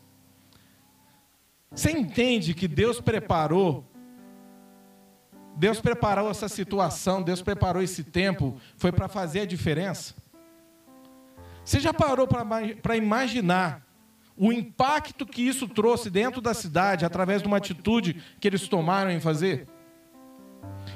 Você 1.71 1.91
entende 1.91 2.53
que 2.53 2.69
Deus 2.69 3.01
preparou 3.01 3.90
Deus 5.57 5.81
preparou 5.81 6.31
essa 6.31 6.49
situação, 6.49 7.23
Deus 7.23 7.43
preparou 7.43 7.83
esse 7.83 8.05
tempo, 8.05 8.59
foi 8.77 8.93
para 8.93 9.09
fazer 9.09 9.41
a 9.41 9.47
diferença. 9.47 10.15
Você 11.65 11.81
já 11.81 11.93
parou 11.93 12.27
para 12.27 12.97
imaginar 12.97 13.87
o 14.37 14.53
impacto 14.53 15.27
que 15.27 15.43
isso 15.43 15.69
trouxe 15.69 16.09
dentro 16.09 16.41
da 16.41 16.55
cidade 16.55 17.05
através 17.05 17.43
de 17.43 17.49
uma 17.49 17.59
atitude 17.59 18.23
que 18.41 18.49
eles 18.49 18.67
tomaram 18.69 19.11
em 19.11 19.21
fazer? 19.21 19.69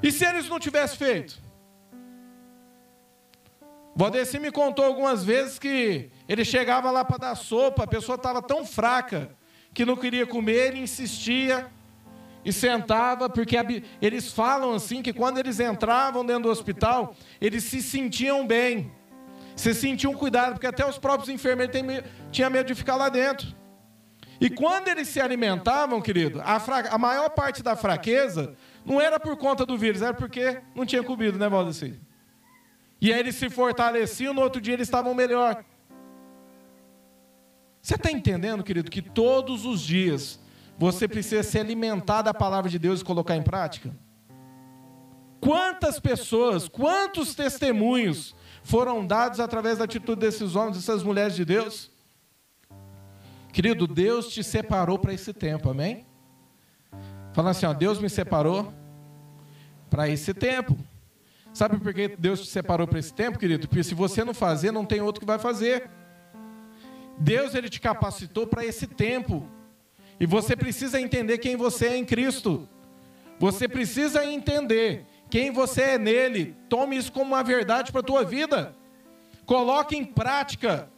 E 0.03 0.11
se 0.11 0.25
eles 0.25 0.49
não 0.49 0.59
tivessem 0.59 0.97
feito? 0.97 1.43
Valdeci 3.95 4.41
me 4.41 4.51
contou 4.51 4.85
algumas 4.85 5.23
vezes 5.23 5.59
que 5.59 6.11
ele 6.29 6.45
chegava 6.45 6.91
lá 6.91 7.05
para 7.05 7.19
dar 7.19 7.35
sopa, 7.35 7.85
a 7.85 7.87
pessoa 7.87 8.17
estava 8.17 8.43
tão 8.43 8.67
fraca 8.67 9.31
que 9.73 9.85
não 9.85 9.97
queria 9.97 10.27
comer, 10.27 10.69
ele 10.69 10.81
insistia 10.81 11.71
e 12.45 12.53
sentava, 12.53 13.29
porque 13.29 13.57
eles 14.03 14.33
falam 14.33 14.75
assim 14.75 15.03
que 15.03 15.13
quando 15.13 15.39
eles 15.39 15.59
entravam 15.61 16.25
dentro 16.25 16.45
do 16.45 16.51
hospital, 16.51 17.17
eles 17.41 17.65
se 17.65 17.83
sentiam 17.83 18.47
bem, 18.47 18.93
se 19.57 19.73
sentiam 19.73 20.13
cuidado, 20.15 20.53
porque 20.53 20.67
até 20.67 20.87
os 20.87 20.99
próprios 20.99 21.29
enfermeiros 21.29 21.75
tinham 22.31 22.51
medo 22.51 22.67
de 22.67 22.75
ficar 22.75 22.97
lá 22.97 23.09
dentro. 23.09 23.55
E 24.41 24.51
quando 24.51 24.89
eles 24.89 25.09
se 25.09 25.21
alimentavam, 25.21 26.03
querido, 26.03 26.43
a, 26.45 26.59
fra... 26.61 26.89
a 26.91 26.99
maior 26.99 27.31
parte 27.31 27.63
da 27.63 27.77
fraqueza 27.77 28.55
não 28.85 29.01
era 29.01 29.19
por 29.19 29.37
conta 29.37 29.65
do 29.65 29.79
vírus, 29.79 30.03
era 30.03 30.13
porque 30.13 30.61
não 30.75 30.85
tinha 30.85 31.03
comido, 31.03 31.39
né, 31.39 31.49
Valdeci? 31.49 31.99
E 33.01 33.13
aí 33.13 33.21
eles 33.21 33.37
se 33.37 33.49
fortaleciam, 33.49 34.35
no 34.35 34.43
outro 34.43 34.61
dia 34.61 34.75
eles 34.75 34.89
estavam 34.89 35.15
melhor. 35.15 35.65
Você 37.81 37.95
está 37.95 38.11
entendendo, 38.11 38.65
querido, 38.65 38.91
que 38.91 39.03
todos 39.03 39.65
os 39.65 39.81
dias 39.81 40.41
você 40.79 41.07
precisa 41.07 41.43
se 41.43 41.59
alimentar 41.59 42.23
da 42.23 42.35
palavra 42.35 42.71
de 42.71 42.79
Deus 42.79 43.01
e 43.01 43.05
colocar 43.05 43.37
em 43.37 43.43
prática? 43.43 43.95
Quantas 45.41 46.01
pessoas, 46.01 46.69
quantos 46.69 47.35
testemunhos 47.35 48.35
foram 48.63 49.07
dados 49.07 49.41
através 49.41 49.79
da 49.79 49.85
atitude 49.85 50.21
desses 50.21 50.57
homens, 50.57 50.77
dessas 50.77 51.03
mulheres 51.03 51.37
de 51.37 51.45
Deus? 51.45 51.91
Querido, 53.53 53.87
Deus 53.87 54.29
te 54.29 54.43
separou 54.43 54.99
para 54.99 55.13
esse 55.13 55.33
tempo, 55.33 55.71
amém? 55.71 56.05
Fala 57.33 57.51
assim, 57.51 57.67
ó, 57.67 57.73
Deus 57.73 58.01
me 58.01 58.09
separou 58.09 58.73
para 59.91 60.09
esse 60.09 60.33
tempo. 60.35 60.77
Sabe 61.53 61.79
por 61.79 61.95
que 61.95 62.09
Deus 62.09 62.41
te 62.41 62.49
separou 62.49 62.87
para 62.87 62.99
esse 62.99 63.13
tempo, 63.13 63.39
querido? 63.39 63.69
Porque 63.69 63.85
se 63.85 63.95
você 63.95 64.25
não 64.25 64.35
fazer, 64.35 64.73
não 64.73 64.85
tem 64.85 65.01
outro 65.01 65.21
que 65.21 65.27
vai 65.27 65.39
fazer. 65.39 65.89
Deus 67.17 67.55
ele 67.55 67.69
te 67.69 67.81
capacitou 67.81 68.47
para 68.47 68.65
esse 68.65 68.89
tempo. 68.89 69.49
E 70.19 70.27
você 70.27 70.55
precisa 70.55 71.01
entender 71.01 71.39
quem 71.39 71.57
você 71.57 71.87
é 71.89 71.97
em 71.97 72.05
Cristo. 72.05 72.69
Você 73.39 73.69
precisa 73.69 74.25
entender 74.25 75.07
quem 75.29 75.51
você 75.51 75.83
é 75.83 75.99
nele. 75.99 76.57
Tome 76.69 76.97
isso 76.97 77.13
como 77.13 77.35
uma 77.35 77.43
verdade 77.43 77.91
para 77.91 78.01
a 78.01 78.05
tua 78.05 78.25
vida. 78.25 78.75
Coloque 79.45 79.97
em 79.97 80.05
prática. 80.05 80.89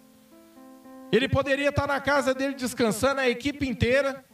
Ele 1.11 1.29
poderia 1.29 1.71
estar 1.71 1.87
na 1.87 2.01
casa 2.01 2.35
dele 2.35 2.55
descansando, 2.55 3.21
a 3.21 3.29
equipe 3.29 3.67
inteira. 3.69 4.25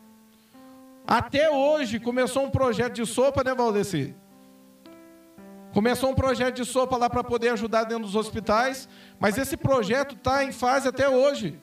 Até 1.06 1.50
hoje 1.50 1.98
começou 1.98 2.44
um 2.44 2.50
projeto 2.50 2.94
de 2.94 3.06
sopa, 3.06 3.44
né, 3.44 3.54
Valdeci? 3.54 4.14
Começou 5.72 6.10
um 6.10 6.14
projeto 6.14 6.56
de 6.56 6.64
sopa 6.64 6.96
lá 6.96 7.08
para 7.08 7.24
poder 7.24 7.48
ajudar 7.50 7.84
dentro 7.84 8.04
dos 8.04 8.14
hospitais, 8.14 8.88
mas 9.18 9.38
esse 9.38 9.56
projeto 9.56 10.14
está 10.14 10.44
em 10.44 10.52
fase 10.52 10.88
até 10.88 11.08
hoje. 11.08 11.58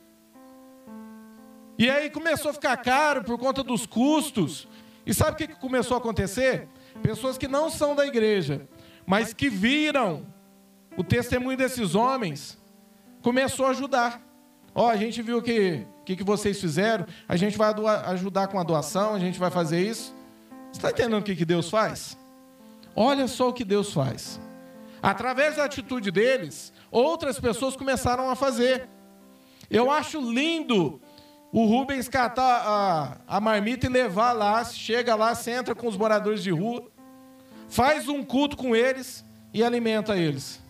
E 1.80 1.89
aí 1.89 2.11
começou 2.11 2.51
a 2.51 2.53
ficar 2.53 2.77
caro 2.77 3.23
por 3.23 3.39
conta 3.39 3.63
dos 3.63 3.88
custos. 3.88 4.67
E 5.05 5.13
sabe 5.13 5.32
o 5.32 5.36
que 5.36 5.47
começou 5.55 5.95
a 5.95 5.99
acontecer? 5.99 6.67
Pessoas 7.01 7.38
que 7.38 7.47
não 7.47 7.69
são 7.71 7.95
da 7.95 8.05
igreja, 8.05 8.67
mas 9.07 9.34
que 9.34 9.49
viram 9.49 10.27
o 10.95 11.03
testemunho 11.03 11.57
desses 11.57 11.95
homens, 11.95 12.59
começou 13.21 13.65
a 13.65 13.69
ajudar. 13.69 14.21
Ó, 14.75 14.86
oh, 14.86 14.89
a 14.89 14.97
gente 14.97 15.21
viu 15.21 15.41
que 15.41 15.88
que, 16.09 16.15
que 16.15 16.23
vocês 16.23 16.59
fizeram, 16.59 17.05
a 17.27 17.36
gente 17.36 17.55
vai 17.55 17.71
ajudar 18.05 18.47
com 18.47 18.59
a 18.59 18.63
doação, 18.63 19.13
a 19.13 19.19
gente 19.19 19.38
vai 19.38 19.51
fazer 19.51 19.80
isso. 19.80 20.11
Você 20.71 20.80
está 20.80 20.89
entendendo 20.89 21.19
o 21.19 21.23
que, 21.23 21.36
que 21.36 21.45
Deus 21.45 21.69
faz? 21.69 22.17
Olha 22.95 23.27
só 23.27 23.49
o 23.49 23.53
que 23.53 23.63
Deus 23.63 23.93
faz. 23.93 24.41
Através 25.03 25.57
da 25.57 25.65
atitude 25.65 26.09
deles, 26.09 26.73
outras 26.89 27.39
pessoas 27.39 27.75
começaram 27.75 28.27
a 28.27 28.36
fazer. 28.36 28.89
Eu 29.69 29.91
acho 29.91 30.19
lindo 30.19 30.99
o 31.52 31.66
Rubens 31.66 32.08
catar 32.08 32.62
a, 33.28 33.38
a 33.38 33.41
marmita 33.41 33.88
e 33.88 33.89
levar 33.89 34.34
lá, 34.34 34.64
chega 34.64 35.16
lá, 35.16 35.34
senta 35.34 35.74
com 35.74 35.88
os 35.88 35.97
moradores 35.97 36.43
de 36.43 36.52
rua, 36.52 36.89
faz 37.68 38.08
um 38.08 38.24
culto 38.24 38.56
com 38.56 38.76
eles 38.76 39.26
e 39.54 39.64
alimenta 39.64 40.16
eles. 40.16 40.62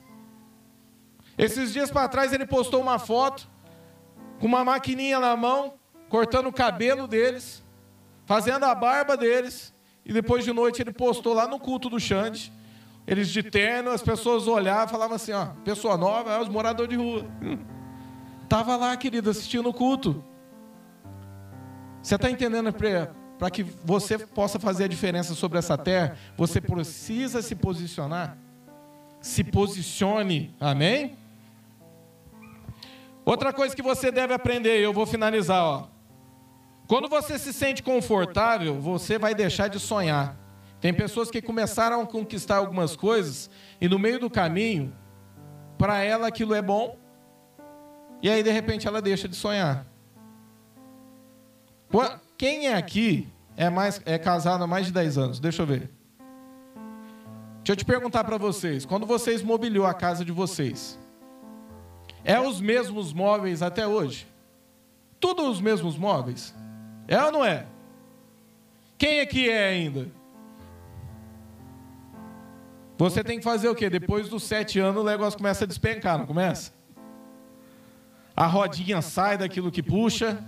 Esses 1.38 1.74
dias 1.74 1.92
para 1.92 2.08
trás 2.08 2.32
ele 2.32 2.46
postou 2.46 2.82
uma 2.82 2.98
foto 2.98 3.48
com 4.40 4.48
uma 4.48 4.64
maquininha 4.64 5.20
na 5.20 5.36
mão, 5.36 5.74
cortando 6.08 6.48
o 6.48 6.54
cabelo 6.54 7.08
deles, 7.08 7.64
fazendo 8.26 8.64
a 8.64 8.74
barba 8.74 9.18
deles 9.18 9.74
e 10.06 10.14
depois 10.14 10.46
de 10.46 10.54
noite 10.54 10.82
ele 10.82 10.94
postou 10.94 11.34
lá 11.34 11.48
no 11.48 11.60
culto 11.60 11.90
do 11.90 12.00
Xande. 12.00 12.54
Eles 13.06 13.30
de 13.30 13.44
terno, 13.44 13.92
as 13.92 14.02
pessoas 14.02 14.48
olhavam 14.48 14.86
e 14.86 14.90
falavam 14.90 15.16
assim: 15.16 15.34
ó, 15.34 15.48
pessoa 15.66 15.98
nova, 15.98 16.32
é 16.34 16.42
os 16.42 16.48
moradores 16.48 16.90
de 16.90 16.96
rua. 16.96 17.26
Estava 18.44 18.76
lá, 18.76 18.96
querido, 18.96 19.30
assistindo 19.30 19.68
o 19.70 19.74
culto. 19.74 20.24
Você 22.10 22.16
está 22.16 22.28
entendendo? 22.28 22.74
Para 23.38 23.52
que 23.52 23.62
você 23.62 24.18
possa 24.18 24.60
fazer 24.60 24.86
a 24.86 24.88
diferença 24.88 25.36
sobre 25.36 25.60
essa 25.60 25.78
terra, 25.78 26.18
você 26.36 26.60
precisa 26.60 27.40
se 27.40 27.54
posicionar. 27.54 28.36
Se 29.22 29.44
posicione. 29.44 30.56
Amém? 30.60 31.16
Outra 33.24 33.54
coisa 33.54 33.76
que 33.76 33.84
você 33.84 34.12
deve 34.12 34.34
aprender, 34.34 34.80
eu 34.80 34.92
vou 34.92 35.06
finalizar, 35.06 35.64
ó. 35.64 35.88
Quando 36.88 37.08
você 37.08 37.38
se 37.38 37.54
sente 37.54 37.84
confortável, 37.84 38.82
você 38.82 39.20
vai 39.20 39.36
deixar 39.36 39.68
de 39.68 39.80
sonhar. 39.80 40.36
Tem 40.82 40.92
pessoas 40.92 41.30
que 41.30 41.44
começaram 41.44 42.02
a 42.02 42.08
conquistar 42.08 42.58
algumas 42.58 42.96
coisas 42.96 43.52
e 43.80 43.88
no 43.88 44.00
meio 44.00 44.20
do 44.20 44.32
caminho, 44.32 44.92
para 45.78 46.04
ela 46.04 46.28
aquilo 46.30 46.56
é 46.56 46.62
bom, 46.64 46.98
e 48.20 48.32
aí 48.32 48.42
de 48.42 48.50
repente 48.50 48.88
ela 48.88 49.00
deixa 49.00 49.28
de 49.28 49.36
sonhar. 49.36 49.86
Quem 52.38 52.68
é 52.68 52.76
aqui 52.76 53.28
é, 53.58 53.70
mais, 53.70 54.02
é 54.06 54.18
casado 54.18 54.64
há 54.64 54.68
mais 54.68 54.86
de 54.86 54.94
10 54.94 55.18
anos? 55.18 55.40
Deixa 55.40 55.64
eu 55.64 55.66
ver. 55.66 55.90
Deixa 57.58 57.74
eu 57.74 57.76
te 57.76 57.86
perguntar 57.86 58.24
para 58.24 58.38
vocês: 58.38 58.86
quando 58.86 59.06
vocês 59.06 59.42
mobiliou 59.42 59.86
a 59.86 59.94
casa 59.94 60.24
de 60.24 60.32
vocês, 60.32 60.98
é 62.24 62.40
os 62.40 62.62
mesmos 62.62 63.12
móveis 63.14 63.62
até 63.62 63.86
hoje? 63.86 64.28
Tudo 65.20 65.50
os 65.50 65.60
mesmos 65.60 65.98
móveis? 65.98 66.56
É 67.08 67.22
ou 67.24 67.32
não 67.32 67.44
é? 67.44 67.66
Quem 68.98 69.20
aqui 69.20 69.50
é 69.50 69.70
ainda? 69.70 70.08
Você 72.98 73.24
tem 73.24 73.38
que 73.38 73.44
fazer 73.44 73.70
o 73.70 73.76
quê? 73.76 73.90
Depois 73.90 74.28
dos 74.28 74.44
sete 74.44 74.80
anos 74.80 75.02
o 75.02 75.06
negócio 75.06 75.38
começa 75.38 75.64
a 75.64 75.68
despencar, 75.68 76.18
não 76.18 76.26
começa? 76.26 76.72
A 78.36 78.46
rodinha 78.46 79.02
sai 79.02 79.38
daquilo 79.38 79.72
que 79.72 79.82
puxa, 79.82 80.44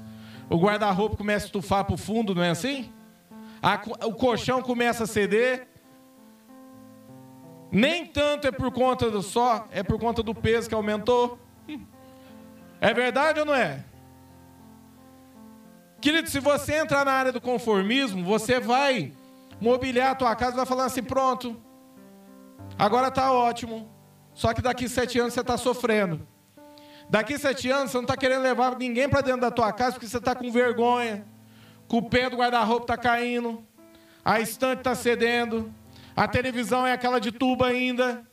o 0.51 0.57
guarda-roupa 0.57 1.15
começa 1.15 1.45
a 1.45 1.47
estufar 1.47 1.85
para 1.85 1.95
o 1.95 1.97
fundo, 1.97 2.35
não 2.35 2.43
é 2.43 2.49
assim? 2.49 2.91
A, 3.63 3.81
o 4.05 4.13
colchão 4.13 4.61
começa 4.61 5.05
a 5.05 5.07
ceder. 5.07 5.65
Nem 7.71 8.05
tanto 8.05 8.47
é 8.47 8.51
por 8.51 8.69
conta 8.69 9.09
do 9.09 9.21
só, 9.21 9.65
é 9.71 9.81
por 9.81 9.97
conta 9.97 10.21
do 10.21 10.35
peso 10.35 10.67
que 10.67 10.75
aumentou. 10.75 11.39
É 12.81 12.93
verdade 12.93 13.39
ou 13.39 13.45
não 13.45 13.55
é? 13.55 13.85
Querido, 16.01 16.29
se 16.29 16.39
você 16.39 16.79
entrar 16.79 17.05
na 17.05 17.13
área 17.13 17.31
do 17.31 17.39
conformismo, 17.39 18.25
você 18.25 18.59
vai 18.59 19.13
mobiliar 19.61 20.11
a 20.11 20.15
tua 20.15 20.35
casa 20.35 20.53
e 20.53 20.57
vai 20.57 20.65
falar 20.65 20.85
assim: 20.85 21.03
pronto, 21.03 21.55
agora 22.77 23.07
está 23.07 23.31
ótimo. 23.31 23.89
Só 24.33 24.53
que 24.53 24.61
daqui 24.61 24.89
sete 24.89 25.17
anos 25.17 25.33
você 25.33 25.39
está 25.41 25.55
sofrendo. 25.57 26.27
Daqui 27.11 27.37
sete 27.37 27.69
anos 27.69 27.91
você 27.91 27.97
não 27.97 28.05
está 28.05 28.15
querendo 28.15 28.41
levar 28.41 28.77
ninguém 28.77 29.09
para 29.09 29.19
dentro 29.19 29.41
da 29.41 29.51
tua 29.51 29.73
casa 29.73 29.91
porque 29.91 30.07
você 30.07 30.17
está 30.17 30.33
com 30.33 30.49
vergonha. 30.49 31.27
Com 31.85 31.97
o 31.97 32.09
pé 32.09 32.29
do 32.29 32.37
guarda-roupa 32.37 32.85
está 32.85 32.97
caindo. 32.97 33.61
A 34.23 34.39
estante 34.39 34.77
está 34.77 34.95
cedendo. 34.95 35.73
A 36.15 36.25
televisão 36.25 36.87
é 36.87 36.93
aquela 36.93 37.19
de 37.19 37.29
tubo 37.29 37.65
ainda. 37.65 38.25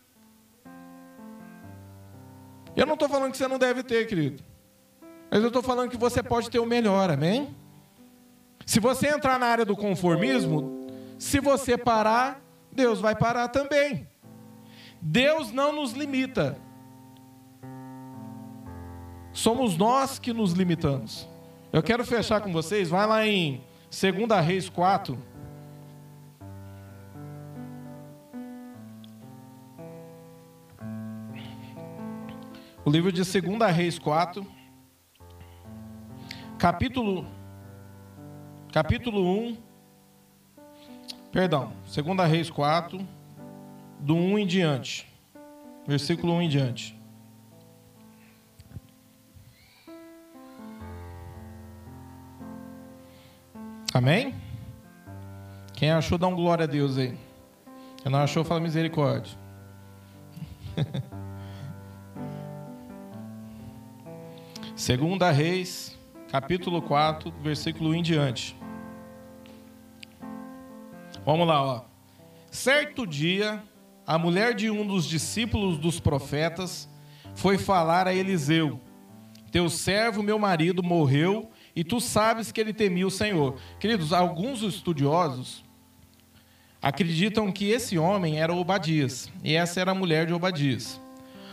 Eu 2.76 2.86
não 2.86 2.94
estou 2.94 3.08
falando 3.08 3.32
que 3.32 3.36
você 3.36 3.48
não 3.48 3.58
deve 3.58 3.82
ter, 3.82 4.06
querido. 4.06 4.44
Mas 5.28 5.40
eu 5.40 5.48
estou 5.48 5.62
falando 5.62 5.90
que 5.90 5.96
você 5.96 6.22
pode 6.22 6.48
ter 6.48 6.60
o 6.60 6.64
melhor, 6.64 7.10
amém? 7.10 7.56
Se 8.64 8.78
você 8.78 9.08
entrar 9.08 9.40
na 9.40 9.46
área 9.46 9.64
do 9.64 9.76
conformismo, 9.76 10.86
se 11.18 11.40
você 11.40 11.76
parar, 11.76 12.40
Deus 12.70 13.00
vai 13.00 13.16
parar 13.16 13.48
também. 13.48 14.06
Deus 15.02 15.50
não 15.50 15.72
nos 15.72 15.94
limita. 15.94 16.67
Somos 19.32 19.76
nós 19.76 20.18
que 20.18 20.32
nos 20.32 20.52
limitamos. 20.52 21.28
Eu 21.72 21.82
quero 21.82 22.04
fechar 22.04 22.40
com 22.40 22.52
vocês, 22.52 22.88
vai 22.88 23.06
lá 23.06 23.26
em 23.26 23.60
2 23.90 24.44
Reis 24.44 24.68
4. 24.68 25.18
O 32.84 32.90
livro 32.90 33.12
de 33.12 33.22
2 33.22 33.70
Reis 33.74 33.98
4. 33.98 34.46
capítulo 36.58 37.26
capítulo 38.72 39.22
1, 39.22 39.56
perdão, 41.32 41.72
2 41.84 42.30
Reis 42.30 42.50
4, 42.50 43.06
do 44.00 44.14
1 44.14 44.38
em 44.38 44.46
diante. 44.46 45.06
Versículo 45.86 46.34
1 46.34 46.42
em 46.42 46.48
diante. 46.48 46.97
Amém? 53.98 54.32
Quem 55.74 55.90
achou, 55.90 56.16
dá 56.16 56.28
um 56.28 56.36
glória 56.36 56.62
a 56.62 56.68
Deus 56.68 56.96
aí. 56.96 57.18
Quem 58.00 58.12
não 58.12 58.20
achou, 58.20 58.44
fala 58.44 58.60
misericórdia. 58.60 59.36
Segunda 64.76 65.32
Reis, 65.32 65.98
capítulo 66.30 66.80
4, 66.80 67.32
versículo 67.42 67.90
1 67.90 67.94
em 67.96 68.02
diante. 68.02 68.56
Vamos 71.26 71.48
lá, 71.48 71.60
ó. 71.60 71.84
Certo 72.52 73.04
dia, 73.04 73.60
a 74.06 74.16
mulher 74.16 74.54
de 74.54 74.70
um 74.70 74.86
dos 74.86 75.06
discípulos 75.06 75.76
dos 75.76 75.98
profetas 75.98 76.88
foi 77.34 77.58
falar 77.58 78.06
a 78.06 78.14
Eliseu: 78.14 78.80
Teu 79.50 79.68
servo, 79.68 80.22
meu 80.22 80.38
marido, 80.38 80.84
morreu 80.84 81.50
e 81.78 81.84
tu 81.84 82.00
sabes 82.00 82.50
que 82.50 82.60
ele 82.60 82.72
temia 82.72 83.06
o 83.06 83.10
Senhor. 83.10 83.56
Queridos, 83.78 84.12
alguns 84.12 84.62
estudiosos 84.62 85.64
acreditam 86.82 87.52
que 87.52 87.70
esse 87.70 87.96
homem 87.96 88.40
era 88.40 88.52
Obadias 88.52 89.30
e 89.44 89.54
essa 89.54 89.80
era 89.80 89.92
a 89.92 89.94
mulher 89.94 90.26
de 90.26 90.34
Obadias. 90.34 91.00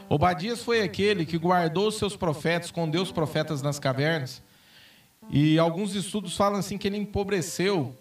Obadias 0.09 0.63
foi 0.63 0.82
aquele 0.82 1.28
que 1.28 1.38
guardou 1.38 1.91
seus 1.91 2.15
profetas, 2.15 2.69
escondeu 2.69 3.03
os 3.03 3.11
profetas 3.11 3.61
nas 3.61 3.78
cavernas. 3.78 4.41
E 5.30 5.59
alguns 5.59 5.93
estudos 5.93 6.36
falam 6.36 6.57
assim 6.57 6.76
que 6.76 6.88
ele 6.88 6.97
empobreceu 6.97 7.95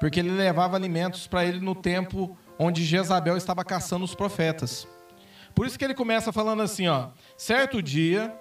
porque 0.00 0.18
ele 0.18 0.32
levava 0.32 0.74
alimentos 0.74 1.28
para 1.28 1.44
ele 1.44 1.60
no 1.60 1.76
tempo 1.76 2.36
onde 2.58 2.84
Jezabel 2.84 3.36
estava 3.36 3.64
caçando 3.64 4.04
os 4.04 4.16
profetas. 4.16 4.84
Por 5.54 5.64
isso 5.64 5.78
que 5.78 5.84
ele 5.84 5.94
começa 5.94 6.32
falando 6.32 6.60
assim, 6.60 6.88
ó: 6.88 7.10
Certo 7.36 7.80
dia, 7.80 8.34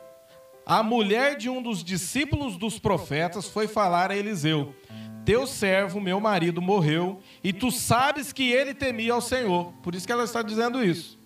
a 0.70 0.84
mulher 0.84 1.38
de 1.38 1.50
um 1.50 1.62
dos 1.62 1.82
discípulos 1.82 2.58
dos 2.58 2.78
profetas 2.78 3.48
foi 3.48 3.70
falar 3.70 4.12
a 4.12 4.18
Eliseu: 4.18 4.76
teu 5.24 5.48
servo, 5.48 6.02
meu 6.02 6.20
marido, 6.20 6.62
morreu, 6.62 7.22
e 7.42 7.54
tu 7.54 7.72
sabes 7.72 8.34
que 8.34 8.52
ele 8.52 8.74
temia 8.74 9.14
ao 9.14 9.22
Senhor. 9.22 9.72
Por 9.82 9.96
isso 9.96 10.06
que 10.06 10.12
ela 10.12 10.26
está 10.26 10.42
dizendo 10.42 10.84
isso. 10.84 11.18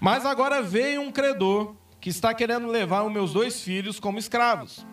Mas 0.00 0.24
agora 0.24 0.62
veio 0.62 1.02
um 1.02 1.12
credor 1.12 1.74
que 2.00 2.08
está 2.08 2.32
querendo 2.32 2.66
levar 2.66 3.02
os 3.02 3.12
meus 3.12 3.34
dois 3.34 3.60
filhos 3.60 4.00
como 4.00 4.18
escravos. 4.18 4.86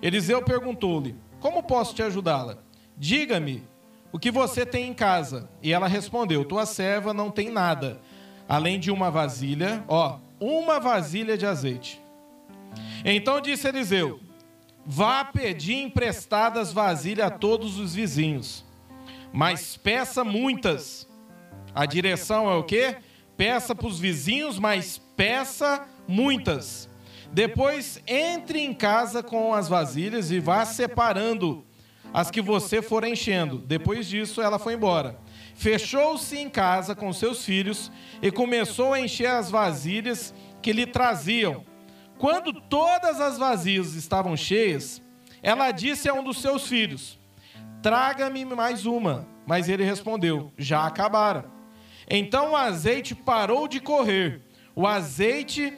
Eliseu 0.00 0.40
perguntou-lhe: 0.42 1.16
Como 1.40 1.60
posso 1.60 1.92
te 1.92 2.04
ajudá-la? 2.04 2.58
Diga-me 2.96 3.64
o 4.12 4.18
que 4.18 4.30
você 4.30 4.64
tem 4.64 4.86
em 4.86 4.94
casa. 4.94 5.50
E 5.60 5.72
ela 5.72 5.88
respondeu: 5.88 6.44
Tua 6.44 6.66
serva 6.66 7.12
não 7.12 7.32
tem 7.32 7.50
nada, 7.50 8.00
além 8.48 8.78
de 8.78 8.92
uma 8.92 9.10
vasilha, 9.10 9.84
ó, 9.88 10.20
uma 10.38 10.78
vasilha 10.78 11.36
de 11.36 11.46
azeite. 11.46 11.99
Então 13.04 13.40
disse 13.40 13.68
Eliseu: 13.68 14.20
Vá 14.84 15.24
pedir 15.24 15.74
emprestadas 15.82 16.72
vasilhas 16.72 17.26
a 17.26 17.30
todos 17.30 17.78
os 17.78 17.94
vizinhos, 17.94 18.64
mas 19.32 19.76
peça 19.76 20.24
muitas. 20.24 21.08
A 21.74 21.86
direção 21.86 22.50
é 22.50 22.54
o 22.54 22.64
quê? 22.64 22.96
Peça 23.36 23.74
para 23.74 23.86
os 23.86 23.98
vizinhos, 23.98 24.58
mas 24.58 24.98
peça 25.16 25.86
muitas. 26.06 26.88
Depois 27.32 28.02
entre 28.06 28.60
em 28.60 28.74
casa 28.74 29.22
com 29.22 29.54
as 29.54 29.68
vasilhas 29.68 30.30
e 30.30 30.40
vá 30.40 30.64
separando 30.64 31.64
as 32.12 32.30
que 32.30 32.42
você 32.42 32.82
for 32.82 33.04
enchendo. 33.04 33.58
Depois 33.58 34.08
disso, 34.08 34.42
ela 34.42 34.58
foi 34.58 34.74
embora. 34.74 35.18
Fechou-se 35.54 36.36
em 36.36 36.48
casa 36.48 36.94
com 36.94 37.12
seus 37.12 37.44
filhos 37.44 37.92
e 38.20 38.30
começou 38.30 38.92
a 38.92 39.00
encher 39.00 39.28
as 39.28 39.50
vasilhas 39.50 40.34
que 40.60 40.72
lhe 40.72 40.86
traziam. 40.86 41.64
Quando 42.20 42.52
todas 42.52 43.18
as 43.18 43.38
vasilhas 43.38 43.94
estavam 43.94 44.36
cheias, 44.36 45.00
ela 45.42 45.72
disse 45.72 46.06
a 46.06 46.12
um 46.12 46.22
dos 46.22 46.38
seus 46.38 46.68
filhos: 46.68 47.18
Traga-me 47.82 48.44
mais 48.44 48.84
uma. 48.84 49.26
Mas 49.46 49.70
ele 49.70 49.84
respondeu: 49.84 50.52
Já 50.58 50.86
acabaram. 50.86 51.44
Então 52.06 52.50
o 52.50 52.56
azeite 52.56 53.14
parou 53.14 53.66
de 53.66 53.80
correr. 53.80 54.42
O 54.76 54.86
azeite 54.86 55.72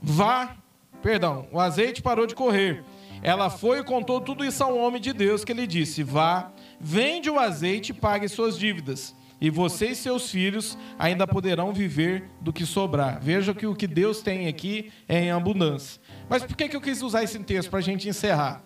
vá, 0.00 0.56
perdão, 1.02 1.46
o 1.52 1.60
azeite 1.60 2.00
parou 2.00 2.26
de 2.26 2.34
correr. 2.34 2.82
Ela 3.22 3.50
foi 3.50 3.80
e 3.80 3.84
contou 3.84 4.22
tudo 4.22 4.42
isso 4.42 4.64
ao 4.64 4.74
homem 4.78 5.02
de 5.02 5.12
Deus 5.12 5.44
que 5.44 5.52
lhe 5.52 5.66
disse: 5.66 6.02
Vá, 6.02 6.50
vende 6.80 7.28
o 7.28 7.38
azeite 7.38 7.92
e 7.92 7.94
pague 7.94 8.26
suas 8.26 8.58
dívidas 8.58 9.14
e 9.40 9.50
você 9.50 9.90
e 9.90 9.94
seus 9.94 10.30
filhos 10.30 10.76
ainda 10.98 11.26
poderão 11.26 11.72
viver 11.72 12.28
do 12.40 12.52
que 12.52 12.66
sobrar. 12.66 13.20
Veja 13.20 13.54
que 13.54 13.66
o 13.66 13.74
que 13.74 13.86
Deus 13.86 14.20
tem 14.20 14.48
aqui 14.48 14.92
é 15.08 15.24
em 15.24 15.30
abundância. 15.30 16.00
Mas 16.28 16.42
por 16.42 16.56
que 16.56 16.74
eu 16.74 16.80
quis 16.80 17.02
usar 17.02 17.22
esse 17.22 17.38
texto 17.40 17.70
para 17.70 17.78
a 17.78 17.82
gente 17.82 18.08
encerrar? 18.08 18.62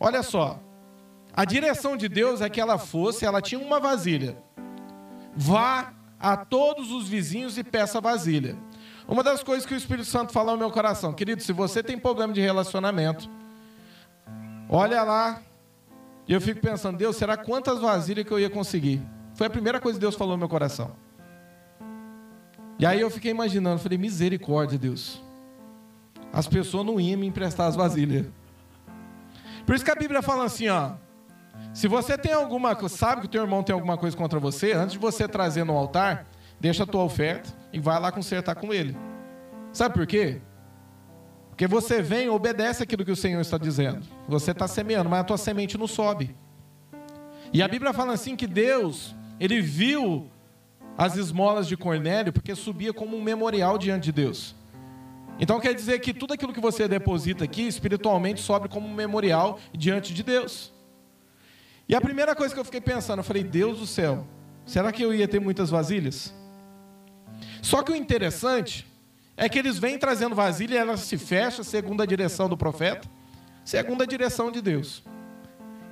Olha 0.00 0.22
só, 0.22 0.60
a 1.32 1.44
direção 1.44 1.96
de 1.96 2.08
Deus 2.08 2.40
é 2.40 2.50
que 2.50 2.60
ela 2.60 2.76
fosse, 2.76 3.24
ela 3.24 3.40
tinha 3.40 3.60
uma 3.60 3.78
vasilha. 3.78 4.36
Vá 5.34 5.92
a 6.18 6.36
todos 6.36 6.90
os 6.90 7.08
vizinhos 7.08 7.56
e 7.56 7.62
peça 7.62 8.00
vasilha. 8.00 8.56
Uma 9.06 9.22
das 9.22 9.42
coisas 9.42 9.64
que 9.64 9.74
o 9.74 9.76
Espírito 9.76 10.08
Santo 10.08 10.32
falou 10.32 10.52
no 10.52 10.58
meu 10.58 10.70
coração, 10.70 11.12
querido, 11.12 11.42
se 11.42 11.52
você 11.52 11.82
tem 11.82 11.96
problema 11.96 12.32
de 12.32 12.40
relacionamento, 12.40 13.30
olha 14.68 15.02
lá. 15.04 15.40
E 16.26 16.32
eu 16.32 16.40
fico 16.40 16.60
pensando, 16.60 16.98
Deus, 16.98 17.16
será 17.16 17.36
quantas 17.36 17.80
vasilhas 17.80 18.26
que 18.26 18.32
eu 18.32 18.40
ia 18.40 18.50
conseguir? 18.50 19.00
Foi 19.36 19.46
a 19.46 19.50
primeira 19.50 19.78
coisa 19.78 19.98
que 19.98 20.00
Deus 20.00 20.14
falou 20.14 20.34
no 20.34 20.38
meu 20.38 20.48
coração. 20.48 20.92
E 22.78 22.86
aí 22.86 23.00
eu 23.00 23.10
fiquei 23.10 23.30
imaginando, 23.30 23.78
falei, 23.78 23.98
misericórdia, 23.98 24.78
Deus. 24.78 25.22
As 26.32 26.46
pessoas 26.46 26.84
não 26.84 26.98
iam 26.98 27.20
me 27.20 27.26
emprestar 27.26 27.68
as 27.68 27.76
vasilhas. 27.76 28.26
Por 29.64 29.74
isso 29.74 29.84
que 29.84 29.90
a 29.90 29.94
Bíblia 29.94 30.22
fala 30.22 30.44
assim, 30.44 30.68
ó. 30.68 30.92
Se 31.74 31.86
você 31.86 32.16
tem 32.16 32.32
alguma 32.32 32.74
coisa, 32.74 32.96
sabe 32.96 33.22
que 33.22 33.26
o 33.26 33.30
teu 33.30 33.42
irmão 33.42 33.62
tem 33.62 33.74
alguma 33.74 33.98
coisa 33.98 34.16
contra 34.16 34.38
você, 34.38 34.72
antes 34.72 34.92
de 34.92 34.98
você 34.98 35.28
trazer 35.28 35.64
no 35.64 35.76
altar, 35.76 36.26
deixa 36.58 36.84
a 36.84 36.86
tua 36.86 37.02
oferta 37.02 37.50
e 37.72 37.78
vai 37.78 38.00
lá 38.00 38.10
consertar 38.10 38.54
com 38.54 38.72
ele. 38.72 38.96
Sabe 39.72 39.94
por 39.94 40.06
quê? 40.06 40.40
Porque 41.50 41.66
você 41.66 42.02
vem 42.02 42.26
e 42.26 42.28
obedece 42.28 42.82
aquilo 42.82 43.04
que 43.04 43.10
o 43.10 43.16
Senhor 43.16 43.40
está 43.40 43.56
dizendo. 43.58 44.06
Você 44.28 44.50
está 44.50 44.68
semeando, 44.68 45.08
mas 45.08 45.20
a 45.20 45.24
tua 45.24 45.38
semente 45.38 45.78
não 45.78 45.86
sobe. 45.86 46.36
E 47.52 47.62
a 47.62 47.68
Bíblia 47.68 47.94
fala 47.94 48.12
assim 48.12 48.36
que 48.36 48.46
Deus 48.46 49.15
ele 49.38 49.60
viu 49.60 50.30
as 50.96 51.16
esmolas 51.16 51.66
de 51.66 51.76
Cornélio 51.76 52.32
porque 52.32 52.54
subia 52.54 52.92
como 52.92 53.16
um 53.16 53.22
memorial 53.22 53.76
diante 53.76 54.04
de 54.04 54.12
Deus. 54.12 54.54
Então 55.38 55.60
quer 55.60 55.74
dizer 55.74 55.98
que 56.00 56.14
tudo 56.14 56.32
aquilo 56.32 56.52
que 56.52 56.60
você 56.60 56.88
deposita 56.88 57.44
aqui 57.44 57.62
espiritualmente 57.66 58.40
sobe 58.40 58.68
como 58.68 58.88
um 58.88 58.94
memorial 58.94 59.58
diante 59.72 60.14
de 60.14 60.22
Deus. 60.22 60.72
E 61.88 61.94
a 61.94 62.00
primeira 62.00 62.34
coisa 62.34 62.54
que 62.54 62.58
eu 62.58 62.64
fiquei 62.64 62.80
pensando, 62.80 63.20
eu 63.20 63.24
falei, 63.24 63.44
Deus 63.44 63.78
do 63.78 63.86
céu, 63.86 64.26
será 64.64 64.90
que 64.90 65.02
eu 65.02 65.14
ia 65.14 65.28
ter 65.28 65.40
muitas 65.40 65.70
vasilhas? 65.70 66.34
Só 67.62 67.82
que 67.82 67.92
o 67.92 67.96
interessante 67.96 68.86
é 69.36 69.48
que 69.48 69.58
eles 69.58 69.78
vêm 69.78 69.98
trazendo 69.98 70.34
vasilha 70.34 70.74
e 70.74 70.78
ela 70.78 70.96
se 70.96 71.18
fecha 71.18 71.62
segundo 71.62 72.02
a 72.02 72.06
direção 72.06 72.48
do 72.48 72.56
profeta, 72.56 73.06
segundo 73.64 74.02
a 74.02 74.06
direção 74.06 74.50
de 74.50 74.62
Deus. 74.62 75.04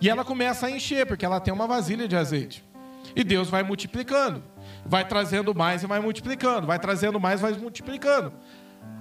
E 0.00 0.08
ela 0.08 0.24
começa 0.24 0.66
a 0.66 0.70
encher, 0.70 1.06
porque 1.06 1.24
ela 1.24 1.38
tem 1.38 1.52
uma 1.52 1.66
vasilha 1.66 2.08
de 2.08 2.16
azeite. 2.16 2.64
E 3.14 3.24
Deus 3.24 3.48
vai 3.48 3.62
multiplicando. 3.62 4.42
Vai 4.84 5.06
trazendo 5.06 5.54
mais 5.54 5.82
e 5.82 5.86
vai 5.86 6.00
multiplicando. 6.00 6.66
Vai 6.66 6.78
trazendo 6.78 7.18
mais 7.20 7.40
e 7.40 7.42
vai 7.42 7.52
multiplicando. 7.52 8.32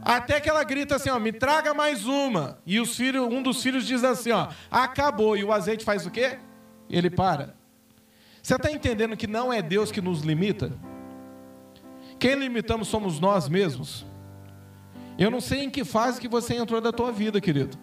Até 0.01 0.39
que 0.39 0.49
ela 0.49 0.63
grita 0.63 0.95
assim, 0.95 1.09
ó, 1.09 1.19
me 1.19 1.31
traga 1.31 1.73
mais 1.73 2.05
uma. 2.05 2.59
E 2.65 2.79
os 2.79 2.95
filhos, 2.95 3.25
um 3.31 3.41
dos 3.41 3.61
filhos 3.61 3.85
diz 3.85 4.03
assim, 4.03 4.31
ó, 4.31 4.49
acabou. 4.69 5.37
E 5.37 5.43
o 5.43 5.51
azeite 5.51 5.85
faz 5.85 6.05
o 6.05 6.11
quê? 6.11 6.37
Ele 6.89 7.09
para. 7.09 7.55
Você 8.41 8.55
está 8.55 8.69
entendendo 8.69 9.15
que 9.15 9.27
não 9.27 9.53
é 9.53 9.61
Deus 9.61 9.91
que 9.91 10.01
nos 10.01 10.21
limita? 10.21 10.73
Quem 12.19 12.35
limitamos 12.35 12.89
somos 12.89 13.19
nós 13.19 13.47
mesmos. 13.47 14.05
Eu 15.17 15.31
não 15.31 15.39
sei 15.39 15.63
em 15.63 15.69
que 15.69 15.85
fase 15.85 16.19
que 16.19 16.27
você 16.27 16.55
entrou 16.55 16.81
da 16.81 16.91
tua 16.91 17.11
vida, 17.11 17.39
querido. 17.39 17.77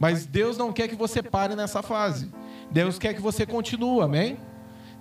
Mas 0.00 0.26
Deus 0.26 0.56
não 0.56 0.72
quer 0.72 0.88
que 0.88 0.96
você 0.96 1.22
pare 1.22 1.54
nessa 1.54 1.82
fase. 1.82 2.32
Deus 2.70 2.98
quer 2.98 3.14
que 3.14 3.20
você 3.20 3.46
continue, 3.46 4.02
amém? 4.02 4.36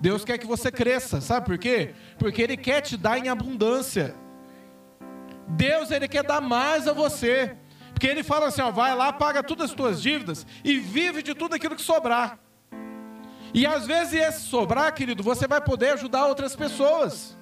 Deus 0.02 0.26
quer 0.26 0.40
que 0.40 0.48
você 0.48 0.72
cresça, 0.72 1.22
sabe 1.22 1.46
por 1.46 1.60
quê? 1.60 1.94
Porque 2.18 2.42
Ele 2.42 2.58
quer 2.58 2.82
te 2.82 2.98
dar 2.98 3.20
em 3.20 3.30
abundância. 3.30 4.16
Deus, 5.48 5.92
Ele 5.92 6.08
quer 6.08 6.24
dar 6.24 6.42
mais 6.42 6.88
a 6.88 6.94
você. 6.94 7.56
Porque 7.94 8.08
Ele 8.08 8.24
fala 8.24 8.48
assim: 8.48 8.64
ó, 8.64 8.72
vai 8.72 8.96
lá, 8.96 9.14
paga 9.14 9.44
todas 9.44 9.70
as 9.70 9.76
tuas 9.76 10.02
dívidas 10.02 10.46
e 10.64 10.80
vive 10.80 11.22
de 11.22 11.36
tudo 11.36 11.54
aquilo 11.54 11.76
que 11.76 11.84
sobrar. 11.84 12.40
E 13.54 13.64
às 13.64 13.86
vezes 13.86 14.14
esse 14.14 14.42
sobrar, 14.42 14.92
querido, 14.92 15.22
você 15.22 15.48
vai 15.48 15.62
poder 15.62 15.92
ajudar 15.92 16.26
outras 16.26 16.56
pessoas. 16.56 17.38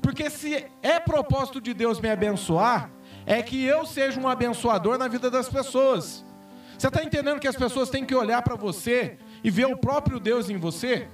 Porque 0.00 0.30
se 0.30 0.66
é 0.80 1.00
propósito 1.00 1.60
de 1.60 1.74
Deus 1.74 1.98
me 1.98 2.08
abençoar, 2.08 2.92
é 3.26 3.42
que 3.42 3.64
eu 3.64 3.84
seja 3.84 4.20
um 4.20 4.28
abençoador 4.28 4.98
na 4.98 5.08
vida 5.08 5.28
das 5.28 5.48
pessoas. 5.48 6.24
Você 6.78 6.86
está 6.86 7.02
entendendo 7.02 7.40
que 7.40 7.48
as 7.48 7.56
pessoas 7.56 7.90
têm 7.90 8.04
que 8.04 8.14
olhar 8.14 8.40
para 8.42 8.54
você 8.54 9.18
e 9.42 9.50
ver 9.50 9.66
o 9.66 9.76
próprio 9.76 10.20
Deus 10.20 10.48
em 10.48 10.56
você? 10.56 11.08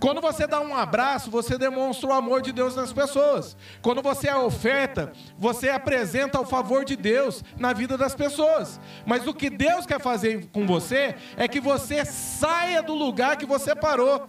Quando 0.00 0.22
você 0.22 0.46
dá 0.46 0.62
um 0.62 0.74
abraço, 0.74 1.30
você 1.30 1.58
demonstra 1.58 2.08
o 2.08 2.12
amor 2.14 2.40
de 2.40 2.52
Deus 2.52 2.74
nas 2.74 2.90
pessoas. 2.90 3.54
Quando 3.82 4.00
você 4.00 4.28
é 4.28 4.34
oferta, 4.34 5.12
você 5.36 5.68
apresenta 5.68 6.40
o 6.40 6.46
favor 6.46 6.86
de 6.86 6.96
Deus 6.96 7.44
na 7.58 7.74
vida 7.74 7.98
das 7.98 8.14
pessoas. 8.14 8.80
Mas 9.04 9.26
o 9.26 9.34
que 9.34 9.50
Deus 9.50 9.84
quer 9.84 10.00
fazer 10.00 10.46
com 10.46 10.66
você 10.66 11.14
é 11.36 11.46
que 11.46 11.60
você 11.60 12.06
saia 12.06 12.82
do 12.82 12.94
lugar 12.94 13.36
que 13.36 13.44
você 13.44 13.74
parou. 13.74 14.26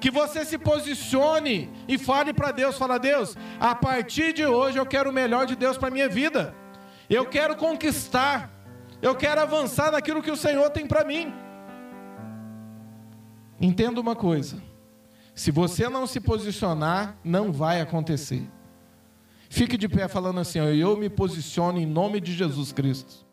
Que 0.00 0.12
você 0.12 0.44
se 0.44 0.56
posicione 0.56 1.68
e 1.88 1.98
fale 1.98 2.32
para 2.32 2.52
Deus, 2.52 2.78
fala 2.78 2.96
Deus, 2.98 3.36
a 3.58 3.74
partir 3.74 4.32
de 4.32 4.46
hoje 4.46 4.78
eu 4.78 4.86
quero 4.86 5.10
o 5.10 5.12
melhor 5.12 5.44
de 5.44 5.56
Deus 5.56 5.76
para 5.76 5.90
minha 5.90 6.08
vida. 6.08 6.54
Eu 7.10 7.26
quero 7.26 7.56
conquistar. 7.56 8.48
Eu 9.02 9.16
quero 9.16 9.40
avançar 9.40 9.90
naquilo 9.90 10.22
que 10.22 10.30
o 10.30 10.36
Senhor 10.36 10.70
tem 10.70 10.86
para 10.86 11.04
mim. 11.04 11.34
Entenda 13.60 14.00
uma 14.00 14.14
coisa. 14.14 14.73
Se 15.34 15.50
você 15.50 15.88
não 15.88 16.06
se 16.06 16.20
posicionar, 16.20 17.18
não 17.24 17.52
vai 17.52 17.80
acontecer. 17.80 18.42
Fique 19.50 19.76
de 19.76 19.88
pé 19.88 20.06
falando 20.08 20.40
assim: 20.40 20.58
eu 20.58 20.96
me 20.96 21.10
posiciono 21.10 21.78
em 21.78 21.86
nome 21.86 22.20
de 22.20 22.32
Jesus 22.32 22.72
Cristo. 22.72 23.24